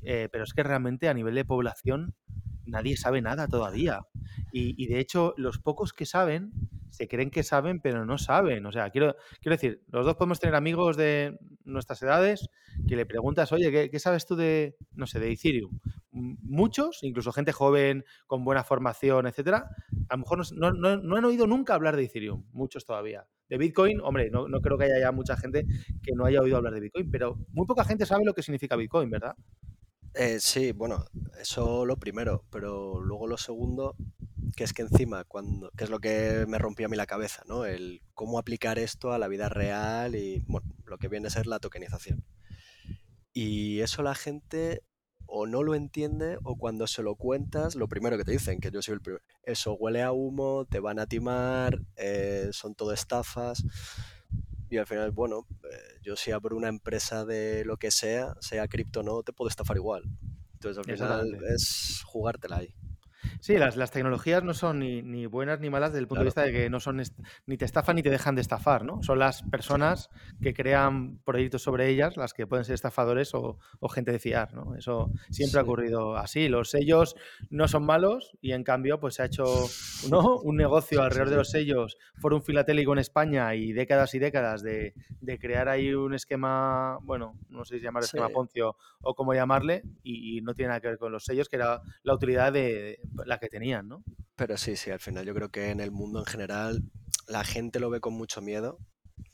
eh, 0.00 0.28
pero 0.32 0.44
es 0.44 0.52
que 0.52 0.62
realmente 0.62 1.08
a 1.08 1.14
nivel 1.14 1.34
de 1.34 1.44
población 1.44 2.14
nadie 2.64 2.96
sabe 2.96 3.20
nada 3.20 3.46
todavía. 3.48 4.06
Y, 4.52 4.86
de 4.86 5.00
hecho, 5.00 5.34
los 5.36 5.58
pocos 5.58 5.92
que 5.92 6.06
saben 6.06 6.52
se 6.92 7.08
creen 7.08 7.30
que 7.30 7.42
saben, 7.42 7.80
pero 7.80 8.04
no 8.04 8.18
saben. 8.18 8.66
O 8.66 8.72
sea, 8.72 8.90
quiero, 8.90 9.16
quiero 9.40 9.56
decir, 9.56 9.82
los 9.88 10.04
dos 10.04 10.14
podemos 10.16 10.38
tener 10.38 10.54
amigos 10.54 10.96
de 10.96 11.38
nuestras 11.64 12.02
edades 12.02 12.50
que 12.86 12.96
le 12.96 13.06
preguntas, 13.06 13.50
oye, 13.50 13.90
¿qué, 13.90 13.98
sabes 13.98 14.26
tú 14.26 14.36
de, 14.36 14.76
no 14.92 15.06
sé, 15.06 15.18
de 15.18 15.32
Ethereum? 15.32 15.78
Muchos, 16.12 17.02
incluso 17.02 17.32
gente 17.32 17.52
joven, 17.52 18.04
con 18.26 18.44
buena 18.44 18.62
formación, 18.62 19.26
etcétera, 19.26 19.74
a 20.10 20.14
lo 20.14 20.18
mejor 20.18 20.42
no, 20.54 20.72
no, 20.72 21.16
han 21.16 21.24
oído 21.24 21.46
nunca 21.46 21.74
hablar 21.74 21.96
de 21.96 22.04
Ethereum, 22.04 22.44
muchos 22.52 22.84
todavía. 22.84 23.26
De 23.48 23.56
Bitcoin, 23.56 24.00
hombre, 24.02 24.30
no, 24.30 24.48
no 24.48 24.60
creo 24.60 24.76
que 24.76 24.84
haya 24.84 25.00
ya 25.00 25.12
mucha 25.12 25.36
gente 25.36 25.64
que 26.02 26.12
no 26.14 26.26
haya 26.26 26.40
oído 26.40 26.58
hablar 26.58 26.74
de 26.74 26.80
Bitcoin, 26.80 27.10
pero 27.10 27.38
muy 27.52 27.66
poca 27.66 27.84
gente 27.84 28.04
sabe 28.04 28.24
lo 28.24 28.34
que 28.34 28.42
significa 28.42 28.76
Bitcoin, 28.76 29.08
¿verdad? 29.08 29.34
Eh, 30.14 30.40
sí, 30.40 30.72
bueno, 30.72 31.06
eso 31.40 31.86
lo 31.86 31.96
primero, 31.96 32.44
pero 32.50 33.00
luego 33.00 33.26
lo 33.26 33.38
segundo, 33.38 33.96
que 34.56 34.64
es 34.64 34.74
que 34.74 34.82
encima, 34.82 35.24
cuando, 35.24 35.70
que 35.70 35.84
es 35.84 35.90
lo 35.90 36.00
que 36.00 36.44
me 36.46 36.58
rompió 36.58 36.86
a 36.86 36.88
mí 36.90 36.96
la 36.96 37.06
cabeza, 37.06 37.42
¿no? 37.46 37.64
El 37.64 38.02
cómo 38.14 38.38
aplicar 38.38 38.78
esto 38.78 39.12
a 39.12 39.18
la 39.18 39.28
vida 39.28 39.48
real 39.48 40.14
y, 40.14 40.44
bueno, 40.48 40.68
lo 40.84 40.98
que 40.98 41.08
viene 41.08 41.28
a 41.28 41.30
ser 41.30 41.46
la 41.46 41.60
tokenización. 41.60 42.24
Y 43.32 43.80
eso 43.80 44.02
la 44.02 44.14
gente 44.14 44.82
o 45.26 45.46
no 45.46 45.62
lo 45.62 45.74
entiende 45.74 46.36
o 46.44 46.56
cuando 46.56 46.86
se 46.86 47.02
lo 47.02 47.16
cuentas, 47.16 47.74
lo 47.74 47.88
primero 47.88 48.18
que 48.18 48.24
te 48.24 48.32
dicen, 48.32 48.60
que 48.60 48.70
yo 48.70 48.82
soy 48.82 48.94
el 48.94 49.00
primero, 49.00 49.24
eso 49.44 49.72
huele 49.74 50.02
a 50.02 50.12
humo, 50.12 50.66
te 50.68 50.78
van 50.78 50.98
a 50.98 51.06
timar, 51.06 51.80
eh, 51.96 52.50
son 52.52 52.74
todo 52.74 52.92
estafas. 52.92 53.64
Y 54.72 54.78
al 54.78 54.86
final, 54.86 55.10
bueno, 55.10 55.46
eh, 55.70 55.98
yo 56.00 56.16
si 56.16 56.30
abro 56.30 56.56
una 56.56 56.68
empresa 56.68 57.26
de 57.26 57.62
lo 57.66 57.76
que 57.76 57.90
sea, 57.90 58.34
sea 58.40 58.66
cripto 58.68 59.00
o 59.00 59.02
no, 59.02 59.22
te 59.22 59.34
puedo 59.34 59.50
estafar 59.50 59.76
igual. 59.76 60.04
Entonces 60.54 60.78
al 60.78 60.96
final 60.96 61.44
es 61.52 62.00
jugártela 62.06 62.56
ahí. 62.56 62.74
Sí, 63.40 63.58
las, 63.58 63.76
las 63.76 63.90
tecnologías 63.90 64.42
no 64.42 64.54
son 64.54 64.80
ni, 64.80 65.02
ni 65.02 65.26
buenas 65.26 65.60
ni 65.60 65.70
malas 65.70 65.92
desde 65.92 66.00
el 66.00 66.08
punto 66.08 66.20
de 66.20 66.26
vista 66.26 66.42
de 66.42 66.52
que 66.52 66.70
no 66.70 66.80
son 66.80 67.02
ni 67.46 67.56
te 67.56 67.64
estafan 67.64 67.96
ni 67.96 68.02
te 68.02 68.10
dejan 68.10 68.34
de 68.34 68.40
estafar, 68.40 68.84
¿no? 68.84 69.02
Son 69.02 69.18
las 69.18 69.42
personas 69.42 70.10
que 70.40 70.54
crean 70.54 71.18
proyectos 71.24 71.62
sobre 71.62 71.88
ellas 71.88 72.16
las 72.16 72.34
que 72.34 72.46
pueden 72.46 72.64
ser 72.64 72.74
estafadores 72.74 73.34
o, 73.34 73.58
o 73.80 73.88
gente 73.88 74.12
de 74.12 74.18
fiar, 74.18 74.54
¿no? 74.54 74.74
Eso 74.76 75.10
siempre 75.30 75.60
ha 75.60 75.62
ocurrido 75.62 76.16
así. 76.16 76.48
Los 76.48 76.70
sellos 76.70 77.16
no 77.50 77.68
son 77.68 77.84
malos 77.84 78.36
y 78.40 78.52
en 78.52 78.64
cambio 78.64 79.00
pues 79.00 79.14
se 79.14 79.22
ha 79.22 79.26
hecho 79.26 79.44
¿no? 80.10 80.38
un 80.38 80.56
negocio 80.56 81.02
alrededor 81.02 81.30
de 81.30 81.36
los 81.36 81.50
sellos, 81.50 81.96
un 82.22 82.42
filatélico 82.42 82.92
en 82.92 82.98
España 82.98 83.54
y 83.54 83.72
décadas 83.72 84.14
y 84.14 84.18
décadas 84.18 84.62
de, 84.62 84.94
de 85.20 85.38
crear 85.38 85.68
ahí 85.68 85.94
un 85.94 86.14
esquema, 86.14 86.98
bueno, 87.02 87.38
no 87.48 87.64
sé 87.64 87.78
si 87.78 87.84
llamar 87.84 88.04
esquema 88.04 88.28
Poncio 88.28 88.76
o 89.00 89.14
cómo 89.14 89.34
llamarle, 89.34 89.82
y, 90.02 90.38
y, 90.38 90.40
no 90.40 90.54
tiene 90.54 90.68
nada 90.68 90.80
que 90.80 90.88
ver 90.88 90.98
con 90.98 91.12
los 91.12 91.24
sellos, 91.24 91.48
que 91.48 91.56
era 91.56 91.82
la 92.02 92.14
utilidad 92.14 92.52
de, 92.52 93.00
la 93.24 93.38
que 93.38 93.48
tenían, 93.48 93.88
¿no? 93.88 94.04
Pero 94.36 94.56
sí, 94.56 94.76
sí, 94.76 94.90
al 94.90 95.00
final 95.00 95.24
yo 95.24 95.34
creo 95.34 95.50
que 95.50 95.70
en 95.70 95.80
el 95.80 95.90
mundo 95.90 96.20
en 96.20 96.26
general 96.26 96.82
la 97.28 97.44
gente 97.44 97.80
lo 97.80 97.90
ve 97.90 98.00
con 98.00 98.14
mucho 98.14 98.40
miedo, 98.40 98.78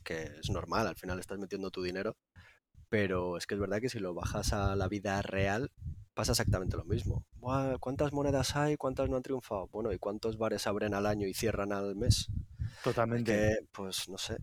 que 0.03 0.31
es 0.39 0.49
normal, 0.49 0.87
al 0.87 0.95
final 0.95 1.19
estás 1.19 1.39
metiendo 1.39 1.71
tu 1.71 1.81
dinero, 1.81 2.17
pero 2.89 3.37
es 3.37 3.47
que 3.47 3.55
es 3.55 3.61
verdad 3.61 3.79
que 3.79 3.89
si 3.89 3.99
lo 3.99 4.13
bajas 4.13 4.53
a 4.53 4.75
la 4.75 4.87
vida 4.87 5.21
real, 5.21 5.71
pasa 6.13 6.33
exactamente 6.33 6.75
lo 6.75 6.85
mismo. 6.85 7.25
¿Cuántas 7.79 8.11
monedas 8.11 8.55
hay? 8.55 8.75
¿Cuántas 8.75 9.09
no 9.09 9.15
han 9.17 9.23
triunfado? 9.23 9.67
Bueno, 9.67 9.93
¿y 9.93 9.99
cuántos 9.99 10.37
bares 10.37 10.67
abren 10.67 10.93
al 10.93 11.05
año 11.05 11.27
y 11.27 11.33
cierran 11.33 11.71
al 11.71 11.95
mes? 11.95 12.29
Totalmente. 12.83 13.59
pues 13.71 14.09
no 14.09 14.17
sé, 14.17 14.37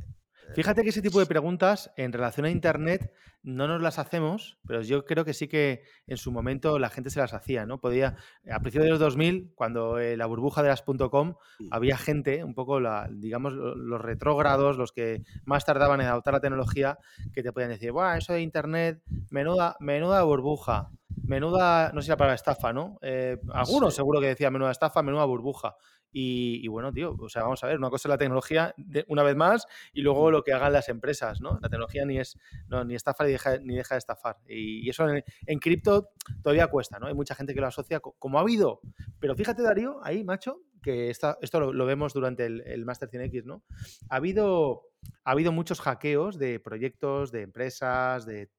Fíjate 0.54 0.82
que 0.82 0.90
ese 0.90 1.02
tipo 1.02 1.18
de 1.18 1.26
preguntas 1.26 1.92
en 1.96 2.12
relación 2.12 2.46
a 2.46 2.50
Internet 2.50 3.12
no 3.42 3.68
nos 3.68 3.80
las 3.80 3.98
hacemos, 3.98 4.58
pero 4.66 4.82
yo 4.82 5.04
creo 5.04 5.24
que 5.24 5.32
sí 5.32 5.46
que 5.46 5.84
en 6.06 6.16
su 6.16 6.32
momento 6.32 6.78
la 6.78 6.90
gente 6.90 7.10
se 7.10 7.20
las 7.20 7.32
hacía, 7.32 7.64
¿no? 7.64 7.80
Podía, 7.80 8.16
a 8.50 8.58
principios 8.60 8.84
de 8.84 8.90
los 8.90 8.98
2000, 8.98 9.52
cuando 9.54 9.98
eh, 9.98 10.16
la 10.16 10.26
burbuja 10.26 10.62
de 10.62 10.68
las 10.68 10.82
.com, 10.82 11.34
había 11.70 11.96
gente, 11.96 12.42
un 12.42 12.54
poco, 12.54 12.80
la, 12.80 13.08
digamos, 13.10 13.52
los 13.52 14.00
retrógrados, 14.00 14.78
los 14.78 14.92
que 14.92 15.22
más 15.44 15.64
tardaban 15.64 16.00
en 16.00 16.08
adoptar 16.08 16.34
la 16.34 16.40
tecnología, 16.40 16.98
que 17.32 17.42
te 17.42 17.52
podían 17.52 17.70
decir, 17.70 17.92
bueno, 17.92 18.14
eso 18.14 18.32
de 18.32 18.42
Internet, 18.42 19.02
menuda, 19.30 19.76
menuda 19.78 20.22
burbuja, 20.24 20.90
menuda, 21.24 21.92
no 21.92 22.00
sé 22.00 22.06
si 22.06 22.10
la 22.10 22.16
palabra 22.16 22.34
estafa, 22.34 22.72
¿no? 22.72 22.98
Eh, 23.02 23.38
algunos 23.52 23.94
seguro 23.94 24.20
que 24.20 24.28
decía 24.28 24.50
menuda 24.50 24.70
estafa, 24.70 25.02
menuda 25.02 25.24
burbuja. 25.24 25.76
Y, 26.12 26.66
bueno, 26.68 26.92
tío, 26.92 27.14
o 27.18 27.28
sea, 27.28 27.42
vamos 27.42 27.62
a 27.62 27.66
ver, 27.66 27.76
una 27.76 27.90
cosa 27.90 28.08
es 28.08 28.10
la 28.10 28.18
tecnología, 28.18 28.74
una 29.08 29.22
vez 29.22 29.36
más, 29.36 29.66
y 29.92 30.00
luego 30.00 30.30
lo 30.30 30.42
que 30.42 30.54
hagan 30.54 30.72
las 30.72 30.88
empresas, 30.88 31.40
¿no? 31.42 31.58
La 31.60 31.68
tecnología 31.68 32.06
ni 32.06 32.18
es 32.18 32.38
no, 32.68 32.84
ni 32.84 32.94
estafa 32.94 33.24
ni 33.24 33.32
deja, 33.32 33.58
ni 33.58 33.76
deja 33.76 33.96
de 33.96 33.98
estafar. 33.98 34.38
Y, 34.48 34.88
eso 34.88 35.06
en, 35.08 35.58
cripto 35.58 36.10
todavía 36.42 36.68
cuesta, 36.68 36.98
¿no? 36.98 37.06
Hay 37.06 37.14
mucha 37.14 37.34
gente 37.34 37.54
que 37.54 37.60
lo 37.60 37.66
asocia 37.66 38.00
como 38.00 38.38
ha 38.38 38.42
habido. 38.42 38.80
Pero 39.18 39.34
fíjate, 39.34 39.62
Darío, 39.62 40.00
ahí, 40.02 40.24
macho, 40.24 40.62
que 40.86 41.10
esto 41.10 41.72
lo, 41.72 41.84
vemos 41.84 42.14
durante 42.14 42.46
el, 42.46 42.84
Master 42.84 43.10
100X, 43.10 43.44
¿no? 43.44 43.64
Ha 44.08 44.16
habido, 44.16 44.82
ha 45.24 45.32
habido 45.32 45.50
muchos 45.50 45.80
hackeos 45.80 46.38
de 46.38 46.60
proyectos, 46.60 47.32
de 47.32 47.42
empresas, 47.42 48.24
de, 48.24 48.50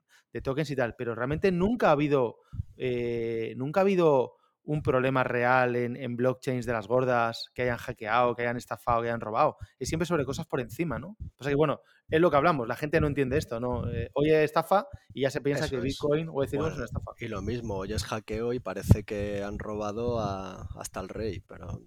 tokens 0.44 0.70
y 0.70 0.76
tal, 0.76 0.94
pero 0.96 1.16
realmente 1.16 1.52
nunca 1.52 1.88
ha 1.88 1.92
habido, 1.94 2.38
eh, 2.76 3.56
nunca 3.58 3.80
ha 3.80 3.82
habido 3.82 4.36
un 4.68 4.82
problema 4.82 5.24
real 5.24 5.78
en, 5.78 6.18
blockchains 6.18 6.66
de 6.66 6.74
las 6.74 6.88
gordas 6.88 7.50
que 7.54 7.62
hayan 7.64 7.78
hackeado, 7.78 8.36
que 8.36 8.42
hayan 8.42 8.58
estafado, 8.58 9.02
que 9.02 9.08
hayan 9.08 9.22
robado. 9.22 9.58
Es 9.80 9.88
siempre 9.88 10.06
sobre 10.06 10.26
cosas 10.26 10.46
por 10.46 10.60
encima, 10.60 11.00
¿no? 11.00 11.16
O 11.38 11.44
sea 11.44 11.50
que, 11.50 11.56
bueno, 11.56 11.80
es 12.10 12.20
lo 12.20 12.30
que 12.30 12.36
hablamos. 12.36 12.68
La 12.68 12.76
gente 12.76 13.00
no 13.00 13.08
entiende 13.08 13.38
esto, 13.38 13.62
¿no? 13.62 13.90
Eh, 13.90 14.12
oye 14.14 14.44
estafa 14.44 14.90
y 15.14 15.22
ya 15.22 15.32
se 15.32 15.40
piensa 15.40 15.70
que 15.70 15.80
Bitcoin 15.80 16.28
o 16.30 16.44
Ethereum 16.44 16.68
es 16.68 16.76
una 16.76 16.86
estafa. 16.86 17.12
Y 17.18 17.30
lo 17.30 17.42
mismo, 17.42 17.76
hoy 17.78 17.94
es 17.94 18.04
hackeo 18.04 18.52
y 18.52 18.60
parece 18.60 19.04
que 19.04 19.42
han 19.42 19.58
robado 19.58 20.20
hasta 20.20 21.00
el 21.00 21.08
rey, 21.08 21.40
pero... 21.40 21.82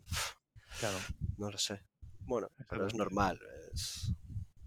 Claro. 0.79 0.97
No 1.37 1.51
lo 1.51 1.59
sé. 1.59 1.83
Bueno, 2.21 2.49
pero 2.69 2.87
es 2.87 2.95
normal. 2.95 3.39
Es, 3.75 4.15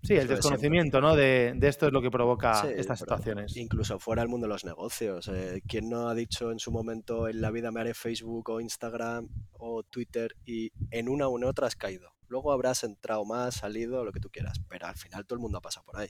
Sí, 0.04 0.16
el 0.16 0.28
desconocimiento, 0.28 1.00
¿no? 1.00 1.16
De, 1.16 1.58
esto 1.62 1.88
es 1.88 1.94
lo 1.94 2.02
que 2.02 2.12
provoca 2.12 2.70
estas 2.70 3.00
situaciones. 3.00 3.56
Incluso 3.56 4.00
fuera 4.00 4.22
del 4.22 4.30
mundo 4.30 4.48
de 4.48 4.54
los 4.54 4.66
negocios. 4.66 5.30
Eh, 5.30 5.62
¿Quién 5.66 5.90
no 5.90 6.10
ha 6.10 6.14
dicho 6.14 6.52
en 6.52 6.60
su 6.60 6.72
momento 6.72 7.30
en 7.30 7.40
la 7.40 7.52
vida 7.52 7.72
me 7.72 7.80
haré 7.80 7.94
Facebook 7.94 8.50
o 8.50 8.60
Instagram 8.60 9.30
o 9.54 9.84
Twitter 9.84 10.36
y 10.46 10.72
en 10.92 11.08
una 11.08 11.30
o 11.30 11.38
en 11.38 11.46
otra 11.46 11.68
has 11.68 11.78
caído? 11.78 12.10
Luego 12.28 12.52
habrás 12.52 12.84
entrado 12.84 13.24
más, 13.24 13.56
salido, 13.56 14.04
lo 14.04 14.12
que 14.12 14.20
tú 14.20 14.30
quieras, 14.30 14.60
pero 14.68 14.88
al 14.88 14.98
final 14.98 15.26
todo 15.26 15.38
el 15.38 15.42
mundo 15.42 15.60
ha 15.60 15.62
pasado 15.62 15.86
por 15.86 15.98
ahí. 15.98 16.10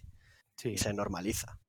Sí. 0.55 0.69
Y 0.69 0.77
se 0.77 0.91
normaliza. 0.93 1.59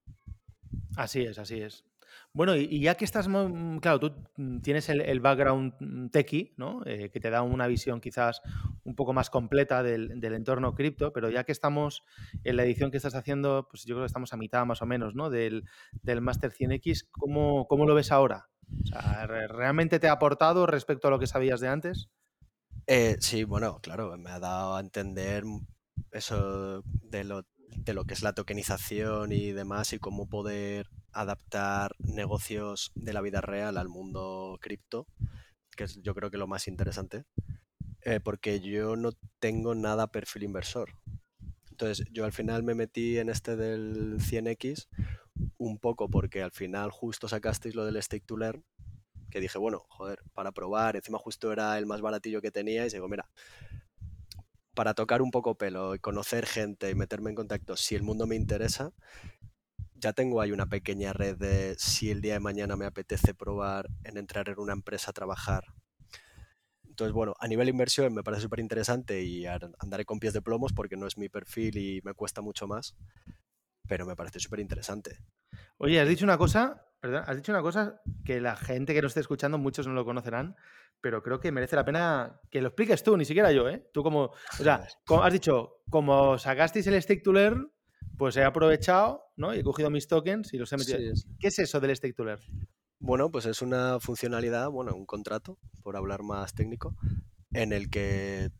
Así 0.96 1.22
es, 1.22 1.38
así 1.38 1.60
es. 1.60 1.84
Bueno, 2.32 2.56
y, 2.56 2.80
ya 2.80 2.96
que 2.96 3.04
estás, 3.04 3.28
mm, 3.28 3.78
claro, 3.78 4.00
tú 4.00 4.12
mm, 4.36 4.60
tienes 4.60 4.88
el, 4.88 5.20
background 5.20 5.74
mm, 5.78 6.08
techie, 6.08 6.52
¿no? 6.56 6.82
Eh, 6.84 7.10
que 7.10 7.20
te 7.20 7.30
da 7.30 7.42
una 7.42 7.66
visión 7.66 8.00
quizás 8.00 8.42
un 8.84 8.94
poco 8.94 9.12
más 9.12 9.30
completa 9.30 9.82
del, 9.82 10.22
entorno 10.22 10.74
cripto, 10.74 11.12
pero 11.12 11.30
ya 11.30 11.44
que 11.44 11.52
estamos 11.52 12.02
en 12.42 12.56
la 12.56 12.64
edición 12.64 12.90
que 12.90 12.96
estás 12.96 13.14
haciendo, 13.14 13.68
pues 13.70 13.84
yo 13.84 13.94
creo 13.94 14.04
que 14.04 14.08
estamos 14.08 14.32
a 14.32 14.36
mitad 14.36 14.66
más 14.66 14.82
o 14.82 14.86
menos, 14.86 15.14
¿no? 15.14 15.30
Del, 15.30 15.64
del 16.02 16.20
Master 16.20 16.52
100X, 16.52 17.08
¿cómo, 17.10 17.66
¿cómo, 17.68 17.86
lo 17.86 17.94
ves 17.94 18.10
ahora? 18.10 18.48
O 18.82 18.86
sea, 18.86 19.26
¿realmente 19.26 20.00
te 20.00 20.08
ha 20.08 20.12
aportado 20.12 20.66
respecto 20.66 21.08
a 21.08 21.10
lo 21.10 21.18
que 21.18 21.26
sabías 21.26 21.60
de 21.60 21.68
antes? 21.68 22.08
Eh, 22.86 23.16
sí, 23.20 23.44
bueno, 23.44 23.78
claro, 23.80 24.16
me 24.18 24.30
ha 24.30 24.40
dado 24.40 24.76
a 24.76 24.80
entender 24.80 25.44
eso 26.12 26.82
de 27.02 27.24
lo 27.24 27.46
de 27.76 27.94
lo 27.94 28.04
que 28.04 28.14
es 28.14 28.22
la 28.22 28.34
tokenización 28.34 29.32
y 29.32 29.52
demás 29.52 29.92
y 29.92 29.98
cómo 29.98 30.28
poder 30.28 30.88
adaptar 31.14 31.94
negocios 31.98 32.92
de 32.94 33.12
la 33.12 33.20
vida 33.20 33.40
real 33.40 33.78
al 33.78 33.88
mundo 33.88 34.58
cripto, 34.60 35.06
que 35.76 35.84
es 35.84 36.00
yo 36.02 36.14
creo 36.14 36.30
que 36.30 36.38
lo 36.38 36.46
más 36.46 36.68
interesante, 36.68 37.24
eh, 38.02 38.20
porque 38.22 38.60
yo 38.60 38.96
no 38.96 39.12
tengo 39.38 39.74
nada 39.74 40.08
perfil 40.08 40.42
inversor. 40.42 40.90
Entonces 41.70 42.06
yo 42.12 42.24
al 42.24 42.32
final 42.32 42.62
me 42.62 42.74
metí 42.74 43.18
en 43.18 43.28
este 43.28 43.56
del 43.56 44.18
100X 44.20 44.88
un 45.58 45.78
poco 45.78 46.08
porque 46.08 46.42
al 46.42 46.52
final 46.52 46.90
justo 46.90 47.28
sacasteis 47.28 47.74
lo 47.74 47.84
del 47.84 48.00
stake 48.02 48.26
to 48.26 48.36
learn, 48.36 48.64
que 49.30 49.40
dije, 49.40 49.58
bueno, 49.58 49.84
joder, 49.88 50.22
para 50.32 50.52
probar, 50.52 50.94
encima 50.96 51.18
justo 51.18 51.52
era 51.52 51.76
el 51.78 51.86
más 51.86 52.00
baratillo 52.00 52.40
que 52.40 52.52
tenía 52.52 52.86
y 52.86 52.90
digo, 52.90 53.08
mira, 53.08 53.28
para 54.74 54.94
tocar 54.94 55.22
un 55.22 55.30
poco 55.30 55.56
pelo 55.56 55.94
y 55.94 55.98
conocer 55.98 56.46
gente 56.46 56.90
y 56.90 56.94
meterme 56.94 57.30
en 57.30 57.36
contacto, 57.36 57.76
si 57.76 57.94
el 57.94 58.02
mundo 58.02 58.26
me 58.26 58.36
interesa, 58.36 58.92
ya 60.04 60.12
tengo 60.12 60.42
ahí 60.42 60.52
una 60.52 60.66
pequeña 60.66 61.14
red 61.14 61.38
de 61.38 61.76
si 61.78 62.10
el 62.10 62.20
día 62.20 62.34
de 62.34 62.40
mañana 62.40 62.76
me 62.76 62.84
apetece 62.84 63.32
probar 63.32 63.88
en 64.04 64.18
entrar 64.18 64.50
en 64.50 64.58
una 64.58 64.74
empresa 64.74 65.10
a 65.10 65.14
trabajar. 65.14 65.64
Entonces, 66.86 67.14
bueno, 67.14 67.34
a 67.40 67.48
nivel 67.48 67.70
inversión 67.70 68.12
me 68.12 68.22
parece 68.22 68.42
súper 68.42 68.60
interesante 68.60 69.22
y 69.22 69.46
andaré 69.46 70.04
con 70.04 70.20
pies 70.20 70.34
de 70.34 70.42
plomos 70.42 70.74
porque 70.74 70.98
no 70.98 71.06
es 71.06 71.16
mi 71.16 71.30
perfil 71.30 71.78
y 71.78 72.02
me 72.04 72.12
cuesta 72.12 72.42
mucho 72.42 72.66
más, 72.66 72.94
pero 73.88 74.04
me 74.04 74.14
parece 74.14 74.40
súper 74.40 74.60
interesante. 74.60 75.20
Oye, 75.78 75.98
has 75.98 76.06
dicho 76.06 76.26
una 76.26 76.36
cosa, 76.36 76.86
perdón, 77.00 77.24
has 77.26 77.36
dicho 77.36 77.52
una 77.52 77.62
cosa 77.62 78.02
que 78.26 78.42
la 78.42 78.56
gente 78.56 78.92
que 78.92 79.00
nos 79.00 79.12
esté 79.12 79.20
escuchando, 79.20 79.56
muchos 79.56 79.86
no 79.86 79.94
lo 79.94 80.04
conocerán, 80.04 80.54
pero 81.00 81.22
creo 81.22 81.40
que 81.40 81.50
merece 81.50 81.76
la 81.76 81.84
pena 81.86 82.42
que 82.50 82.60
lo 82.60 82.68
expliques 82.68 83.02
tú, 83.02 83.16
ni 83.16 83.24
siquiera 83.24 83.52
yo, 83.52 83.70
¿eh? 83.70 83.88
Tú 83.94 84.02
como, 84.02 84.24
o 84.24 84.62
sea, 84.62 84.86
como 85.06 85.22
has 85.22 85.32
dicho, 85.32 85.82
como 85.88 86.36
sacasteis 86.36 86.86
el 86.88 87.00
stake 87.00 87.22
to 87.22 87.32
learn, 87.32 87.72
pues 88.18 88.36
he 88.36 88.44
aprovechado, 88.44 89.23
¿no? 89.36 89.54
Y 89.54 89.58
he 89.58 89.64
cogido 89.64 89.90
mis 89.90 90.06
tokens 90.06 90.52
y 90.52 90.58
los 90.58 90.72
he 90.72 90.76
metido. 90.76 90.98
¿Qué 91.38 91.48
es 91.48 91.58
eso 91.58 91.80
del 91.80 91.96
stake 91.96 92.14
to 92.14 92.24
learn? 92.24 92.40
Bueno, 93.00 93.30
pues 93.30 93.46
es 93.46 93.60
una 93.60 94.00
funcionalidad, 94.00 94.70
bueno, 94.70 94.94
un 94.94 95.06
contrato, 95.06 95.58
por 95.82 95.96
hablar 95.96 96.22
más 96.22 96.54
técnico, 96.54 96.96
en 97.52 97.72
el 97.72 97.90
que 97.90 98.50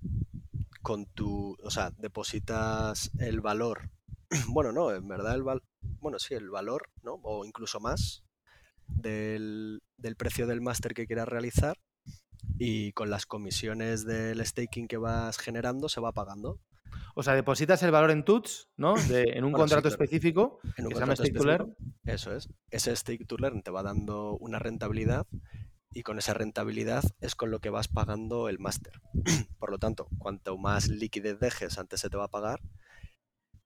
con 0.83 1.07
tu, 1.07 1.57
o 1.63 1.71
sea, 1.71 1.93
depositas 1.97 3.11
el 3.19 3.41
valor, 3.41 3.91
bueno, 4.49 4.73
no, 4.73 4.93
en 4.93 5.09
verdad 5.09 5.35
el 5.35 5.43
valor, 5.43 5.65
bueno, 6.01 6.19
sí, 6.19 6.35
el 6.35 6.51
valor, 6.51 6.91
¿no? 7.03 7.15
O 7.23 7.45
incluso 7.45 7.81
más 7.81 8.23
del, 8.87 9.83
del 9.97 10.17
precio 10.17 10.47
del 10.47 10.61
máster 10.61 10.93
que 10.93 11.07
quieras 11.07 11.29
realizar 11.29 11.79
y 12.59 12.93
con 12.93 13.11
las 13.11 13.27
comisiones 13.27 14.05
del 14.05 14.45
staking 14.45 14.89
que 14.89 14.97
vas 14.97 15.39
generando 15.39 15.89
se 15.89 16.01
va 16.01 16.13
pagando. 16.13 16.61
O 17.14 17.22
sea, 17.22 17.35
depositas 17.35 17.83
el 17.83 17.92
valor 17.92 18.11
en 18.11 18.24
TUTS, 18.24 18.70
¿no? 18.77 18.94
en 19.11 19.44
un 19.44 19.53
contrato 19.53 19.88
específico 19.88 20.59
en 20.77 20.87
un 20.87 20.90
que 20.90 20.94
se 20.96 21.00
llama 21.00 21.16
Stake 21.16 21.33
to 21.33 21.44
Learn. 21.44 21.77
Eso 22.05 22.35
es. 22.35 22.48
Ese 22.70 22.94
Stake 22.94 23.24
to 23.24 23.37
Learn 23.37 23.62
te 23.62 23.70
va 23.70 23.83
dando 23.83 24.37
una 24.38 24.59
rentabilidad 24.59 25.27
y 25.92 26.03
con 26.03 26.18
esa 26.18 26.35
rentabilidad 26.35 27.05
es 27.20 27.37
con 27.37 27.50
lo 27.53 27.61
que 27.61 27.70
vas 27.70 27.88
pagando 27.88 28.48
el 28.48 28.59
máster. 28.59 29.00
Por 29.59 29.70
lo 29.70 29.79
tanto, 29.79 30.09
cuanto 30.18 30.59
más 30.59 30.88
liquidez 30.88 31.38
dejes, 31.38 31.79
antes 31.79 32.00
se 32.00 32.11
te 32.11 32.16
va 32.16 32.24
a 32.24 32.31
pagar. 32.31 32.61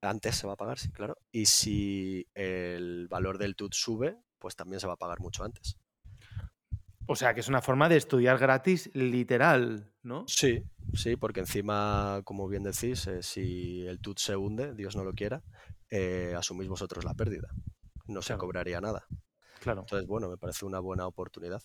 Antes 0.02 0.37
se 0.37 0.46
va 0.46 0.52
a 0.52 0.56
pagar, 0.56 0.78
sí, 0.78 0.92
claro. 0.92 1.16
Y 1.32 1.46
si 1.46 2.28
el 2.34 3.08
valor 3.08 3.38
del 3.38 3.56
TUT 3.56 3.72
sube, 3.72 4.18
pues 4.38 4.54
también 4.54 4.78
se 4.78 4.87
va 4.87 4.92
a 4.92 4.98
pagar 4.98 5.20
mucho 5.20 5.42
antes. 5.42 5.78
O 7.06 7.16
sea, 7.16 7.32
que 7.32 7.40
es 7.40 7.48
una 7.48 7.62
forma 7.62 7.88
de 7.88 7.96
estudiar 7.96 8.38
gratis 8.38 8.90
literal, 8.92 9.90
¿no? 10.09 10.25
Sí, 10.27 10.62
sí, 10.94 11.16
porque 11.16 11.40
encima, 11.40 12.23
como 12.25 12.49
bien 12.49 12.64
decís, 12.64 13.07
eh, 13.07 13.23
si 13.23 13.87
el 13.87 14.01
TUT 14.01 14.18
se 14.18 14.37
hunde, 14.37 14.75
Dios 14.75 14.97
no 14.97 15.05
lo 15.05 15.12
quiera, 15.12 15.42
eh, 15.90 16.35
asumís 16.37 16.68
vosotros 16.68 17.05
la 17.05 17.14
pérdida. 17.14 17.49
No 18.07 18.23
se 18.23 18.37
cobraría 18.37 18.81
nada. 18.81 19.07
Claro. 19.61 19.83
Entonces, 19.83 20.09
bueno, 20.09 20.29
me 20.29 20.38
parece 20.38 20.64
una 20.64 20.81
buena 20.81 21.07
oportunidad. 21.07 21.62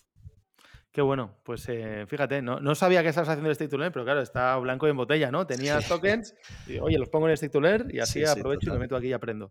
Qué 0.94 1.02
bueno, 1.02 1.40
pues 1.44 1.68
eh, 1.70 2.06
fíjate, 2.08 2.44
no, 2.44 2.60
no, 2.60 2.76
sabía 2.76 3.02
que 3.02 3.10
estabas 3.10 3.30
haciendo 3.30 3.50
el 3.50 3.56
Stake 3.56 3.76
pero 3.92 4.06
claro, 4.06 4.22
está 4.22 4.56
blanco 4.58 4.86
y 4.86 4.92
en 4.92 4.98
botella, 4.98 5.32
¿no? 5.32 5.48
Tenías 5.48 5.88
tokens 5.88 6.36
y 6.68 6.78
oye, 6.78 7.00
los 7.00 7.10
pongo 7.10 7.26
en 7.26 7.32
el 7.32 7.38
Stake 7.38 7.88
y 7.92 8.00
así 8.00 8.24
aprovecho 8.24 8.70
y 8.70 8.74
me 8.74 8.80
meto 8.80 8.96
aquí 8.96 9.08
y 9.08 9.14
aprendo. 9.14 9.50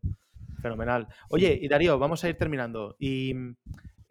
Fenomenal. 0.61 1.09
Oye, 1.31 1.59
y 1.61 1.67
Darío, 1.67 1.99
vamos 1.99 2.23
a 2.23 2.29
ir 2.29 2.37
terminando. 2.37 2.95
Y, 3.01 3.35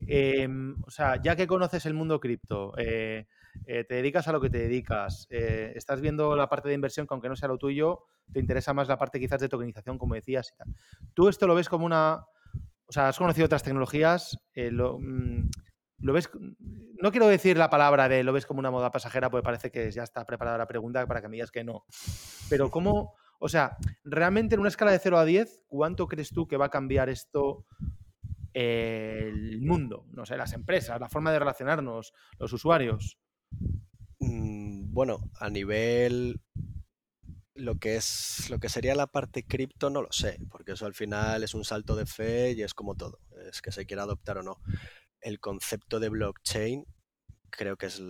em, 0.08 0.76
o 0.86 0.92
sea, 0.92 1.22
ya 1.22 1.38
que 1.38 1.48
conoces 1.48 1.86
el 1.86 1.94
mundo 1.94 2.20
cripto, 2.20 2.74
eh, 2.78 3.28
eh, 3.66 3.84
te 3.84 3.96
dedicas 3.96 4.28
a 4.28 4.32
lo 4.32 4.42
que 4.42 4.50
te 4.50 4.60
dedicas, 4.60 5.28
estás 5.30 6.02
viendo 6.02 6.36
la 6.36 6.50
parte 6.50 6.70
de 6.70 6.76
inversión 6.76 7.08
que 7.08 7.14
aunque 7.14 7.30
no 7.30 7.36
sea 7.36 7.48
lo 7.48 7.58
tuyo, 7.58 8.06
te 8.32 8.40
interesa 8.40 8.74
más 8.74 8.88
la 8.88 8.98
parte 8.98 9.20
quizás 9.20 9.42
de 9.42 9.50
tokenización, 9.50 9.98
como 9.98 10.16
decías. 10.16 10.54
¿Tú 11.14 11.30
esto 11.30 11.48
lo 11.48 11.56
ves 11.56 11.70
como 11.70 11.86
una... 11.86 12.26
O 12.86 12.94
sea, 12.94 13.08
has 13.08 13.18
conocido 13.18 13.46
otras 13.46 13.64
tecnologías, 13.64 14.38
lo, 14.54 15.00
mm, 15.00 15.50
¿Lo 16.02 16.14
ves? 16.14 16.30
No 17.02 17.12
quiero 17.12 17.28
decir 17.28 17.58
la 17.58 17.70
palabra 17.70 18.10
de 18.10 18.24
lo 18.24 18.34
ves 18.34 18.46
como 18.46 18.60
una 18.60 18.72
moda 18.72 18.92
pasajera, 18.92 19.30
porque 19.30 19.46
parece 19.46 19.72
que 19.72 19.92
ya 19.92 20.04
está 20.04 20.26
preparada 20.26 20.58
la 20.58 20.68
pregunta 20.68 21.06
para 21.06 21.22
que 21.22 21.28
me 21.28 21.36
digas 21.36 21.52
que 21.52 21.64
no. 21.64 21.86
Pero 22.50 22.70
¿cómo? 22.72 23.14
O 23.40 23.50
sea, 23.50 23.78
realmente 24.04 24.56
en 24.56 24.62
una 24.62 24.70
escala 24.70 24.92
de 24.92 25.00
0 25.00 25.18
a 25.18 25.26
10, 25.26 25.64
¿cuánto 25.68 26.08
crees 26.08 26.30
tú 26.30 26.48
que 26.48 26.58
va 26.58 26.66
a 26.66 26.70
cambiar 26.70 27.10
esto 27.10 27.66
el 28.54 29.62
mundo? 29.62 30.06
No 30.12 30.26
sé, 30.26 30.38
las 30.38 30.54
empresas, 30.54 31.00
la 31.00 31.10
forma 31.10 31.32
de 31.32 31.40
relacionarnos, 31.40 32.14
los 32.40 32.54
usuarios. 32.54 33.18
Mm, 34.32 34.94
bueno, 34.94 35.20
a 35.40 35.50
nivel 35.50 36.42
lo 37.54 37.76
que 37.76 37.96
es 37.98 38.50
lo 38.50 38.60
que 38.60 38.70
sería 38.70 38.96
la 38.96 39.08
parte 39.08 39.44
cripto 39.44 39.90
no 39.90 40.02
lo 40.02 40.12
sé, 40.12 40.40
porque 40.50 40.72
eso 40.74 40.86
al 40.86 40.94
final 40.94 41.44
es 41.44 41.54
un 41.54 41.66
salto 41.66 41.96
de 41.96 42.06
fe 42.06 42.54
y 42.54 42.64
es 42.64 42.74
como 42.74 42.96
todo, 42.96 43.20
es 43.50 43.62
que 43.62 43.72
se 43.72 43.86
quiera 43.86 44.04
adoptar 44.04 44.38
o 44.38 44.44
no 44.44 44.58
el 45.22 45.40
concepto 45.40 46.00
de 46.00 46.10
blockchain 46.10 46.86
creo 47.50 47.78
que 47.78 47.88
es 47.88 48.02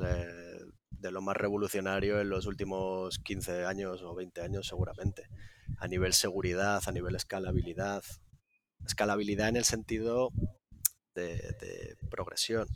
de 1.02 1.12
lo 1.12 1.22
más 1.22 1.36
revolucionario 1.36 2.22
en 2.22 2.30
los 2.30 2.46
últimos 2.46 3.20
15 3.20 3.66
años 3.66 4.02
o 4.04 4.14
20 4.16 4.42
años 4.42 4.68
seguramente. 4.68 5.28
A 5.78 5.88
nivel 5.88 6.14
seguridad, 6.14 6.82
a 6.86 6.92
nivel 6.92 7.16
escalabilidad. 7.16 8.04
Escalabilidad 8.86 9.50
en 9.50 9.58
el 9.58 9.64
sentido 9.64 10.32
de, 11.16 11.98
progresión. 12.10 12.68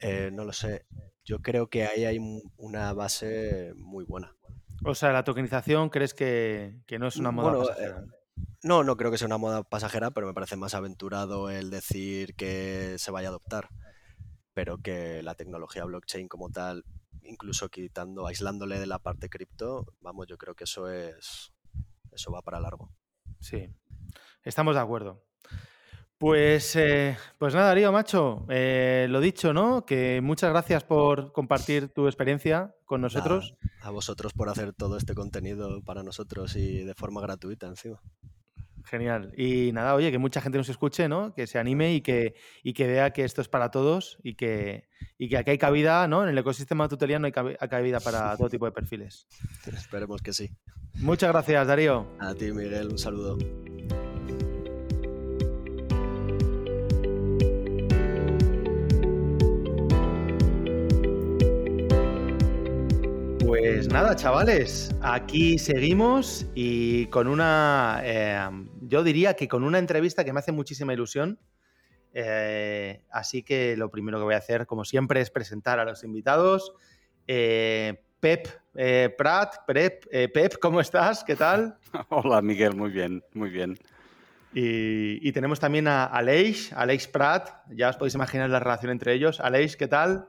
Eh, 0.00 0.30
no 0.32 0.44
lo 0.44 0.52
sé. 0.52 0.84
Yo 1.28 1.42
creo 1.42 1.68
que 1.68 1.84
ahí 1.84 2.06
hay 2.06 2.18
una 2.56 2.94
base 2.94 3.74
muy 3.76 4.06
buena. 4.06 4.34
O 4.82 4.94
sea, 4.94 5.12
la 5.12 5.24
tokenización 5.24 5.90
crees 5.90 6.14
que, 6.14 6.80
no 6.98 7.06
es 7.06 7.16
una 7.16 7.32
moda 7.32 7.66
no, 8.62 8.82
no 8.82 8.96
creo 8.96 9.10
que 9.10 9.18
sea 9.18 9.26
una 9.26 9.36
moda 9.36 9.62
pasajera, 9.62 10.10
pero 10.10 10.26
me 10.26 10.32
parece 10.32 10.56
más 10.56 10.74
aventurado 10.74 11.50
el 11.50 11.68
decir 11.68 12.34
que 12.34 12.94
se 12.96 13.10
vaya 13.10 13.28
a 13.28 13.30
adoptar. 13.30 13.68
Pero 14.54 14.78
que 14.78 15.22
la 15.22 15.34
tecnología 15.34 15.84
blockchain 15.84 16.28
como 16.28 16.48
tal, 16.48 16.86
incluso 17.20 17.68
quitando, 17.68 18.26
aislándole 18.26 18.80
de 18.80 18.86
la 18.86 18.98
parte 18.98 19.28
cripto, 19.28 19.84
vamos, 20.00 20.28
yo 20.28 20.38
creo 20.38 20.54
que 20.54 20.64
eso 20.64 20.88
es. 20.88 21.52
Eso 22.10 22.32
va 22.32 22.40
para 22.40 22.58
largo. 22.58 22.90
Sí. 23.38 23.68
Estamos 24.44 24.76
de 24.76 24.80
acuerdo. 24.80 25.22
Pues, 26.18 26.74
eh, 26.74 27.16
pues 27.38 27.54
nada, 27.54 27.68
Darío, 27.68 27.92
macho, 27.92 28.44
eh, 28.48 29.06
lo 29.08 29.20
dicho, 29.20 29.52
¿no? 29.52 29.86
Que 29.86 30.20
muchas 30.20 30.50
gracias 30.50 30.82
por 30.82 31.30
compartir 31.32 31.90
tu 31.90 32.08
experiencia 32.08 32.74
con 32.84 33.00
nosotros. 33.00 33.54
a 33.82 33.90
vosotros 33.90 34.32
por 34.32 34.48
hacer 34.48 34.72
todo 34.72 34.96
este 34.96 35.14
contenido 35.14 35.80
para 35.84 36.02
nosotros 36.02 36.56
y 36.56 36.82
de 36.82 36.94
forma 36.94 37.20
gratuita 37.20 37.68
encima. 37.68 38.00
Genial. 38.84 39.32
Y 39.36 39.70
nada, 39.72 39.94
oye, 39.94 40.10
que 40.10 40.18
mucha 40.18 40.40
gente 40.40 40.58
nos 40.58 40.68
escuche, 40.68 41.08
¿no? 41.08 41.34
Que 41.34 41.46
se 41.46 41.60
anime 41.60 41.94
y 41.94 42.00
que, 42.00 42.34
y 42.64 42.72
que 42.72 42.88
vea 42.88 43.12
que 43.12 43.22
esto 43.22 43.40
es 43.40 43.48
para 43.48 43.70
todos 43.70 44.18
y 44.24 44.34
que, 44.34 44.88
y 45.18 45.28
que 45.28 45.36
aquí 45.36 45.52
hay 45.52 45.58
cabida, 45.58 46.08
¿no? 46.08 46.24
En 46.24 46.30
el 46.30 46.38
ecosistema 46.38 46.88
tuteliano 46.88 47.26
hay 47.26 47.32
cabida 47.68 48.00
para 48.00 48.36
todo 48.36 48.48
tipo 48.48 48.64
de 48.64 48.72
perfiles. 48.72 49.28
Esperemos 49.72 50.20
que 50.20 50.32
sí. 50.32 50.50
Muchas 50.94 51.30
gracias, 51.30 51.64
Darío. 51.66 52.08
A 52.18 52.34
ti, 52.34 52.50
Miguel, 52.50 52.88
un 52.88 52.98
saludo. 52.98 53.38
Pues 63.48 63.88
nada, 63.88 64.14
chavales, 64.14 64.94
aquí 65.00 65.58
seguimos 65.58 66.46
y 66.54 67.06
con 67.06 67.26
una, 67.26 68.02
eh, 68.04 68.46
yo 68.82 69.02
diría 69.02 69.32
que 69.36 69.48
con 69.48 69.64
una 69.64 69.78
entrevista 69.78 70.22
que 70.22 70.34
me 70.34 70.40
hace 70.40 70.52
muchísima 70.52 70.92
ilusión. 70.92 71.38
Eh, 72.12 73.00
así 73.10 73.42
que 73.42 73.74
lo 73.78 73.90
primero 73.90 74.18
que 74.18 74.24
voy 74.24 74.34
a 74.34 74.36
hacer, 74.36 74.66
como 74.66 74.84
siempre, 74.84 75.22
es 75.22 75.30
presentar 75.30 75.78
a 75.78 75.86
los 75.86 76.04
invitados. 76.04 76.74
Eh, 77.26 78.02
Pep 78.20 78.48
Prat, 79.16 79.54
Pep, 79.66 80.04
Pep, 80.34 80.58
¿cómo 80.60 80.82
estás? 80.82 81.24
¿Qué 81.24 81.34
tal? 81.34 81.78
Hola, 82.10 82.42
Miguel, 82.42 82.76
muy 82.76 82.90
bien, 82.90 83.24
muy 83.32 83.48
bien. 83.48 83.78
Y, 84.52 85.32
tenemos 85.32 85.58
también 85.58 85.88
a 85.88 86.04
Aleix, 86.04 86.70
Aleix 86.74 87.08
Prat, 87.08 87.48
ya 87.70 87.88
os 87.88 87.96
podéis 87.96 88.14
imaginar 88.14 88.50
la 88.50 88.60
relación 88.60 88.92
entre 88.92 89.14
ellos. 89.14 89.40
Aleix, 89.40 89.74
¿qué 89.74 89.88
tal? 89.88 90.26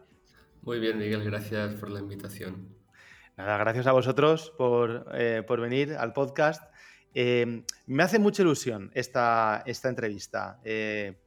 Muy 0.62 0.80
bien, 0.80 0.98
Miguel, 0.98 1.26
gracias 1.26 1.74
por 1.74 1.90
la 1.90 2.00
invitación. 2.00 2.79
Gracias 3.40 3.88
a 3.88 3.94
vosotros 3.94 4.52
por, 4.58 5.08
eh, 5.14 5.46
venir 5.48 5.94
al 5.94 6.12
podcast. 6.12 6.62
Eh, 7.14 7.64
me 7.86 8.04
hace 8.04 8.20
mucha 8.20 8.42
ilusión 8.42 8.92
esta, 8.94 9.64
esta 9.66 9.88
entrevista. 9.88 10.60
Eh, 10.66 11.18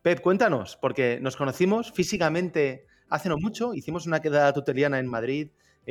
Pep, 0.00 0.22
cuéntanos, 0.22 0.78
porque 0.80 1.18
nos 1.20 1.36
conocimos 1.36 1.92
físicamente 1.92 2.86
hace 3.10 3.28
no 3.28 3.36
mucho, 3.36 3.74
hicimos 3.74 4.06
una 4.06 4.20
quedada 4.20 4.54
tuteliana 4.54 4.98
en 4.98 5.06
Madrid, 5.06 5.50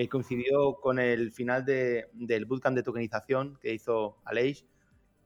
coincidió 0.10 0.76
con 0.76 0.98
el 0.98 1.32
final 1.34 1.66
del 1.66 2.46
bootcamp 2.46 2.76
de 2.76 2.84
tokenización 2.84 3.60
que 3.62 3.74
hizo 3.74 4.18
Aleix. 4.26 4.66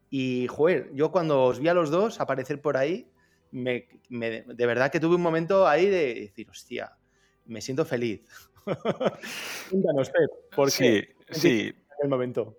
Y, 0.09 0.47
joder, 0.47 0.89
yo 0.93 1.11
cuando 1.11 1.43
os 1.43 1.59
vi 1.59 1.69
a 1.69 1.73
los 1.73 1.89
dos 1.89 2.19
aparecer 2.19 2.59
por 2.59 2.75
ahí, 2.75 3.07
de 3.51 4.65
verdad 4.65 4.91
que 4.91 4.99
tuve 4.99 5.15
un 5.15 5.21
momento 5.21 5.67
ahí 5.67 5.85
de 5.85 6.15
decir, 6.15 6.49
hostia, 6.49 6.97
me 7.45 7.61
siento 7.61 7.85
feliz. 7.85 8.21
Cuéntanos, 9.69 10.09
Pep, 10.09 10.55
¿por 10.55 10.71
qué? 10.71 11.15
Sí, 11.29 11.73
el 12.01 12.09
momento. 12.09 12.57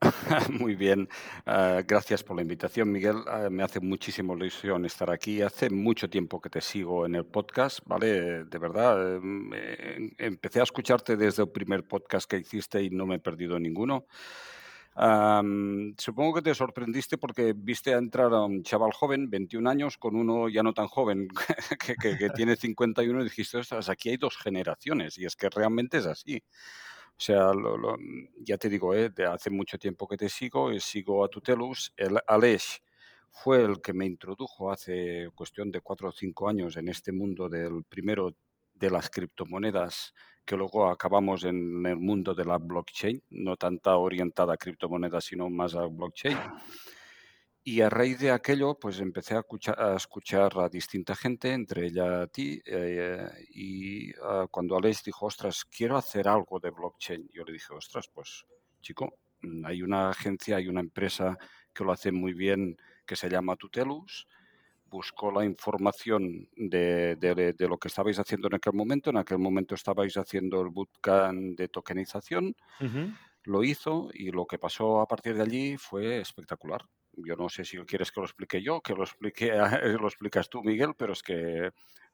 Muy 0.50 0.74
bien, 0.74 1.08
ah, 1.46 1.82
gracias 1.86 2.22
por 2.22 2.36
la 2.36 2.42
invitación, 2.42 2.92
Miguel. 2.92 3.16
Ah, 3.26 3.48
me 3.50 3.62
hace 3.62 3.80
muchísima 3.80 4.34
ilusión 4.34 4.84
estar 4.84 5.10
aquí. 5.10 5.40
Hace 5.40 5.70
mucho 5.70 6.10
tiempo 6.10 6.40
que 6.40 6.50
te 6.50 6.60
sigo 6.60 7.06
en 7.06 7.14
el 7.14 7.24
podcast, 7.24 7.80
¿vale? 7.86 8.44
De 8.44 8.58
verdad, 8.58 9.16
em, 9.16 9.50
eh, 9.54 10.10
empecé 10.18 10.60
a 10.60 10.64
escucharte 10.64 11.16
desde 11.16 11.44
el 11.44 11.48
primer 11.48 11.84
podcast 11.84 12.30
que 12.30 12.38
hiciste 12.38 12.82
y 12.82 12.90
no 12.90 13.06
me 13.06 13.16
he 13.16 13.18
perdido 13.18 13.58
ninguno 13.58 14.06
supongo 15.98 16.34
que 16.34 16.42
te 16.42 16.54
sorprendiste 16.54 17.18
porque 17.18 17.52
viste 17.54 17.94
a 17.94 17.98
entrar 17.98 18.32
a 18.32 18.44
un 18.44 18.62
chaval 18.62 18.92
joven, 18.92 19.28
21 19.28 19.68
años, 19.68 19.98
con 19.98 20.16
uno 20.16 20.48
ya 20.48 20.62
no 20.62 20.72
tan 20.72 20.88
joven 20.88 21.28
que, 22.00 22.30
tiene 22.30 22.56
51 22.56 23.20
y 23.20 23.24
dijiste, 23.24 23.58
ostras, 23.58 23.88
aquí 23.88 24.08
hay 24.08 24.16
dos 24.16 24.36
generaciones 24.38 25.18
y 25.18 25.26
es 25.26 25.36
que 25.36 25.50
realmente 25.50 25.98
es 25.98 26.06
así. 26.06 26.42
O 27.18 27.20
sea, 27.20 27.50
ya 28.40 28.58
te 28.58 28.68
digo, 28.68 28.94
¿eh? 28.94 29.10
hace 29.30 29.50
mucho 29.50 29.78
tiempo 29.78 30.06
que 30.06 30.16
te 30.16 30.28
sigo 30.28 30.72
y 30.72 30.80
sigo 30.80 31.24
a 31.24 31.28
Tutelus. 31.28 31.92
El 31.96 32.18
fue 33.30 33.62
el 33.62 33.80
que 33.82 33.92
me 33.92 34.06
introdujo 34.06 34.70
hace 34.70 35.28
cuestión 35.34 35.70
de 35.70 35.80
cuatro 35.82 36.08
o 36.08 36.12
cinco 36.12 36.48
años 36.48 36.76
en 36.76 36.88
este 36.88 37.12
mundo 37.12 37.48
del 37.48 37.84
primero 37.84 38.34
de 38.74 38.90
las 38.90 39.10
criptomonedas 39.10 40.14
que 40.46 40.56
luego 40.56 40.88
acabamos 40.88 41.44
en 41.44 41.84
el 41.84 41.96
mundo 41.96 42.32
de 42.32 42.44
la 42.44 42.56
blockchain, 42.56 43.20
no 43.30 43.56
tanta 43.56 43.96
orientada 43.96 44.54
a 44.54 44.56
criptomonedas, 44.56 45.24
sino 45.24 45.50
más 45.50 45.74
a 45.74 45.84
blockchain. 45.86 46.38
Y 47.64 47.80
a 47.80 47.90
raíz 47.90 48.20
de 48.20 48.30
aquello, 48.30 48.78
pues 48.78 49.00
empecé 49.00 49.34
a 49.34 49.40
escuchar 49.40 49.80
a, 49.80 49.96
escuchar 49.96 50.56
a 50.56 50.68
distinta 50.68 51.16
gente, 51.16 51.52
entre 51.52 51.86
ella 51.86 52.22
a 52.22 52.26
ti, 52.28 52.62
eh, 52.64 53.28
y 53.50 54.12
ah, 54.22 54.46
cuando 54.48 54.76
Alex 54.76 55.02
dijo, 55.02 55.26
ostras, 55.26 55.64
quiero 55.64 55.96
hacer 55.96 56.28
algo 56.28 56.60
de 56.60 56.70
blockchain, 56.70 57.28
yo 57.34 57.42
le 57.42 57.52
dije, 57.52 57.74
ostras, 57.74 58.08
pues 58.14 58.46
chico, 58.80 59.18
hay 59.64 59.82
una 59.82 60.10
agencia, 60.10 60.58
hay 60.58 60.68
una 60.68 60.78
empresa 60.78 61.36
que 61.74 61.82
lo 61.82 61.90
hace 61.90 62.12
muy 62.12 62.34
bien, 62.34 62.78
que 63.04 63.16
se 63.16 63.28
llama 63.28 63.56
Tutelus, 63.56 64.28
buscó 64.88 65.30
la 65.30 65.44
información 65.44 66.48
de, 66.56 67.16
de, 67.16 67.68
lo 67.68 67.78
que 67.78 67.88
estabais 67.88 68.18
haciendo 68.18 68.48
en 68.48 68.54
aquel 68.54 68.72
momento. 68.72 69.10
En 69.10 69.16
aquel 69.16 69.38
momento 69.38 69.74
estabais 69.74 70.16
haciendo 70.16 70.60
el 70.60 70.68
bootcamp 70.68 71.56
de 71.56 71.68
tokenización. 71.68 72.54
Lo 73.44 73.62
hizo 73.62 74.10
y 74.12 74.30
lo 74.30 74.46
que 74.46 74.58
pasó 74.58 75.00
a 75.00 75.06
partir 75.06 75.36
de 75.36 75.42
allí 75.42 75.76
fue 75.76 76.20
espectacular. 76.20 76.82
Yo 77.12 77.36
no 77.36 77.48
sé 77.48 77.64
si 77.64 77.78
quieres 77.78 78.10
que 78.10 78.20
lo 78.20 78.26
explique 78.26 78.62
yo, 78.62 78.80
que 78.80 78.94
lo 78.94 79.04
explique, 79.04 79.52
lo 80.00 80.06
explicas 80.06 80.48
tú, 80.48 80.62
Miguel, 80.62 80.94
pero 80.96 81.12
es 81.12 81.22
que, 81.22 81.70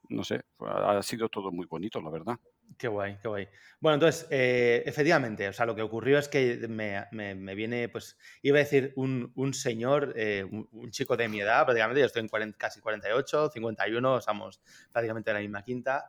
no 0.08 0.22
sé, 0.24 0.42
ha 0.61 1.02
sido 1.02 1.28
todo 1.28 1.50
muy 1.50 1.66
bonito, 1.66 2.00
la 2.00 2.11
verdad. 2.11 2.38
Qué 2.79 2.88
guay, 2.88 3.16
qué 3.22 3.29
guay. 3.29 3.48
Bueno, 3.81 3.94
entonces, 3.94 4.27
eh, 4.31 4.83
efectivamente, 4.87 5.48
o 5.48 5.53
sea, 5.53 5.66
lo 5.66 5.75
que 5.75 5.83
ocurrió 5.83 6.18
es 6.18 6.29
que 6.29 6.66
me, 6.68 7.55
viene, 7.55 7.88
pues, 7.88 8.18
iba 8.42 8.59
a 8.59 8.61
decir 8.61 8.92
un, 8.96 9.55
señor, 9.55 10.12
eh, 10.16 10.44
un, 10.44 10.90
chico 10.90 11.16
de 11.16 11.29
mi 11.29 11.40
edad, 11.40 11.64
prácticamente, 11.64 12.01
yo 12.01 12.07
estoy 12.07 12.29
en 12.42 12.53
casi 12.53 12.81
48, 12.81 13.51
51, 13.51 14.18
estamos 14.18 14.61
prácticamente 14.90 15.31
en 15.31 15.35
la 15.35 15.40
misma 15.40 15.62
quinta, 15.62 16.07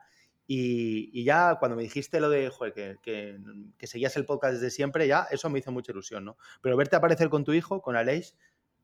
Y, 0.47 1.23
ya 1.23 1.57
cuando 1.59 1.75
me 1.77 1.83
dijiste 1.83 2.19
lo 2.19 2.29
de 2.29 2.49
joder, 2.49 2.73
que, 2.73 2.97
que, 3.77 3.87
seguías 3.87 4.17
el 4.17 4.25
podcast 4.25 4.55
desde 4.55 4.71
siempre, 4.71 5.07
ya 5.07 5.27
eso 5.31 5.49
me 5.49 5.59
hizo 5.59 5.71
mucha 5.71 5.91
ilusión, 5.91 6.25
¿no? 6.25 6.37
Pero 6.61 6.75
verte 6.75 6.95
aparecer 6.95 7.29
con 7.29 7.43
tu 7.43 7.53
hijo, 7.53 7.81
con 7.81 7.95
Aleix, 7.95 8.35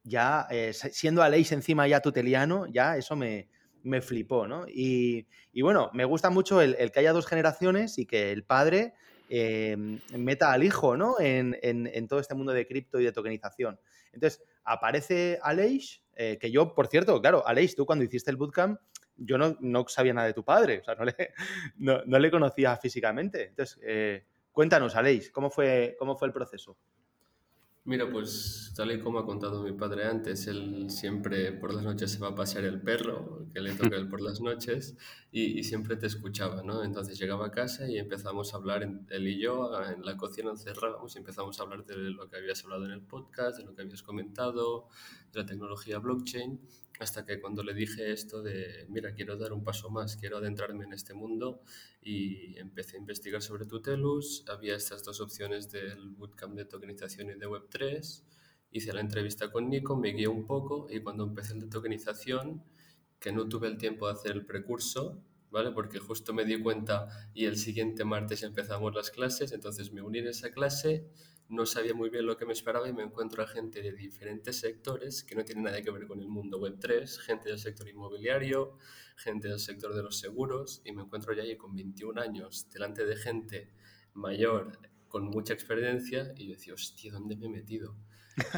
ya 0.03 0.47
eh, 0.51 0.73
siendo 0.73 1.23
Aleix 1.23 1.51
encima 1.51 1.87
ya 1.87 2.01
tuteliano, 2.01 2.65
ya 2.67 2.97
eso 2.97 3.15
me, 3.15 3.49
me 3.83 4.01
flipó, 4.01 4.47
¿no? 4.47 4.65
Y, 4.67 5.25
bueno, 5.61 5.89
me 5.93 6.05
gusta 6.05 6.29
mucho 6.29 6.61
el, 6.61 6.91
que 6.91 6.99
haya 6.99 7.13
dos 7.13 7.27
generaciones 7.27 7.97
y 7.97 8.05
que 8.05 8.31
el 8.31 8.43
padre 8.43 8.93
em, 9.29 9.99
meta 10.15 10.51
al 10.51 10.63
hijo, 10.63 10.97
¿no? 10.97 11.15
En, 11.19 12.07
todo 12.07 12.19
este 12.19 12.35
mundo 12.35 12.51
de 12.51 12.67
cripto 12.67 12.99
y 12.99 13.05
de 13.05 13.11
tokenización. 13.11 13.79
Entonces, 14.11 14.43
aparece 14.63 15.39
Aleix, 15.41 16.03
eh, 16.15 16.37
que 16.39 16.51
yo, 16.51 16.73
por 16.73 16.87
cierto, 16.87 17.21
claro, 17.21 17.47
Aleix, 17.47 17.75
tú 17.75 17.85
cuando 17.85 18.03
hiciste 18.03 18.31
el 18.31 18.37
bootcamp, 18.37 18.79
yo 19.15 19.37
no, 19.37 19.57
no 19.59 19.85
sabía 19.87 20.13
nada 20.13 20.27
de 20.27 20.33
tu 20.33 20.43
padre, 20.43 20.79
o 20.79 20.83
sea, 20.83 20.95
no 20.95 21.05
le, 21.05 21.15
no, 21.77 22.19
le 22.19 22.31
conocía 22.31 22.75
físicamente. 22.77 23.47
Entonces, 23.47 23.79
eh, 23.83 24.25
cuéntanos, 24.51 24.95
Aleix, 24.95 25.31
¿cómo 25.31 25.49
fue, 25.49 25.95
¿cómo 25.99 26.15
fue 26.15 26.27
el 26.27 26.33
proceso? 26.33 26.77
Mira, 27.89 28.07
pues 28.07 28.71
tal 28.75 28.91
y 28.91 28.99
como 28.99 29.17
ha 29.17 29.25
contado 29.25 29.63
mi 29.63 29.71
padre 29.71 30.05
antes, 30.05 30.45
él 30.45 30.91
siempre 30.91 31.51
por 31.53 31.73
las 31.73 31.83
noches 31.83 32.11
se 32.11 32.19
va 32.19 32.27
a 32.27 32.35
pasear 32.35 32.65
el 32.65 32.79
perro, 32.79 33.47
que 33.51 33.61
le 33.61 33.73
toca 33.73 33.95
él 33.95 34.07
por 34.07 34.21
las 34.21 34.41
noches, 34.41 34.95
y, 35.31 35.63
siempre 35.63 35.95
te 35.95 36.05
escuchaba, 36.05 36.61
¿no? 36.61 36.83
Entonces 36.83 37.17
llegaba 37.17 37.47
a 37.47 37.51
casa 37.51 37.89
y 37.89 37.97
empezamos 37.97 38.53
a 38.53 38.57
hablar, 38.57 38.83
él 38.83 39.27
y 39.27 39.41
yo, 39.41 39.71
en 39.83 40.05
la 40.05 40.17
cocina 40.17 40.51
encerrábamos 40.51 41.15
y 41.15 41.17
empezamos 41.17 41.59
a 41.59 41.63
hablar 41.63 41.83
de 41.83 41.95
lo 41.95 42.29
que 42.29 42.37
habías 42.37 42.63
hablado 42.63 42.85
en 42.85 42.91
el 42.91 43.01
podcast, 43.01 43.57
de 43.57 43.65
lo 43.65 43.73
que 43.73 43.81
habías 43.81 44.03
comentado, 44.03 44.87
de 45.33 45.39
la 45.39 45.47
tecnología 45.47 45.97
blockchain, 45.97 46.61
hasta 46.99 47.25
que 47.25 47.39
cuando 47.39 47.63
le 47.63 47.73
dije 47.73 48.11
esto 48.11 48.41
de, 48.41 48.85
mira, 48.89 49.13
quiero 49.13 49.37
dar 49.37 49.53
un 49.53 49.63
paso 49.63 49.89
más, 49.89 50.17
quiero 50.17 50.37
adentrarme 50.37 50.85
en 50.85 50.93
este 50.93 51.13
mundo 51.13 51.61
y 52.01 52.57
empecé 52.57 52.97
a 52.97 52.99
investigar 52.99 53.41
sobre 53.41 53.65
Tutelus, 53.65 54.43
había 54.47 54.75
estas 54.75 55.03
dos 55.03 55.21
opciones 55.21 55.71
del 55.71 56.09
bootcamp 56.09 56.55
de 56.55 56.65
tokenización 56.65 57.29
y 57.29 57.35
de 57.35 57.47
Web3, 57.47 58.23
hice 58.71 58.93
la 58.93 59.01
entrevista 59.01 59.51
con 59.51 59.69
Nico, 59.69 59.95
me 59.95 60.11
guié 60.11 60.27
un 60.27 60.45
poco 60.45 60.87
y 60.89 60.99
cuando 61.01 61.23
empecé 61.23 61.53
el 61.53 61.61
de 61.61 61.67
tokenización, 61.67 62.63
que 63.19 63.31
no 63.31 63.47
tuve 63.47 63.67
el 63.67 63.77
tiempo 63.77 64.07
de 64.07 64.13
hacer 64.13 64.31
el 64.31 64.45
precurso, 64.45 65.23
¿vale? 65.51 65.71
Porque 65.71 65.99
justo 65.99 66.33
me 66.33 66.45
di 66.45 66.61
cuenta 66.61 67.07
y 67.33 67.45
el 67.45 67.57
siguiente 67.57 68.05
martes 68.05 68.43
empezamos 68.43 68.93
las 68.93 69.09
clases, 69.09 69.51
entonces 69.51 69.91
me 69.91 70.01
uní 70.01 70.19
en 70.19 70.27
esa 70.27 70.51
clase 70.51 71.09
no 71.49 71.65
sabía 71.65 71.95
muy 71.95 72.09
bien 72.09 72.25
lo 72.25 72.37
que 72.37 72.45
me 72.45 72.53
esperaba 72.53 72.87
y 72.87 72.93
me 72.93 73.03
encuentro 73.03 73.43
a 73.43 73.47
gente 73.47 73.81
de 73.81 73.91
diferentes 73.91 74.59
sectores 74.59 75.23
que 75.23 75.35
no 75.35 75.43
tienen 75.43 75.63
nada 75.63 75.81
que 75.81 75.89
ver 75.89 76.05
con 76.05 76.21
el 76.21 76.27
mundo 76.27 76.59
web 76.59 76.77
3, 76.79 77.19
gente 77.19 77.49
del 77.49 77.57
sector 77.57 77.89
inmobiliario, 77.89 78.77
gente 79.17 79.47
del 79.47 79.59
sector 79.59 79.95
de 79.95 80.03
los 80.03 80.19
seguros 80.19 80.81
y 80.85 80.91
me 80.91 81.01
encuentro 81.01 81.33
ya 81.33 81.41
ahí 81.41 81.57
con 81.57 81.75
21 81.75 82.21
años 82.21 82.69
delante 82.71 83.03
de 83.03 83.15
gente 83.15 83.73
mayor 84.13 84.79
con 85.07 85.25
mucha 85.25 85.53
experiencia 85.53 86.33
y 86.37 86.47
yo 86.47 86.53
decía, 86.53 86.75
hostia, 86.75 87.11
¿dónde 87.11 87.35
me 87.35 87.47
he 87.47 87.49
metido? 87.49 87.97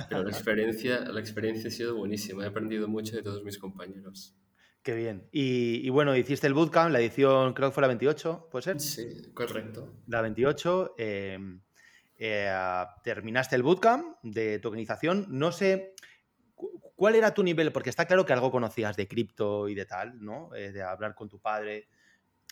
Pero 0.09 0.23
la 0.23 0.29
experiencia, 0.29 0.99
la 0.99 1.21
experiencia 1.21 1.69
ha 1.69 1.71
sido 1.71 1.95
buenísima, 1.95 2.43
he 2.43 2.47
aprendido 2.47 2.89
mucho 2.89 3.15
de 3.15 3.23
todos 3.23 3.41
mis 3.43 3.57
compañeros. 3.57 4.35
Qué 4.83 4.95
bien. 4.95 5.29
Y, 5.31 5.87
bueno, 5.91 6.15
hiciste 6.15 6.47
el 6.47 6.55
bootcamp, 6.55 6.91
la 6.91 6.99
edición 6.99 7.53
creo 7.53 7.69
que 7.69 7.73
fue 7.73 7.81
la 7.81 7.87
28, 7.87 8.49
¿puede 8.51 8.63
ser? 8.63 8.79
Sí, 8.79 9.31
correcto. 9.33 9.93
La 10.07 10.21
28. 10.21 10.95
Eh, 10.97 11.37
eh, 12.23 12.85
terminaste 13.03 13.55
el 13.55 13.63
bootcamp 13.63 14.17
de 14.21 14.59
tokenización. 14.59 15.25
No 15.29 15.51
sé 15.51 15.95
cuál 16.95 17.15
era 17.15 17.33
tu 17.33 17.41
nivel, 17.41 17.71
porque 17.71 17.89
está 17.89 18.05
claro 18.05 18.27
que 18.27 18.33
algo 18.33 18.51
conocías 18.51 18.95
de 18.95 19.07
cripto 19.07 19.67
y 19.67 19.73
de 19.73 19.87
tal, 19.87 20.23
¿no? 20.23 20.53
Eh, 20.53 20.71
de 20.71 20.83
hablar 20.83 21.15
con 21.15 21.29
tu 21.29 21.39
padre. 21.39 21.87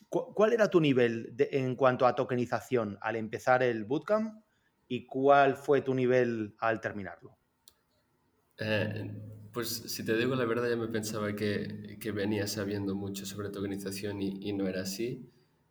¿Cuál 0.09 0.53
era 0.53 0.71
tu 0.71 0.81
nivel 0.81 1.35
en 1.37 1.75
cuanto 1.75 2.07
a 2.07 2.15
tokenización 2.15 2.97
al 2.99 3.15
empezar 3.15 3.61
el 3.61 3.85
bootcamp 3.85 4.43
y 4.87 5.05
cuál 5.05 5.55
fue 5.55 5.81
tu 5.81 5.93
nivel 5.93 6.55
al 6.57 6.81
terminarlo? 6.81 7.37
Eh, 8.57 9.11
pues 9.53 9.67
si 9.69 10.03
te 10.03 10.17
digo 10.17 10.35
la 10.35 10.45
verdad, 10.45 10.67
ya 10.67 10.77
me 10.77 10.87
pensaba 10.87 11.35
que, 11.35 11.99
venía 12.11 12.47
sabiendo 12.47 12.95
mucho 12.95 13.27
sobre 13.27 13.49
tokenización 13.49 14.19
y 14.19 14.51
no 14.53 14.67
era 14.67 14.81
así 14.81 15.29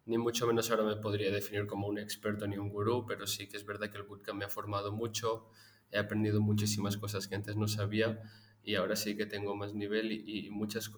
ni 0.08 0.16
mucho 0.16 0.46
menos 0.46 0.70
ahora 0.70 0.84
me 0.84 0.96
podría 0.96 1.30
definir 1.30 1.66
como 1.66 1.86
un 1.86 1.98
experto 1.98 2.46
ni 2.46 2.56
un 2.56 2.70
gurú, 2.70 3.04
pero 3.06 3.26
sí 3.26 3.46
que 3.46 3.58
es 3.58 3.66
verdad 3.66 3.90
que 3.90 3.98
el 3.98 4.04
bootcamp 4.04 4.38
me 4.38 4.46
ha 4.46 4.48
formado 4.48 4.90
mucho, 4.90 5.50
he 5.90 5.98
aprendido 5.98 6.40
muchísimas 6.40 6.96
cosas 6.96 7.28
que 7.28 7.34
antes 7.34 7.56
no 7.56 7.68
sabía 7.68 8.22
y 8.62 8.74
ahora 8.76 8.96
sí 8.96 9.18
que 9.18 9.26
tengo 9.26 9.54
más 9.54 9.74
nivel 9.74 10.10
y, 10.12 10.48
muchas, 10.50 10.90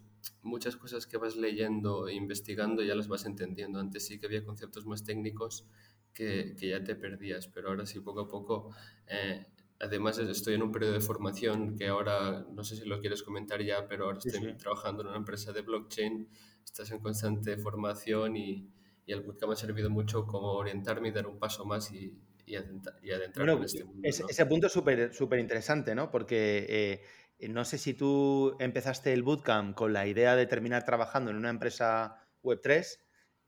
muchas 0.42 0.76
cosas 0.76 1.08
que 1.08 1.16
vas 1.16 1.36
leyendo 1.36 2.06
e 2.06 2.14
investigando 2.14 2.84
ya 2.84 2.94
las 2.94 3.08
vas 3.08 3.26
entendiendo. 3.26 3.80
Antes 3.80 4.06
sí 4.06 4.20
que 4.20 4.26
había 4.26 4.44
conceptos 4.44 4.86
más 4.86 5.02
técnicos 5.02 5.66
que, 6.12 6.54
que 6.56 6.68
ya 6.68 6.84
te 6.84 6.94
perdías, 6.94 7.48
pero 7.48 7.68
ahora 7.68 7.86
sí 7.86 8.00
poco 8.00 8.20
a 8.20 8.28
poco... 8.28 8.74
Eh, 9.08 9.44
además 9.80 10.18
estoy 10.18 10.54
en 10.54 10.62
un 10.62 10.70
periodo 10.70 10.92
de 10.92 11.00
formación 11.00 11.74
que 11.74 11.88
ahora, 11.88 12.46
no 12.52 12.62
sé 12.62 12.76
si 12.76 12.84
lo 12.84 13.00
quieres 13.00 13.22
comentar 13.22 13.62
ya, 13.62 13.88
pero 13.88 14.04
ahora 14.04 14.18
estoy 14.18 14.56
trabajando 14.56 15.02
en 15.02 15.08
una 15.08 15.16
empresa 15.16 15.52
de 15.52 15.62
blockchain, 15.62 16.28
estás 16.64 16.90
en 16.90 17.00
constante 17.00 17.56
formación 17.56 18.36
y, 18.36 18.70
y 19.06 19.12
el 19.12 19.22
bootcamp 19.22 19.52
ha 19.52 19.56
servido 19.56 19.90
mucho 19.90 20.26
como 20.26 20.52
orientarme 20.52 21.08
y 21.08 21.12
dar 21.12 21.26
un 21.26 21.38
paso 21.38 21.64
más 21.64 21.92
y, 21.92 22.16
y, 22.46 22.56
adentrarme 22.56 23.52
en 23.52 23.62
este 23.64 23.84
mundo. 23.84 24.00
Ese, 24.02 24.46
punto 24.46 24.66
es 24.66 24.72
súper 24.72 25.38
interesante, 25.38 25.94
¿no? 25.94 26.10
Porque 26.10 26.66
eh, 26.68 27.48
no 27.48 27.64
sé 27.64 27.78
si 27.78 27.94
tú 27.94 28.56
empezaste 28.58 29.12
el 29.12 29.22
bootcamp 29.22 29.74
con 29.74 29.92
la 29.92 30.06
idea 30.06 30.36
de 30.36 30.46
terminar 30.46 30.84
trabajando 30.84 31.30
en 31.30 31.36
una 31.36 31.50
empresa 31.50 32.16
Web3, 32.42 32.98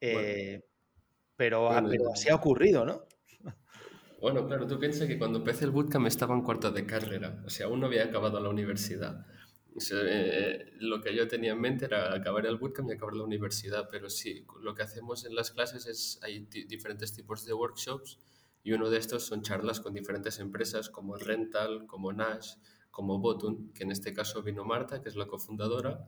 eh, 0.01 0.61
pero, 1.35 1.69
pero 1.89 2.11
así 2.13 2.29
ha 2.29 2.35
ocurrido, 2.35 2.85
¿no? 2.85 3.05
Bueno, 4.19 4.47
claro, 4.47 4.65
tú 4.65 4.79
piensas 4.79 5.05
que 5.07 5.17
cuando 5.17 5.39
empecé 5.39 5.65
el 5.65 5.71
bootcamp 5.71 6.07
estaba 6.07 6.33
en 6.33 6.43
cuarto 6.43 6.71
de 6.71 6.85
carrera, 6.85 7.43
o 7.45 7.49
sea, 7.49 7.65
aún 7.65 7.81
no 7.81 7.87
había 7.87 8.05
acabado 8.05 8.39
la 8.39 8.49
universidad. 8.49 9.25
Eh, 9.75 10.73
lo 10.79 11.01
que 11.01 11.15
yo 11.15 11.27
tenía 11.27 11.53
en 11.53 11.61
mente 11.61 11.85
era 11.85 12.13
acabar 12.13 12.45
el 12.45 12.57
bootcamp 12.57 12.89
y 12.89 12.93
acabar 12.93 13.15
la 13.15 13.23
universidad, 13.23 13.87
pero 13.89 14.09
sí, 14.09 14.45
lo 14.61 14.75
que 14.75 14.83
hacemos 14.83 15.25
en 15.25 15.35
las 15.35 15.51
clases 15.51 15.87
es, 15.87 16.19
hay 16.21 16.47
diferentes 16.67 17.13
tipos 17.13 17.43
de 17.45 17.53
workshops 17.53 18.19
y 18.63 18.73
uno 18.73 18.89
de 18.89 18.97
estos 18.97 19.25
son 19.25 19.41
charlas 19.41 19.79
con 19.79 19.93
diferentes 19.93 20.39
empresas 20.39 20.89
como 20.89 21.17
Rental, 21.17 21.85
como 21.87 22.13
Nash, 22.13 22.55
como 22.91 23.19
Botun, 23.19 23.73
que 23.73 23.83
en 23.83 23.91
este 23.91 24.13
caso 24.13 24.43
vino 24.43 24.63
Marta, 24.63 25.01
que 25.01 25.09
es 25.09 25.15
la 25.15 25.25
cofundadora, 25.25 26.07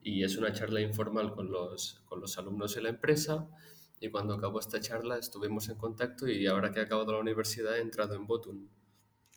y 0.00 0.24
es 0.24 0.36
una 0.36 0.52
charla 0.52 0.80
informal 0.80 1.32
con 1.32 1.50
los, 1.50 2.02
con 2.06 2.20
los 2.20 2.38
alumnos 2.38 2.74
de 2.74 2.82
la 2.82 2.88
empresa. 2.88 3.48
Y 4.00 4.08
cuando 4.10 4.34
acabó 4.34 4.60
esta 4.60 4.80
charla 4.80 5.18
estuvimos 5.18 5.68
en 5.68 5.76
contacto 5.76 6.26
y 6.26 6.46
ahora 6.46 6.72
que 6.72 6.80
he 6.80 6.82
acabado 6.82 7.12
la 7.12 7.18
universidad 7.18 7.76
he 7.76 7.82
entrado 7.82 8.14
en 8.14 8.26
Botun. 8.26 8.70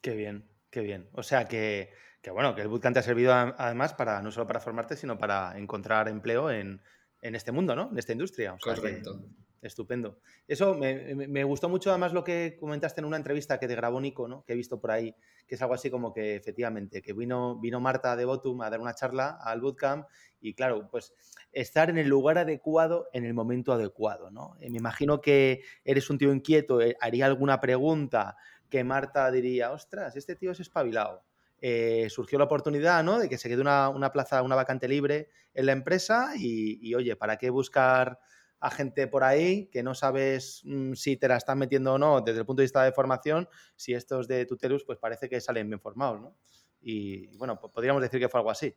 Qué 0.01 0.15
bien, 0.15 0.47
qué 0.69 0.81
bien. 0.81 1.09
O 1.13 1.23
sea 1.23 1.47
que 1.49 1.91
que 2.23 2.31
bueno, 2.31 2.55
que 2.55 2.61
el 2.61 2.69
bootcamp 2.69 2.93
te 2.93 3.01
ha 3.01 3.03
servido 3.03 3.33
además 3.33 3.93
para 3.93 4.21
no 4.21 4.31
solo 4.31 4.47
para 4.47 4.61
formarte, 4.61 4.95
sino 4.95 5.17
para 5.17 5.57
encontrar 5.57 6.07
empleo 6.07 6.49
en, 6.49 6.81
este 7.21 7.51
mundo, 7.51 7.75
¿no? 7.75 7.89
En 7.91 7.97
esta 7.97 8.13
industria. 8.13 8.55
Correcto. 8.63 9.19
estupendo. 9.61 10.19
Eso 10.47 10.73
me, 10.75 11.43
gustó 11.43 11.67
mucho 11.67 11.89
además 11.89 12.13
lo 12.13 12.23
que 12.23 12.55
comentaste 12.57 13.01
en 13.01 13.05
una 13.05 13.17
entrevista 13.17 13.59
que 13.59 13.67
te 13.67 13.75
grabó 13.75 13.99
Nico, 13.99 14.29
¿no? 14.29 14.45
Que 14.45 14.53
he 14.53 14.55
visto 14.55 14.79
por 14.79 14.91
ahí, 14.91 15.13
que 15.45 15.55
es 15.55 15.61
algo 15.61 15.73
así 15.73 15.89
como 15.89 16.13
que 16.13 16.35
efectivamente, 16.35 17.01
que 17.01 17.11
vino, 17.11 17.59
vino 17.59 17.81
Marta 17.81 18.15
de 18.15 18.23
Botum 18.23 18.61
a 18.61 18.69
dar 18.69 18.79
una 18.79 18.95
charla 18.95 19.37
al 19.41 19.59
bootcamp 19.59 20.07
y 20.39 20.53
claro, 20.53 20.87
pues 20.89 21.13
estar 21.51 21.89
en 21.89 21.97
el 21.97 22.07
lugar 22.07 22.37
adecuado 22.37 23.09
en 23.11 23.25
el 23.25 23.33
momento 23.33 23.73
adecuado, 23.73 24.31
¿no? 24.31 24.55
Eh, 24.61 24.69
me 24.69 24.77
imagino 24.77 25.19
que 25.19 25.61
eres 25.83 26.09
un 26.09 26.17
tío 26.17 26.33
inquieto, 26.33 26.79
eh, 26.79 26.95
haría 27.01 27.25
alguna 27.25 27.59
pregunta 27.59 28.37
que 28.69 28.85
Marta 28.85 29.29
diría, 29.29 29.71
ostras, 29.71 30.15
este 30.15 30.37
tío 30.37 30.51
es 30.51 30.61
espabilado 30.61 31.25
eh, 31.65 32.09
surgió 32.09 32.37
la 32.37 32.43
oportunidad 32.43 33.05
¿no? 33.05 33.19
de 33.19 33.29
que 33.29 33.37
se 33.37 33.47
quede 33.47 33.61
una, 33.61 34.11
plaza, 34.11 34.41
una 34.41 34.53
vacante 34.53 34.89
libre 34.89 35.29
en 35.53 35.65
la 35.65 35.71
empresa 35.71 36.33
y, 36.35 36.93
oye, 36.93 37.15
¿para 37.15 37.37
qué 37.37 37.49
buscar 37.51 38.19
a 38.59 38.69
gente 38.69 39.07
por 39.07 39.23
ahí 39.23 39.67
que 39.67 39.81
no 39.81 39.95
sabes 39.95 40.59
mm, 40.65 40.91
si 40.95 41.15
te 41.15 41.29
la 41.29 41.37
están 41.37 41.59
metiendo 41.59 41.93
o 41.93 41.97
no 41.97 42.19
desde 42.19 42.41
el 42.41 42.45
punto 42.45 42.59
de 42.59 42.65
vista 42.65 42.83
de 42.83 42.91
formación? 42.91 43.47
Si 43.77 43.93
estos 43.93 44.27
de 44.27 44.45
Tutelus, 44.45 44.83
pues 44.83 44.99
parece 44.99 45.29
que 45.29 45.39
salen 45.39 45.69
bien 45.69 45.79
formados, 45.79 46.19
¿no? 46.19 46.35
Y 46.81 47.27
bueno, 47.37 47.57
podríamos 47.57 48.01
decir 48.01 48.19
que 48.19 48.27
fue 48.27 48.41
algo 48.41 48.51
así. 48.51 48.75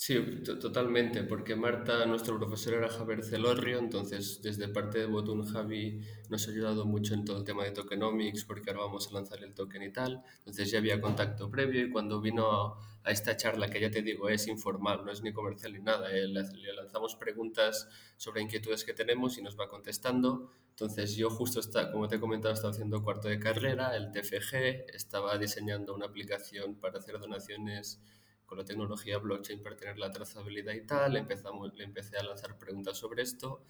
Sí, 0.00 0.16
totalmente, 0.44 1.24
porque 1.24 1.56
Marta, 1.56 2.06
nuestro 2.06 2.38
profesor 2.38 2.74
era 2.74 2.88
Javier 2.88 3.24
Celorrio, 3.24 3.80
entonces 3.80 4.40
desde 4.40 4.68
parte 4.68 4.98
de 5.00 5.06
Botun 5.06 5.44
Javi 5.44 6.00
nos 6.30 6.46
ha 6.46 6.52
ayudado 6.52 6.86
mucho 6.86 7.14
en 7.14 7.24
todo 7.24 7.38
el 7.38 7.44
tema 7.44 7.64
de 7.64 7.72
tokenomics, 7.72 8.44
porque 8.44 8.70
ahora 8.70 8.84
vamos 8.84 9.08
a 9.08 9.14
lanzar 9.14 9.42
el 9.42 9.54
token 9.54 9.82
y 9.82 9.92
tal, 9.92 10.22
entonces 10.38 10.70
ya 10.70 10.78
había 10.78 11.00
contacto 11.00 11.50
previo 11.50 11.84
y 11.84 11.90
cuando 11.90 12.20
vino 12.20 12.76
a 13.02 13.10
esta 13.10 13.36
charla, 13.36 13.68
que 13.68 13.80
ya 13.80 13.90
te 13.90 14.02
digo, 14.02 14.28
es 14.28 14.46
informal, 14.46 15.04
no 15.04 15.10
es 15.10 15.20
ni 15.22 15.32
comercial 15.32 15.72
ni 15.72 15.80
nada, 15.80 16.12
eh, 16.12 16.28
le 16.28 16.72
lanzamos 16.74 17.16
preguntas 17.16 17.88
sobre 18.16 18.40
inquietudes 18.40 18.84
que 18.84 18.94
tenemos 18.94 19.36
y 19.36 19.42
nos 19.42 19.58
va 19.58 19.68
contestando, 19.68 20.52
entonces 20.70 21.16
yo 21.16 21.28
justo, 21.28 21.58
está, 21.58 21.90
como 21.90 22.06
te 22.06 22.16
he 22.16 22.20
comentado, 22.20 22.54
estaba 22.54 22.70
haciendo 22.70 23.02
cuarto 23.02 23.26
de 23.26 23.40
carrera, 23.40 23.96
el 23.96 24.12
TFG, 24.12 24.94
estaba 24.94 25.36
diseñando 25.38 25.92
una 25.92 26.06
aplicación 26.06 26.76
para 26.76 27.00
hacer 27.00 27.18
donaciones 27.18 28.00
con 28.48 28.56
la 28.56 28.64
tecnología 28.64 29.18
blockchain 29.18 29.62
para 29.62 29.76
tener 29.76 29.98
la 29.98 30.10
trazabilidad 30.10 30.72
y 30.72 30.86
tal, 30.86 31.16
empezamos, 31.16 31.74
le 31.76 31.84
empecé 31.84 32.16
a 32.16 32.22
lanzar 32.22 32.58
preguntas 32.58 32.96
sobre 32.96 33.22
esto 33.22 33.62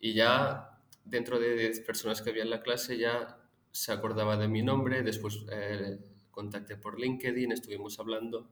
Y 0.00 0.14
ya 0.14 0.80
dentro 1.04 1.38
de 1.38 1.54
10 1.54 1.80
personas 1.80 2.22
que 2.22 2.30
había 2.30 2.42
en 2.42 2.50
la 2.50 2.62
clase 2.62 2.96
ya 2.96 3.38
se 3.70 3.92
acordaba 3.92 4.38
de 4.38 4.48
mi 4.48 4.62
nombre, 4.62 5.02
después 5.02 5.44
eh, 5.52 5.98
contacté 6.30 6.76
por 6.76 6.98
LinkedIn, 6.98 7.52
estuvimos 7.52 7.98
hablando 7.98 8.50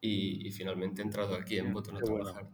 y, 0.00 0.50
finalmente 0.50 1.00
he 1.00 1.04
entrado 1.04 1.36
aquí 1.36 1.58
en 1.58 1.72
Botón 1.72 1.96
a 1.96 2.00
trabajar. 2.00 2.48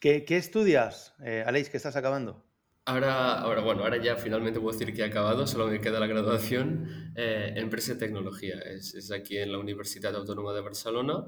¿Qué, 0.00 0.24
estudias, 0.30 1.14
eh, 1.22 1.44
Aleix, 1.46 1.68
que 1.68 1.76
estás 1.76 1.96
acabando? 1.96 2.42
Ahora, 2.86 3.40
ahora, 3.40 3.60
bueno, 3.60 3.82
ahora 3.82 4.02
ya 4.02 4.16
finalmente 4.16 4.58
puedo 4.60 4.78
decir 4.78 4.94
que 4.94 5.02
he 5.02 5.04
acabado, 5.04 5.46
solo 5.46 5.66
me 5.66 5.82
queda 5.82 6.00
la 6.00 6.06
graduación. 6.06 7.12
Eh, 7.14 7.52
empresa 7.56 7.92
y 7.92 7.98
tecnología, 7.98 8.58
es, 8.60 8.94
es, 8.94 9.12
aquí 9.12 9.36
en 9.36 9.52
la 9.52 9.58
Universidad 9.58 10.14
Autónoma 10.14 10.54
de 10.54 10.62
Barcelona. 10.62 11.26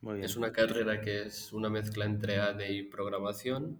Muy 0.00 0.14
bien. 0.14 0.24
Es 0.24 0.36
una 0.36 0.52
carrera 0.52 1.00
que 1.00 1.22
es 1.22 1.52
una 1.52 1.68
mezcla 1.68 2.04
entre 2.04 2.38
AD 2.38 2.60
y 2.68 2.82
programación 2.82 3.78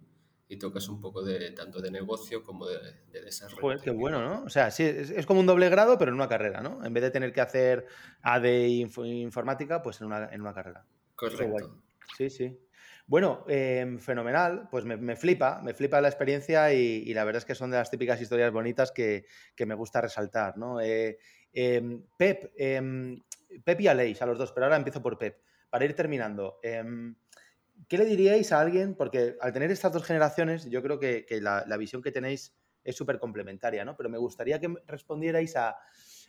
y 0.49 0.57
tocas 0.57 0.87
un 0.87 1.01
poco 1.01 1.23
de 1.23 1.51
tanto 1.51 1.81
de 1.81 1.91
negocio 1.91 2.43
como 2.43 2.67
de, 2.67 2.79
desarrollo. 3.11 3.61
Joder, 3.61 3.79
qué 3.81 3.91
bueno, 3.91 4.21
¿no? 4.21 4.43
O 4.43 4.49
sea, 4.49 4.71
sí, 4.71 4.83
es, 4.83 5.25
como 5.25 5.41
un 5.41 5.45
doble 5.45 5.69
grado, 5.69 5.97
pero 5.97 6.09
en 6.09 6.15
una 6.15 6.29
carrera, 6.29 6.61
¿no? 6.61 6.83
En 6.85 6.93
vez 6.93 7.03
de 7.03 7.11
tener 7.11 7.33
que 7.33 7.41
hacer 7.41 7.85
AD 8.21 8.45
y 8.45 8.81
informática, 9.05 9.81
pues 9.81 9.99
en 9.99 10.07
una, 10.07 10.29
en 10.31 10.41
una 10.41 10.53
carrera. 10.53 10.85
Correcto. 11.15 11.81
Sí, 12.17 12.29
sí. 12.29 12.57
Bueno, 13.07 13.45
em, 13.47 13.99
fenomenal, 13.99 14.67
pues 14.69 14.83
me, 14.83 15.15
flipa, 15.15 15.61
me 15.61 15.73
flipa 15.73 16.01
la 16.01 16.09
experiencia 16.09 16.73
y, 16.73 17.13
la 17.13 17.23
verdad 17.23 17.39
es 17.39 17.45
que 17.45 17.55
son 17.55 17.71
de 17.71 17.77
las 17.77 17.89
típicas 17.89 18.21
historias 18.21 18.51
bonitas 18.51 18.91
que, 18.91 19.25
me 19.65 19.75
gusta 19.75 20.01
resaltar, 20.01 20.57
¿no? 20.57 20.81
Eh, 20.81 21.17
em, 21.53 22.03
Pep, 22.17 22.51
em, 22.57 23.21
Pep 23.63 23.79
y 23.79 23.87
Aleix, 23.87 24.21
a 24.21 24.25
los 24.25 24.37
dos, 24.37 24.51
pero 24.51 24.65
ahora 24.65 24.75
empiezo 24.75 25.01
por 25.01 25.17
Pep. 25.17 25.37
Para 25.69 25.85
ir 25.85 25.95
terminando, 25.95 26.59
¿qué 26.61 27.97
le 27.97 28.05
diríais 28.05 28.51
a 28.51 28.59
alguien? 28.61 28.95
Porque 28.95 29.35
al 29.41 29.53
tener 29.53 29.71
estas 29.71 29.91
dos 29.91 30.03
generaciones, 30.03 30.69
yo 30.69 30.81
creo 30.81 30.99
que, 30.99 31.25
la, 31.41 31.77
visión 31.77 32.01
que 32.01 32.11
tenéis 32.11 32.55
es 32.83 32.95
súper 32.95 33.19
complementaria, 33.19 33.83
¿no? 33.83 33.97
Pero 33.97 34.09
me 34.09 34.17
gustaría 34.17 34.59
que 34.59 34.73
respondierais 34.87 35.55
a, 35.55 35.77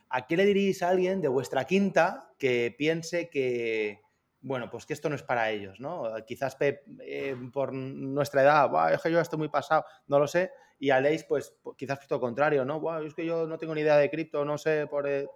a 0.09 0.26
qué 0.26 0.36
le 0.36 0.45
diríais 0.45 0.82
a 0.82 0.89
alguien 0.89 1.20
de 1.20 1.28
vuestra 1.28 1.64
quinta 1.64 2.32
que 2.39 2.74
piense 2.76 3.30
que, 3.30 4.01
bueno, 4.41 4.70
pues 4.70 4.86
que 4.86 4.93
esto 4.93 5.09
no 5.09 5.16
es 5.16 5.22
para 5.22 5.51
ellos, 5.51 5.80
¿no? 5.80 6.05
Quizás 6.26 6.55
Pep, 6.57 6.82
eh, 7.01 7.36
por 7.53 7.72
nuestra 7.72 8.43
edad, 8.43 8.93
es 8.93 9.03
que 9.03 9.11
yo 9.11 9.20
estoy 9.20 9.39
muy 9.39 9.49
pasado, 9.49 9.84
no 10.07 10.18
lo 10.18 10.28
sé, 10.28 10.53
y 10.78 10.91
Aleix, 10.91 11.24
pues 11.24 11.55
quizás 11.76 11.99
lo 12.09 12.20
contrario, 12.20 12.64
¿no? 12.64 13.03
es 13.03 13.14
que 13.14 13.26
yo 13.26 13.47
no 13.49 13.59
tengo 13.59 13.74
ni 13.74 13.80
idea 13.80 13.97
de 13.97 14.11
cripto, 14.11 14.45
no 14.45 14.57
sé, 14.59 14.86
por, 14.86 15.09
eh, 15.09 15.26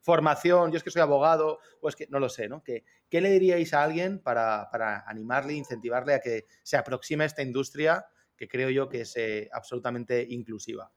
formación, 0.00 0.70
yo 0.70 0.78
es 0.78 0.82
que 0.82 0.90
soy 0.90 1.02
abogado, 1.02 1.58
o 1.80 1.88
es 1.88 1.96
que 1.96 2.06
no 2.08 2.18
lo 2.18 2.30
sé, 2.30 2.48
¿no? 2.48 2.62
¿Qué, 2.62 2.84
le 3.10 3.30
diríais 3.30 3.74
a 3.74 3.82
alguien 3.82 4.20
para, 4.20 4.70
animarle, 5.06 5.52
incentivarle 5.52 6.14
a 6.14 6.20
que 6.20 6.46
se 6.62 6.78
aproxime 6.78 7.24
a 7.24 7.26
esta 7.26 7.42
industria 7.42 8.06
que 8.36 8.48
creo 8.48 8.70
yo 8.70 8.88
que 8.88 9.02
es 9.02 9.16
eh, 9.16 9.48
absolutamente 9.52 10.26
inclusiva? 10.28 10.90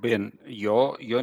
Bien, 0.00 0.32
yo, 0.46 0.96
yo 0.98 1.20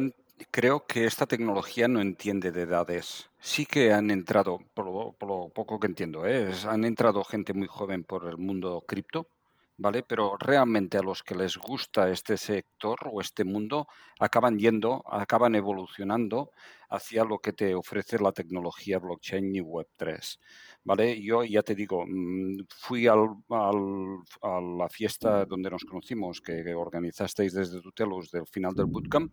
creo 0.50 0.86
que 0.86 1.04
esta 1.04 1.26
tecnología 1.26 1.88
no 1.88 2.00
entiende 2.00 2.52
de 2.52 2.62
edades. 2.62 3.30
Sí 3.38 3.66
que 3.66 3.92
han 3.92 4.10
entrado, 4.10 4.60
por 4.74 4.86
lo, 4.86 5.48
poco 5.48 5.80
que 5.80 5.86
entiendo, 5.86 6.26
¿eh? 6.26 6.52
han 6.68 6.84
entrado 6.84 7.24
gente 7.24 7.52
muy 7.52 7.66
joven 7.66 8.04
por 8.04 8.28
el 8.28 8.38
mundo 8.38 8.84
cripto, 8.86 9.28
¿vale? 9.76 10.02
Pero 10.02 10.36
realmente 10.38 10.98
a 10.98 11.02
los 11.02 11.22
que 11.22 11.34
les 11.34 11.56
gusta 11.56 12.10
este 12.10 12.36
sector 12.36 12.98
o 13.10 13.20
este 13.20 13.44
mundo 13.44 13.88
acaban 14.18 14.58
yendo, 14.58 15.02
acaban 15.10 15.54
evolucionando 15.54 16.50
hacia 16.90 17.24
lo 17.24 17.38
que 17.38 17.54
te 17.54 17.74
ofrece 17.74 18.18
la 18.18 18.32
tecnología 18.32 18.98
blockchain 18.98 19.54
y 19.54 19.60
Web3, 19.60 20.38
¿vale? 20.84 21.22
Yo 21.22 21.44
ya 21.44 21.62
te 21.62 21.74
digo, 21.74 22.04
mm, 22.06 22.66
fui 22.68 23.06
al, 23.06 23.28
a 23.50 24.60
la 24.60 24.88
fiesta 24.90 25.46
donde 25.46 25.70
nos 25.70 25.84
conocimos, 25.84 26.42
que 26.42 26.74
organizasteis 26.74 27.54
desde 27.54 27.80
Tutelus 27.80 28.30
del 28.30 28.46
final 28.46 28.74
del 28.74 28.86
bootcamp, 28.86 29.32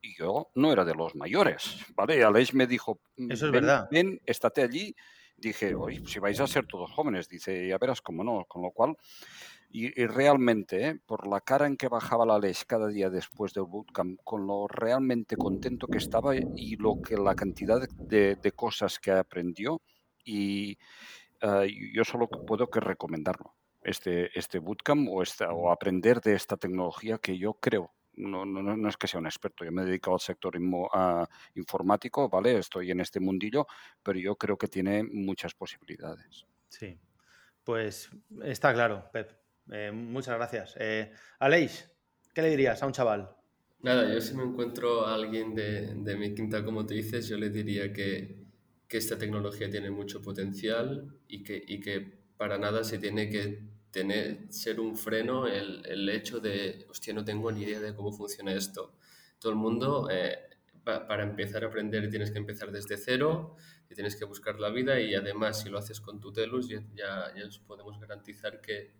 y 0.00 0.16
yo 0.16 0.50
no 0.54 0.72
era 0.72 0.84
de 0.84 0.94
los 0.94 1.14
mayores, 1.14 1.84
¿vale? 1.94 2.22
Aleix 2.22 2.54
me 2.54 2.66
dijo, 2.66 3.00
mm, 3.16 3.32
Eso 3.32 3.46
es 3.46 3.52
verdad. 3.52 3.88
ven, 3.90 4.20
estate 4.26 4.62
allí. 4.62 4.94
Dije, 5.36 5.74
oye, 5.74 6.02
si 6.06 6.18
vais 6.18 6.40
a 6.40 6.46
ser 6.46 6.66
todos 6.66 6.90
jóvenes, 6.92 7.28
dice, 7.28 7.68
ya 7.68 7.76
verás 7.76 8.00
cómo 8.00 8.24
no, 8.24 8.46
con 8.46 8.62
lo 8.62 8.70
cual, 8.70 8.96
y, 9.68 9.90
realmente, 10.06 10.88
¿eh? 10.88 11.00
por 11.04 11.26
la 11.26 11.40
cara 11.40 11.66
en 11.66 11.76
que 11.76 11.88
bajaba 11.88 12.24
la 12.24 12.36
Aleix 12.36 12.64
cada 12.64 12.88
día 12.88 13.10
después 13.10 13.52
del 13.52 13.64
bootcamp, 13.64 14.20
con 14.24 14.46
lo 14.46 14.66
realmente 14.68 15.36
contento 15.36 15.88
que 15.88 15.98
estaba 15.98 16.34
y 16.34 16.76
lo 16.76 17.02
que 17.02 17.16
la 17.16 17.34
cantidad 17.34 17.86
de, 17.86 18.52
cosas 18.54 18.98
que 18.98 19.10
aprendió, 19.10 19.82
y 20.24 20.78
eh, 21.42 21.68
yo 21.92 22.04
solo 22.04 22.28
puedo 22.28 22.70
que 22.70 22.80
recomendarlo, 22.80 23.54
este, 23.82 24.30
este 24.38 24.58
bootcamp 24.58 25.08
o, 25.10 25.22
esta, 25.22 25.52
o 25.52 25.70
aprender 25.70 26.20
de 26.20 26.34
esta 26.34 26.56
tecnología 26.56 27.18
que 27.18 27.36
yo 27.36 27.54
creo 27.54 27.95
no, 28.16 28.44
no, 28.44 28.62
no, 28.76 28.88
es 28.88 28.96
que 28.96 29.06
sea 29.06 29.20
un 29.20 29.26
experto, 29.26 29.64
yo 29.64 29.72
me 29.72 29.82
he 29.82 29.84
dedicado 29.84 30.14
al 30.14 30.20
sector 30.20 30.58
informático, 31.54 32.28
¿vale? 32.28 32.58
Estoy 32.58 32.90
en 32.90 33.00
este 33.00 33.20
mundillo, 33.20 33.66
pero 34.02 34.18
yo 34.18 34.36
creo 34.36 34.56
que 34.56 34.68
tiene 34.68 35.04
muchas 35.04 35.54
posibilidades. 35.54 36.46
Sí, 36.68 36.98
pues 37.64 38.10
está 38.42 38.72
claro, 38.72 39.10
Pep. 39.12 39.32
Eh, 39.70 39.90
muchas 39.92 40.36
gracias. 40.36 40.74
Eh, 40.78 41.12
Aleix, 41.38 41.90
¿qué 42.34 42.42
le 42.42 42.50
dirías 42.50 42.82
a 42.82 42.86
un 42.86 42.92
chaval? 42.92 43.34
Nada, 43.80 44.12
yo 44.12 44.20
si 44.20 44.34
me 44.34 44.44
encuentro 44.44 45.06
a 45.06 45.14
alguien 45.14 45.54
de, 45.54 45.94
de 45.94 46.16
mi 46.16 46.34
quinta, 46.34 46.64
como 46.64 46.86
te 46.86 46.94
dices, 46.94 47.28
yo 47.28 47.36
le 47.36 47.50
diría 47.50 47.92
que, 47.92 48.46
que 48.88 48.96
esta 48.98 49.18
tecnología 49.18 49.70
tiene 49.70 49.90
mucho 49.90 50.22
potencial 50.22 51.18
y 51.28 51.42
que, 51.42 51.62
y 51.66 51.80
que 51.80 52.00
para 52.36 52.58
nada 52.58 52.84
se 52.84 52.98
tiene 52.98 53.28
que 53.28 53.75
tener, 53.96 54.52
ser 54.52 54.78
un 54.78 54.94
freno 54.94 55.46
el, 55.46 55.82
el, 55.86 56.06
hecho 56.10 56.38
de, 56.38 56.86
hostia, 56.90 57.14
no 57.14 57.24
tengo 57.24 57.50
ni 57.50 57.62
idea 57.62 57.80
de 57.80 57.94
cómo 57.94 58.12
funciona 58.12 58.52
esto. 58.52 58.92
Todo 59.38 59.52
el 59.52 59.58
mundo, 59.58 60.08
eh, 60.10 60.38
para 60.84 61.22
empezar 61.22 61.64
a 61.64 61.68
aprender, 61.68 62.10
tienes 62.10 62.30
que 62.30 62.36
empezar 62.36 62.70
desde 62.70 62.98
cero, 62.98 63.56
y 63.88 63.94
tienes 63.94 64.14
que 64.16 64.26
buscar 64.26 64.60
la 64.60 64.68
vida 64.68 65.00
y 65.00 65.14
además, 65.14 65.62
si 65.62 65.70
lo 65.70 65.78
haces 65.78 66.02
con 66.02 66.20
Tutelus, 66.20 66.68
ya, 66.68 66.82
ya, 66.94 67.32
ya 67.34 67.48
podemos 67.66 67.98
garantizar 67.98 68.60
que, 68.60 68.92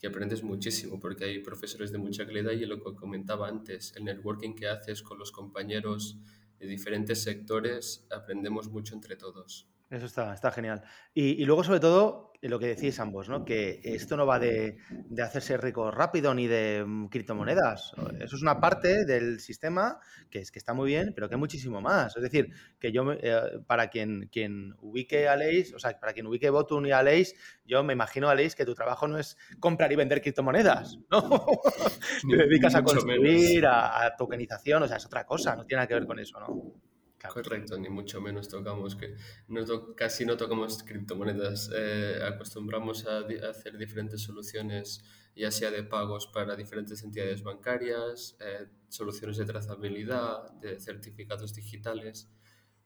que 0.00 0.08
aprendes 0.08 0.42
muchísimo, 0.42 0.98
porque 0.98 1.26
hay 1.26 1.38
profesores 1.38 1.92
de 1.92 1.98
mucha 1.98 2.26
calidad 2.26 2.50
y 2.50 2.66
lo 2.66 2.82
que 2.82 2.96
comentaba 2.96 3.46
antes, 3.46 3.94
el 3.94 4.04
networking 4.04 4.54
que 4.56 4.66
haces 4.66 5.00
con 5.02 5.16
los 5.16 5.30
compañeros 5.30 6.18
de 6.58 6.66
diferentes 6.66 7.22
sectores, 7.22 8.04
aprendemos 8.10 8.68
mucho 8.68 8.96
entre 8.96 9.14
todos. 9.14 9.68
Eso 9.90 10.06
está, 10.06 10.32
está 10.32 10.52
genial. 10.52 10.82
Y, 11.12 11.42
y, 11.42 11.44
luego, 11.44 11.64
sobre 11.64 11.80
todo, 11.80 12.30
lo 12.42 12.58
que 12.58 12.68
decís 12.68 12.98
ambos, 13.00 13.28
¿no? 13.28 13.44
Que 13.44 13.80
esto 13.82 14.16
no 14.16 14.24
va 14.24 14.38
de, 14.38 14.78
de, 14.88 15.22
hacerse 15.22 15.56
rico 15.56 15.90
rápido 15.90 16.32
ni 16.32 16.46
de 16.46 16.84
mm, 16.86 17.08
criptomonedas. 17.08 17.92
Eso 18.20 18.36
es 18.36 18.42
una 18.42 18.60
parte 18.60 19.04
del 19.04 19.40
sistema 19.40 19.98
que, 20.30 20.38
es, 20.38 20.50
que 20.50 20.58
está 20.58 20.72
muy 20.72 20.86
bien, 20.86 21.12
pero 21.14 21.28
que 21.28 21.34
hay 21.34 21.40
muchísimo 21.40 21.80
más. 21.80 22.16
Es 22.16 22.22
decir, 22.22 22.50
que 22.78 22.92
yo, 22.92 23.12
eh, 23.12 23.60
para 23.66 23.88
quien, 23.88 24.28
quien 24.32 24.74
ubique 24.80 25.28
a 25.28 25.36
Leis, 25.36 25.74
o 25.74 25.78
sea, 25.78 25.98
para 25.98 26.12
quien 26.12 26.28
ubique 26.28 26.48
Botun 26.50 26.86
y 26.86 26.92
a 26.92 27.02
Leis, 27.02 27.34
yo 27.66 27.82
me 27.82 27.92
imagino 27.92 28.28
a 28.28 28.34
Leis 28.34 28.54
que 28.54 28.64
tu 28.64 28.74
trabajo 28.74 29.06
no 29.06 29.18
es 29.18 29.36
comprar 29.58 29.92
y 29.92 29.96
vender 29.96 30.22
criptomonedas, 30.22 30.98
¿no? 31.10 31.20
Te 32.30 32.36
dedicas 32.36 32.74
a 32.74 32.82
construir, 32.82 33.66
a, 33.66 34.04
a 34.04 34.16
tokenización, 34.16 34.84
o 34.84 34.88
sea, 34.88 34.96
es 34.96 35.06
otra 35.06 35.26
cosa, 35.26 35.56
no 35.56 35.66
tiene 35.66 35.80
nada 35.80 35.88
que 35.88 35.94
ver 35.94 36.06
con 36.06 36.18
eso, 36.18 36.38
¿no? 36.38 36.89
Correcto, 37.28 37.78
ni 37.78 37.88
mucho 37.88 38.20
menos 38.20 38.48
tocamos 38.48 38.96
que 38.96 39.14
no 39.48 39.94
casi 39.94 40.24
no 40.24 40.36
tocamos 40.36 40.82
criptomonedas. 40.82 41.70
Eh, 41.74 42.18
acostumbramos 42.24 43.06
a, 43.06 43.20
hacer 43.48 43.76
diferentes 43.76 44.22
soluciones, 44.22 45.04
ya 45.36 45.50
sea 45.50 45.70
de 45.70 45.82
pagos 45.82 46.28
para 46.28 46.56
diferentes 46.56 47.02
entidades 47.02 47.42
bancarias, 47.42 48.36
eh, 48.40 48.66
soluciones 48.88 49.36
de 49.36 49.44
trazabilidad, 49.44 50.50
de 50.60 50.80
certificados 50.80 51.54
digitales. 51.54 52.30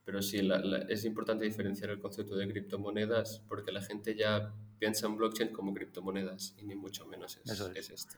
Pero 0.03 0.21
sí, 0.21 0.47
es 0.89 1.03
importante 1.05 1.45
diferenciar 1.45 1.89
el 1.89 1.99
concepto 1.99 2.35
de 2.35 2.47
criptomonedas 2.47 3.43
porque 3.47 3.71
la 3.71 3.81
gente 3.81 4.15
ya 4.15 4.53
piensa 4.77 5.07
en 5.07 5.15
blockchain 5.17 5.51
como 5.51 5.73
criptomonedas 5.73 6.53
y 6.57 6.65
ni 6.65 6.75
mucho 6.75 7.07
menos 7.07 7.37
es, 7.37 7.51
Eso 7.51 7.71
es. 7.73 7.89
esto. 7.89 8.17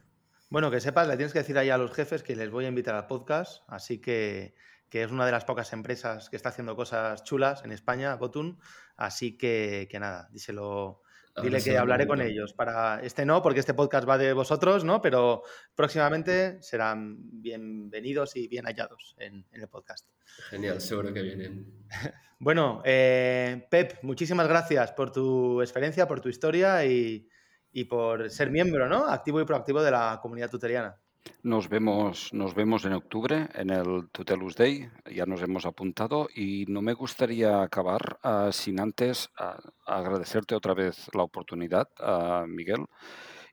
Bueno, 0.50 0.72
que 0.72 0.82
sepas, 0.82 1.08
le 1.08 1.16
tienes 1.16 1.32
que 1.32 1.40
decir 1.40 1.58
ahí 1.58 1.70
a 1.70 1.78
los 1.78 1.94
jefes 1.94 2.24
que 2.24 2.36
les 2.36 2.50
voy 2.50 2.66
a 2.66 2.70
invitar 2.70 2.96
al 2.96 3.08
podcast, 3.08 3.64
así 3.68 4.00
que 4.00 4.56
que 4.90 5.04
es 5.04 5.12
una 5.12 5.26
de 5.26 5.32
las 5.32 5.46
pocas 5.46 5.74
empresas 5.74 6.30
que 6.30 6.36
está 6.36 6.50
haciendo 6.50 6.76
cosas 6.76 7.24
chulas 7.24 7.64
en 7.64 7.72
España, 7.72 8.16
Botun. 8.16 8.60
Así 8.96 9.38
que, 9.38 9.88
que 9.92 10.00
nada, 10.00 10.30
díselo, 10.32 11.02
dile 11.42 11.62
que 11.62 11.78
hablaré 11.78 12.08
con 12.08 12.22
ellos. 12.22 12.54
Para 12.54 13.02
este 13.02 13.26
no, 13.26 13.42
porque 13.42 13.60
este 13.60 13.74
podcast 13.74 14.08
va 14.08 14.18
de 14.18 14.34
vosotros, 14.34 14.84
¿no? 14.84 15.02
Pero 15.02 15.44
próximamente 15.76 16.62
serán 16.62 17.18
bienvenidos 17.20 18.36
y 18.36 18.48
bien 18.48 18.66
hallados 18.66 19.16
en, 19.20 19.46
el 19.52 19.68
podcast. 19.68 20.08
Genial, 20.50 20.80
seguro 20.80 21.14
que 21.14 21.22
vienen. 21.22 21.86
bueno, 22.40 22.82
eh, 22.86 23.68
Pep, 23.70 24.04
muchísimas 24.04 24.48
gracias 24.48 24.94
por 24.94 25.12
tu 25.12 25.62
experiencia, 25.62 26.08
por 26.08 26.22
tu 26.22 26.30
historia 26.30 26.86
y, 26.86 27.28
y 27.72 27.84
por 27.86 28.30
ser 28.30 28.52
miembro, 28.52 28.88
¿no? 28.88 29.06
Activo 29.08 29.42
y 29.42 29.46
proactivo 29.46 29.82
de 29.84 29.92
la 29.92 30.20
comunidad 30.22 30.50
tuteriana. 30.50 30.98
Nos 31.44 31.70
vemos, 31.70 32.34
nos 32.34 32.54
vemos 32.54 32.86
en 32.86 32.94
octubre 32.94 33.48
en 33.54 33.70
el 33.70 34.10
Tutelus 34.12 34.56
Day, 34.56 34.90
ya 35.10 35.26
nos 35.26 35.42
hemos 35.42 35.66
apuntado 35.66 36.28
y 36.36 36.66
no 36.68 36.82
me 36.82 36.94
gustaría 36.94 37.62
acabar 37.62 38.20
uh, 38.24 38.52
sin 38.52 38.80
antes 38.80 39.30
uh, 39.40 39.58
agradecerte 39.86 40.56
otra 40.56 40.74
vez 40.74 41.08
la 41.14 41.24
oportunidad, 41.24 41.88
uh, 42.00 42.46
Miguel, 42.48 42.86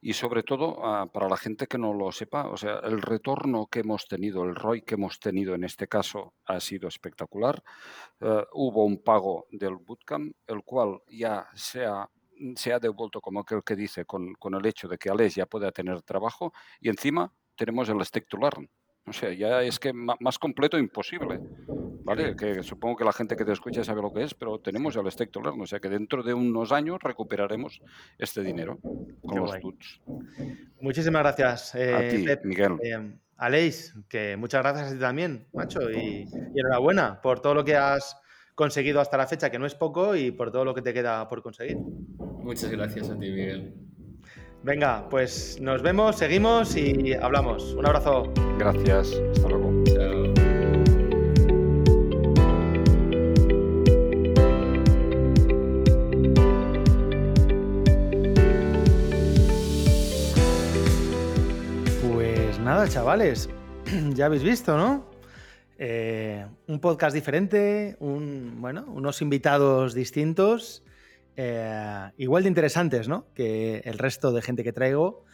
y 0.01 0.12
sobre 0.12 0.43
todo 0.43 0.85
ah, 0.85 1.07
para 1.12 1.29
la 1.29 1.37
gente 1.37 1.66
que 1.66 1.79
no 1.79 1.95
lo 1.95 2.12
sepa, 2.12 2.49
o 2.49 2.57
sea, 2.57 2.81
el 2.81 3.01
retorno 3.01 3.66
que 3.66 3.81
hemos 3.81 4.07
tenido, 4.07 4.45
el 4.45 4.55
ROI 4.55 4.83
que 4.83 4.97
hemos 4.97 5.18
tenido 5.18 5.55
en 5.55 5.64
este 5.64 5.89
caso 5.89 6.35
ha 6.45 6.61
sido 6.61 6.89
espectacular. 6.89 7.62
Hubo 8.53 8.85
un 8.85 9.03
pago 9.03 9.47
del 9.51 9.77
bootcamp, 9.77 10.35
el 10.47 10.62
cual 10.62 11.01
ya 11.09 11.49
se 11.55 11.87
ha, 11.87 12.07
se 12.55 12.75
ha 12.75 12.79
devuelto 12.79 13.22
como 13.22 13.41
aquel 13.41 13.62
que 13.64 13.77
dice 13.77 14.05
con, 14.05 14.35
con 14.35 14.55
el 14.55 14.66
hecho 14.66 14.89
de 14.89 14.99
que 14.99 15.09
Alex 15.09 15.37
ya 15.37 15.47
pueda 15.47 15.72
tener 15.72 16.03
trabajo 16.03 16.53
y 16.83 16.91
encima 16.91 17.33
tenemos 17.57 17.89
el 17.89 18.05
stick 18.05 18.29
to 18.29 18.37
learn. 18.39 18.69
O 19.07 19.13
sea, 19.13 19.33
ya 19.33 19.63
es 19.63 19.79
que 19.79 19.93
más 19.93 20.39
completo 20.39 20.79
imposible. 20.79 21.41
¿Vale? 22.05 22.37
Que 22.37 22.63
supongo 22.63 22.97
que 22.97 23.05
la 23.05 23.13
gente 23.13 23.35
que 23.35 23.47
te 23.47 23.53
escucha 23.53 23.83
sabe 23.83 24.03
lo 24.03 24.13
que 24.13 24.25
es, 24.25 24.35
pero 24.35 24.59
tenemos 24.61 24.95
el 24.97 25.11
Stack 25.11 25.31
to 25.31 25.41
Learn. 25.41 25.61
O 25.61 25.67
sea 25.67 25.81
que 25.81 25.89
dentro 25.89 26.23
de 26.23 26.35
unos 26.35 26.71
años 26.71 26.99
recuperaremos 27.03 27.81
este 28.19 28.43
dinero 28.43 28.79
con 29.27 29.39
los 29.39 29.59
tuts. 29.59 30.03
Muchísimas 30.81 31.23
gracias. 31.23 31.75
a 31.75 31.79
eh, 31.81 32.41
Miguel. 32.45 32.79
Eh, 32.83 33.19
Aleix, 33.39 33.95
que 34.09 34.37
muchas 34.37 34.63
gracias 34.63 34.91
a 34.91 34.95
ti 34.95 35.01
también, 35.01 35.47
macho. 35.55 35.91
Y, 35.91 36.29
y 36.55 36.61
enhorabuena 36.61 37.23
por 37.23 37.41
todo 37.41 37.55
lo 37.55 37.65
que 37.65 37.75
has 37.75 38.21
conseguido 38.55 39.01
hasta 39.01 39.17
la 39.17 39.27
fecha, 39.27 39.51
que 39.51 39.59
no 39.59 39.65
es 39.65 39.75
poco, 39.75 40.15
y 40.15 40.31
por 40.31 40.53
todo 40.53 40.67
lo 40.67 40.75
que 40.75 40.83
te 40.83 40.93
queda 40.93 41.27
por 41.29 41.43
conseguir. 41.43 41.79
Muchas 41.79 42.71
gracias 42.71 43.09
a 43.09 43.19
ti, 43.19 43.31
Miguel. 43.31 43.75
Venga, 44.65 45.07
pues 45.11 45.61
nos 45.61 45.83
vemos, 45.83 46.17
seguimos 46.17 46.75
y 46.75 47.12
hablamos. 47.12 47.75
Un 47.75 47.85
abrazo. 47.85 48.33
Gracias. 48.59 49.12
Hasta 49.33 49.49
luego. 49.51 49.85
Chao. 49.85 50.33
Pues 62.15 62.59
nada, 62.61 62.89
chavales, 62.89 63.51
ya 64.15 64.25
habéis 64.25 64.45
visto, 64.45 64.79
¿no? 64.79 65.05
Eh, 65.77 66.47
un 66.69 66.81
podcast 66.81 67.15
diferente, 67.15 67.99
un, 68.01 68.62
bueno, 68.62 68.87
unos 68.89 69.21
invitados 69.21 69.93
distintos 69.93 70.83
eh, 71.37 72.11
igual 72.16 72.45
de 72.45 72.49
interesantes, 72.49 73.09
¿no? 73.09 73.26
Que 73.35 73.82
el 73.85 73.99
resto 73.99 74.32
de 74.32 74.43
gente 74.43 74.64
que 74.64 74.72
traigo. 74.72 75.24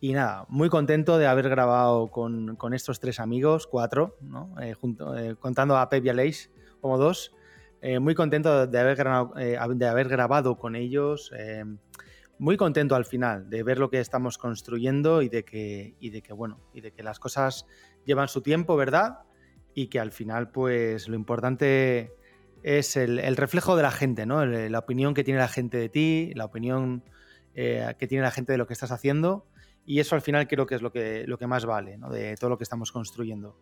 Y 0.00 0.12
nada, 0.12 0.44
muy 0.48 0.68
contento 0.68 1.16
de 1.18 1.26
haber 1.26 1.48
grabado 1.48 2.08
con, 2.08 2.56
estos 2.74 3.00
tres 3.00 3.20
amigos, 3.20 3.66
cuatro, 3.66 4.18
¿no? 4.20 4.54
Eh, 4.60 4.74
junto, 4.74 5.16
eh, 5.16 5.36
contando 5.36 5.76
a 5.76 5.88
Pep 5.88 6.04
y 6.04 6.08
a 6.10 6.12
Leish 6.12 6.50
como 6.80 6.98
dos. 6.98 7.32
muy 8.00 8.14
contento 8.14 8.66
de 8.66 8.78
haber, 8.78 8.96
grabado, 8.96 9.34
de 9.74 9.86
haber 9.86 10.08
grabado 10.08 10.56
con 10.56 10.74
ellos. 10.74 11.30
muy 12.38 12.56
contento 12.56 12.96
al 12.96 13.04
final 13.04 13.48
de 13.48 13.62
ver 13.62 13.78
lo 13.78 13.88
que 13.88 14.00
estamos 14.00 14.38
construyendo 14.38 15.22
y 15.22 15.28
de 15.28 15.44
que, 15.44 15.94
y 16.00 16.10
de 16.10 16.20
que, 16.20 16.32
bueno, 16.32 16.60
y 16.74 16.80
de 16.80 16.92
que 16.92 17.02
las 17.02 17.18
cosas 17.18 17.66
llevan 18.04 18.28
su 18.28 18.42
tiempo, 18.42 18.76
¿verdad? 18.76 19.20
Y 19.74 19.86
que 19.86 20.00
al 20.00 20.12
final, 20.12 20.50
pues 20.50 21.08
lo 21.08 21.14
importante 21.14 22.12
es 22.64 22.96
el, 22.96 23.36
reflejo 23.36 23.76
de 23.76 23.82
la 23.82 23.90
gente, 23.90 24.24
¿no? 24.24 24.44
la 24.46 24.78
opinión 24.78 25.12
que 25.12 25.22
tiene 25.22 25.38
la 25.38 25.48
gente 25.48 25.76
de 25.76 25.90
ti, 25.90 26.32
la 26.34 26.46
opinión 26.46 27.04
eh, 27.54 27.94
que 27.98 28.06
tiene 28.06 28.24
la 28.24 28.30
gente 28.30 28.52
de 28.52 28.58
lo 28.58 28.66
que 28.66 28.72
estás 28.72 28.90
haciendo. 28.90 29.46
Y 29.84 30.00
eso 30.00 30.14
al 30.14 30.22
final 30.22 30.48
creo 30.48 30.64
que 30.64 30.76
es 30.76 30.80
lo 30.80 30.90
que, 30.90 31.46
más 31.46 31.66
vale. 31.66 31.98
De 32.10 32.36
todo 32.36 32.48
lo 32.48 32.56
que 32.56 32.64
estamos 32.64 32.90
construyendo. 32.90 33.58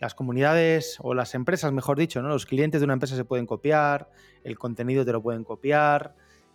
Las 0.00 0.14
comunidades 0.14 0.96
o 1.00 1.12
las 1.12 1.34
empresas, 1.34 1.72
mejor 1.72 1.98
dicho, 1.98 2.22
¿no? 2.22 2.28
Los 2.28 2.46
clientes 2.46 2.80
de 2.80 2.84
una 2.86 2.94
empresa 2.94 3.16
se 3.16 3.24
pueden 3.26 3.44
copiar, 3.44 4.08
el 4.44 4.58
contenido 4.58 5.04
te 5.04 5.12
lo 5.12 5.22
pueden 5.22 5.44
copiar, 5.44 6.14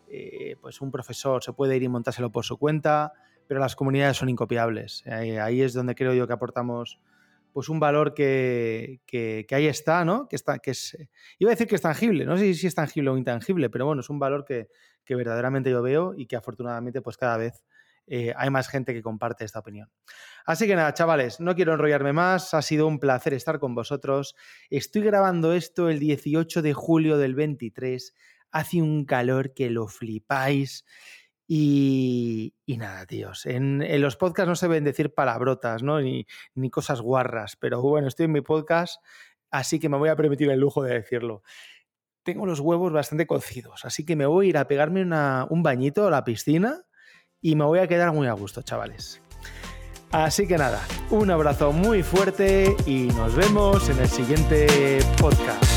eh, 0.10 0.56
pues 0.62 0.82
un 0.82 0.90
profesor 0.90 1.44
se 1.44 1.54
puede 1.54 1.76
ir 1.76 1.84
y 1.84 1.90
montárselo 1.90 2.32
por 2.32 2.44
su 2.44 2.58
cuenta, 2.58 3.14
pero 3.48 3.60
las 3.60 3.76
comunidades 3.76 4.18
son 4.18 4.30
incopiables. 4.30 5.04
ahí 5.06 5.62
es 5.62 5.74
donde 5.74 5.94
creo 5.94 6.16
yo 6.16 6.26
que 6.26 6.34
aportamos 6.34 7.00
pues 7.54 7.70
un 7.70 7.80
valor 7.80 8.14
que, 8.14 9.00
ahí 9.52 9.68
está, 9.68 10.04
¿no? 10.04 10.28
Que 10.28 10.36
está, 10.36 10.60
que 10.60 10.72
es, 10.72 10.98
iba 11.38 11.52
a 11.52 11.54
decir 11.54 11.68
que 11.68 11.76
es 11.76 11.82
tangible, 11.82 12.26
no 12.26 12.36
sé 12.38 12.54
si 12.56 12.68
es 12.68 12.76
tangible 12.76 13.12
o 13.12 13.18
intangible, 13.18 13.70
pero 13.70 13.86
bueno, 13.86 14.02
es 14.02 14.10
un 14.10 14.20
valor 14.20 14.44
que, 14.44 14.68
verdaderamente 15.08 15.70
yo 15.70 15.82
veo 15.84 16.14
y 16.18 16.26
que 16.26 16.36
afortunadamente 16.36 17.02
pues 17.02 17.18
cada 17.18 17.38
vez 17.38 17.64
eh, 18.08 18.34
hay 18.36 18.50
más 18.50 18.68
gente 18.68 18.94
que 18.94 19.04
comparte 19.04 19.46
esta 19.46 19.60
opinión. 19.60 19.90
Así 20.46 20.66
que 20.66 20.76
nada, 20.76 20.94
chavales, 20.94 21.40
no 21.40 21.56
quiero 21.56 21.74
enrollarme 21.74 22.12
más, 22.12 22.54
ha 22.56 22.62
sido 22.64 22.88
un 22.88 23.00
placer 23.00 23.34
estar 23.34 23.60
con 23.60 23.76
vosotros. 23.76 24.36
Estoy 24.70 25.04
grabando 25.04 25.54
esto 25.54 25.90
el 25.90 26.00
18 26.00 26.64
de 26.64 26.74
julio 26.74 27.18
del 27.18 27.36
23, 27.36 28.14
hace 28.52 28.82
un 28.82 29.06
calor 29.06 29.54
que 29.54 29.70
lo 29.70 29.88
flipáis. 29.88 30.86
Y, 31.56 32.56
nada, 32.80 33.06
tíos. 33.06 33.46
En, 33.46 33.80
los 34.02 34.18
podcasts 34.18 34.50
no 34.50 34.56
se 34.56 34.68
ven 34.68 34.84
decir 34.84 35.14
palabrotas, 35.14 35.84
¿no? 35.84 36.02
Ni, 36.02 36.26
ni, 36.56 36.72
cosas 36.72 37.00
guarras. 37.00 37.58
Pero 37.58 37.80
bueno, 37.80 38.08
estoy 38.08 38.26
en 38.26 38.32
mi 38.32 38.42
podcast, 38.42 39.04
así 39.52 39.80
que 39.80 39.88
me 39.88 39.98
voy 39.98 40.10
a 40.10 40.16
permitir 40.16 40.50
el 40.50 40.60
lujo 40.60 40.82
de 40.82 40.96
decirlo. 40.96 41.44
Tengo 42.24 42.48
los 42.48 42.60
huevos 42.60 42.92
bastante 42.92 43.28
cocidos, 43.28 43.86
así 43.86 44.04
que 44.04 44.16
me 44.16 44.26
voy 44.26 44.48
a 44.48 44.50
ir 44.50 44.58
a 44.58 44.68
pegarme 44.68 45.04
un 45.04 45.62
bañito 45.62 46.08
a 46.08 46.10
la 46.10 46.24
piscina 46.24 46.86
y 47.40 47.56
me 47.56 47.66
voy 47.66 47.80
a 47.80 47.88
quedar 47.88 48.14
muy 48.14 48.26
a 48.26 48.34
gusto, 48.34 48.64
chavales. 48.64 49.22
Así 50.12 50.48
que 50.48 50.58
nada, 50.58 50.82
un 51.12 51.30
abrazo 51.30 51.72
muy 51.72 52.02
fuerte 52.02 52.76
y 52.88 53.10
nos 53.10 53.36
vemos 53.36 53.90
en 53.90 54.00
el 54.00 54.08
siguiente 54.08 55.00
podcast. 55.22 55.73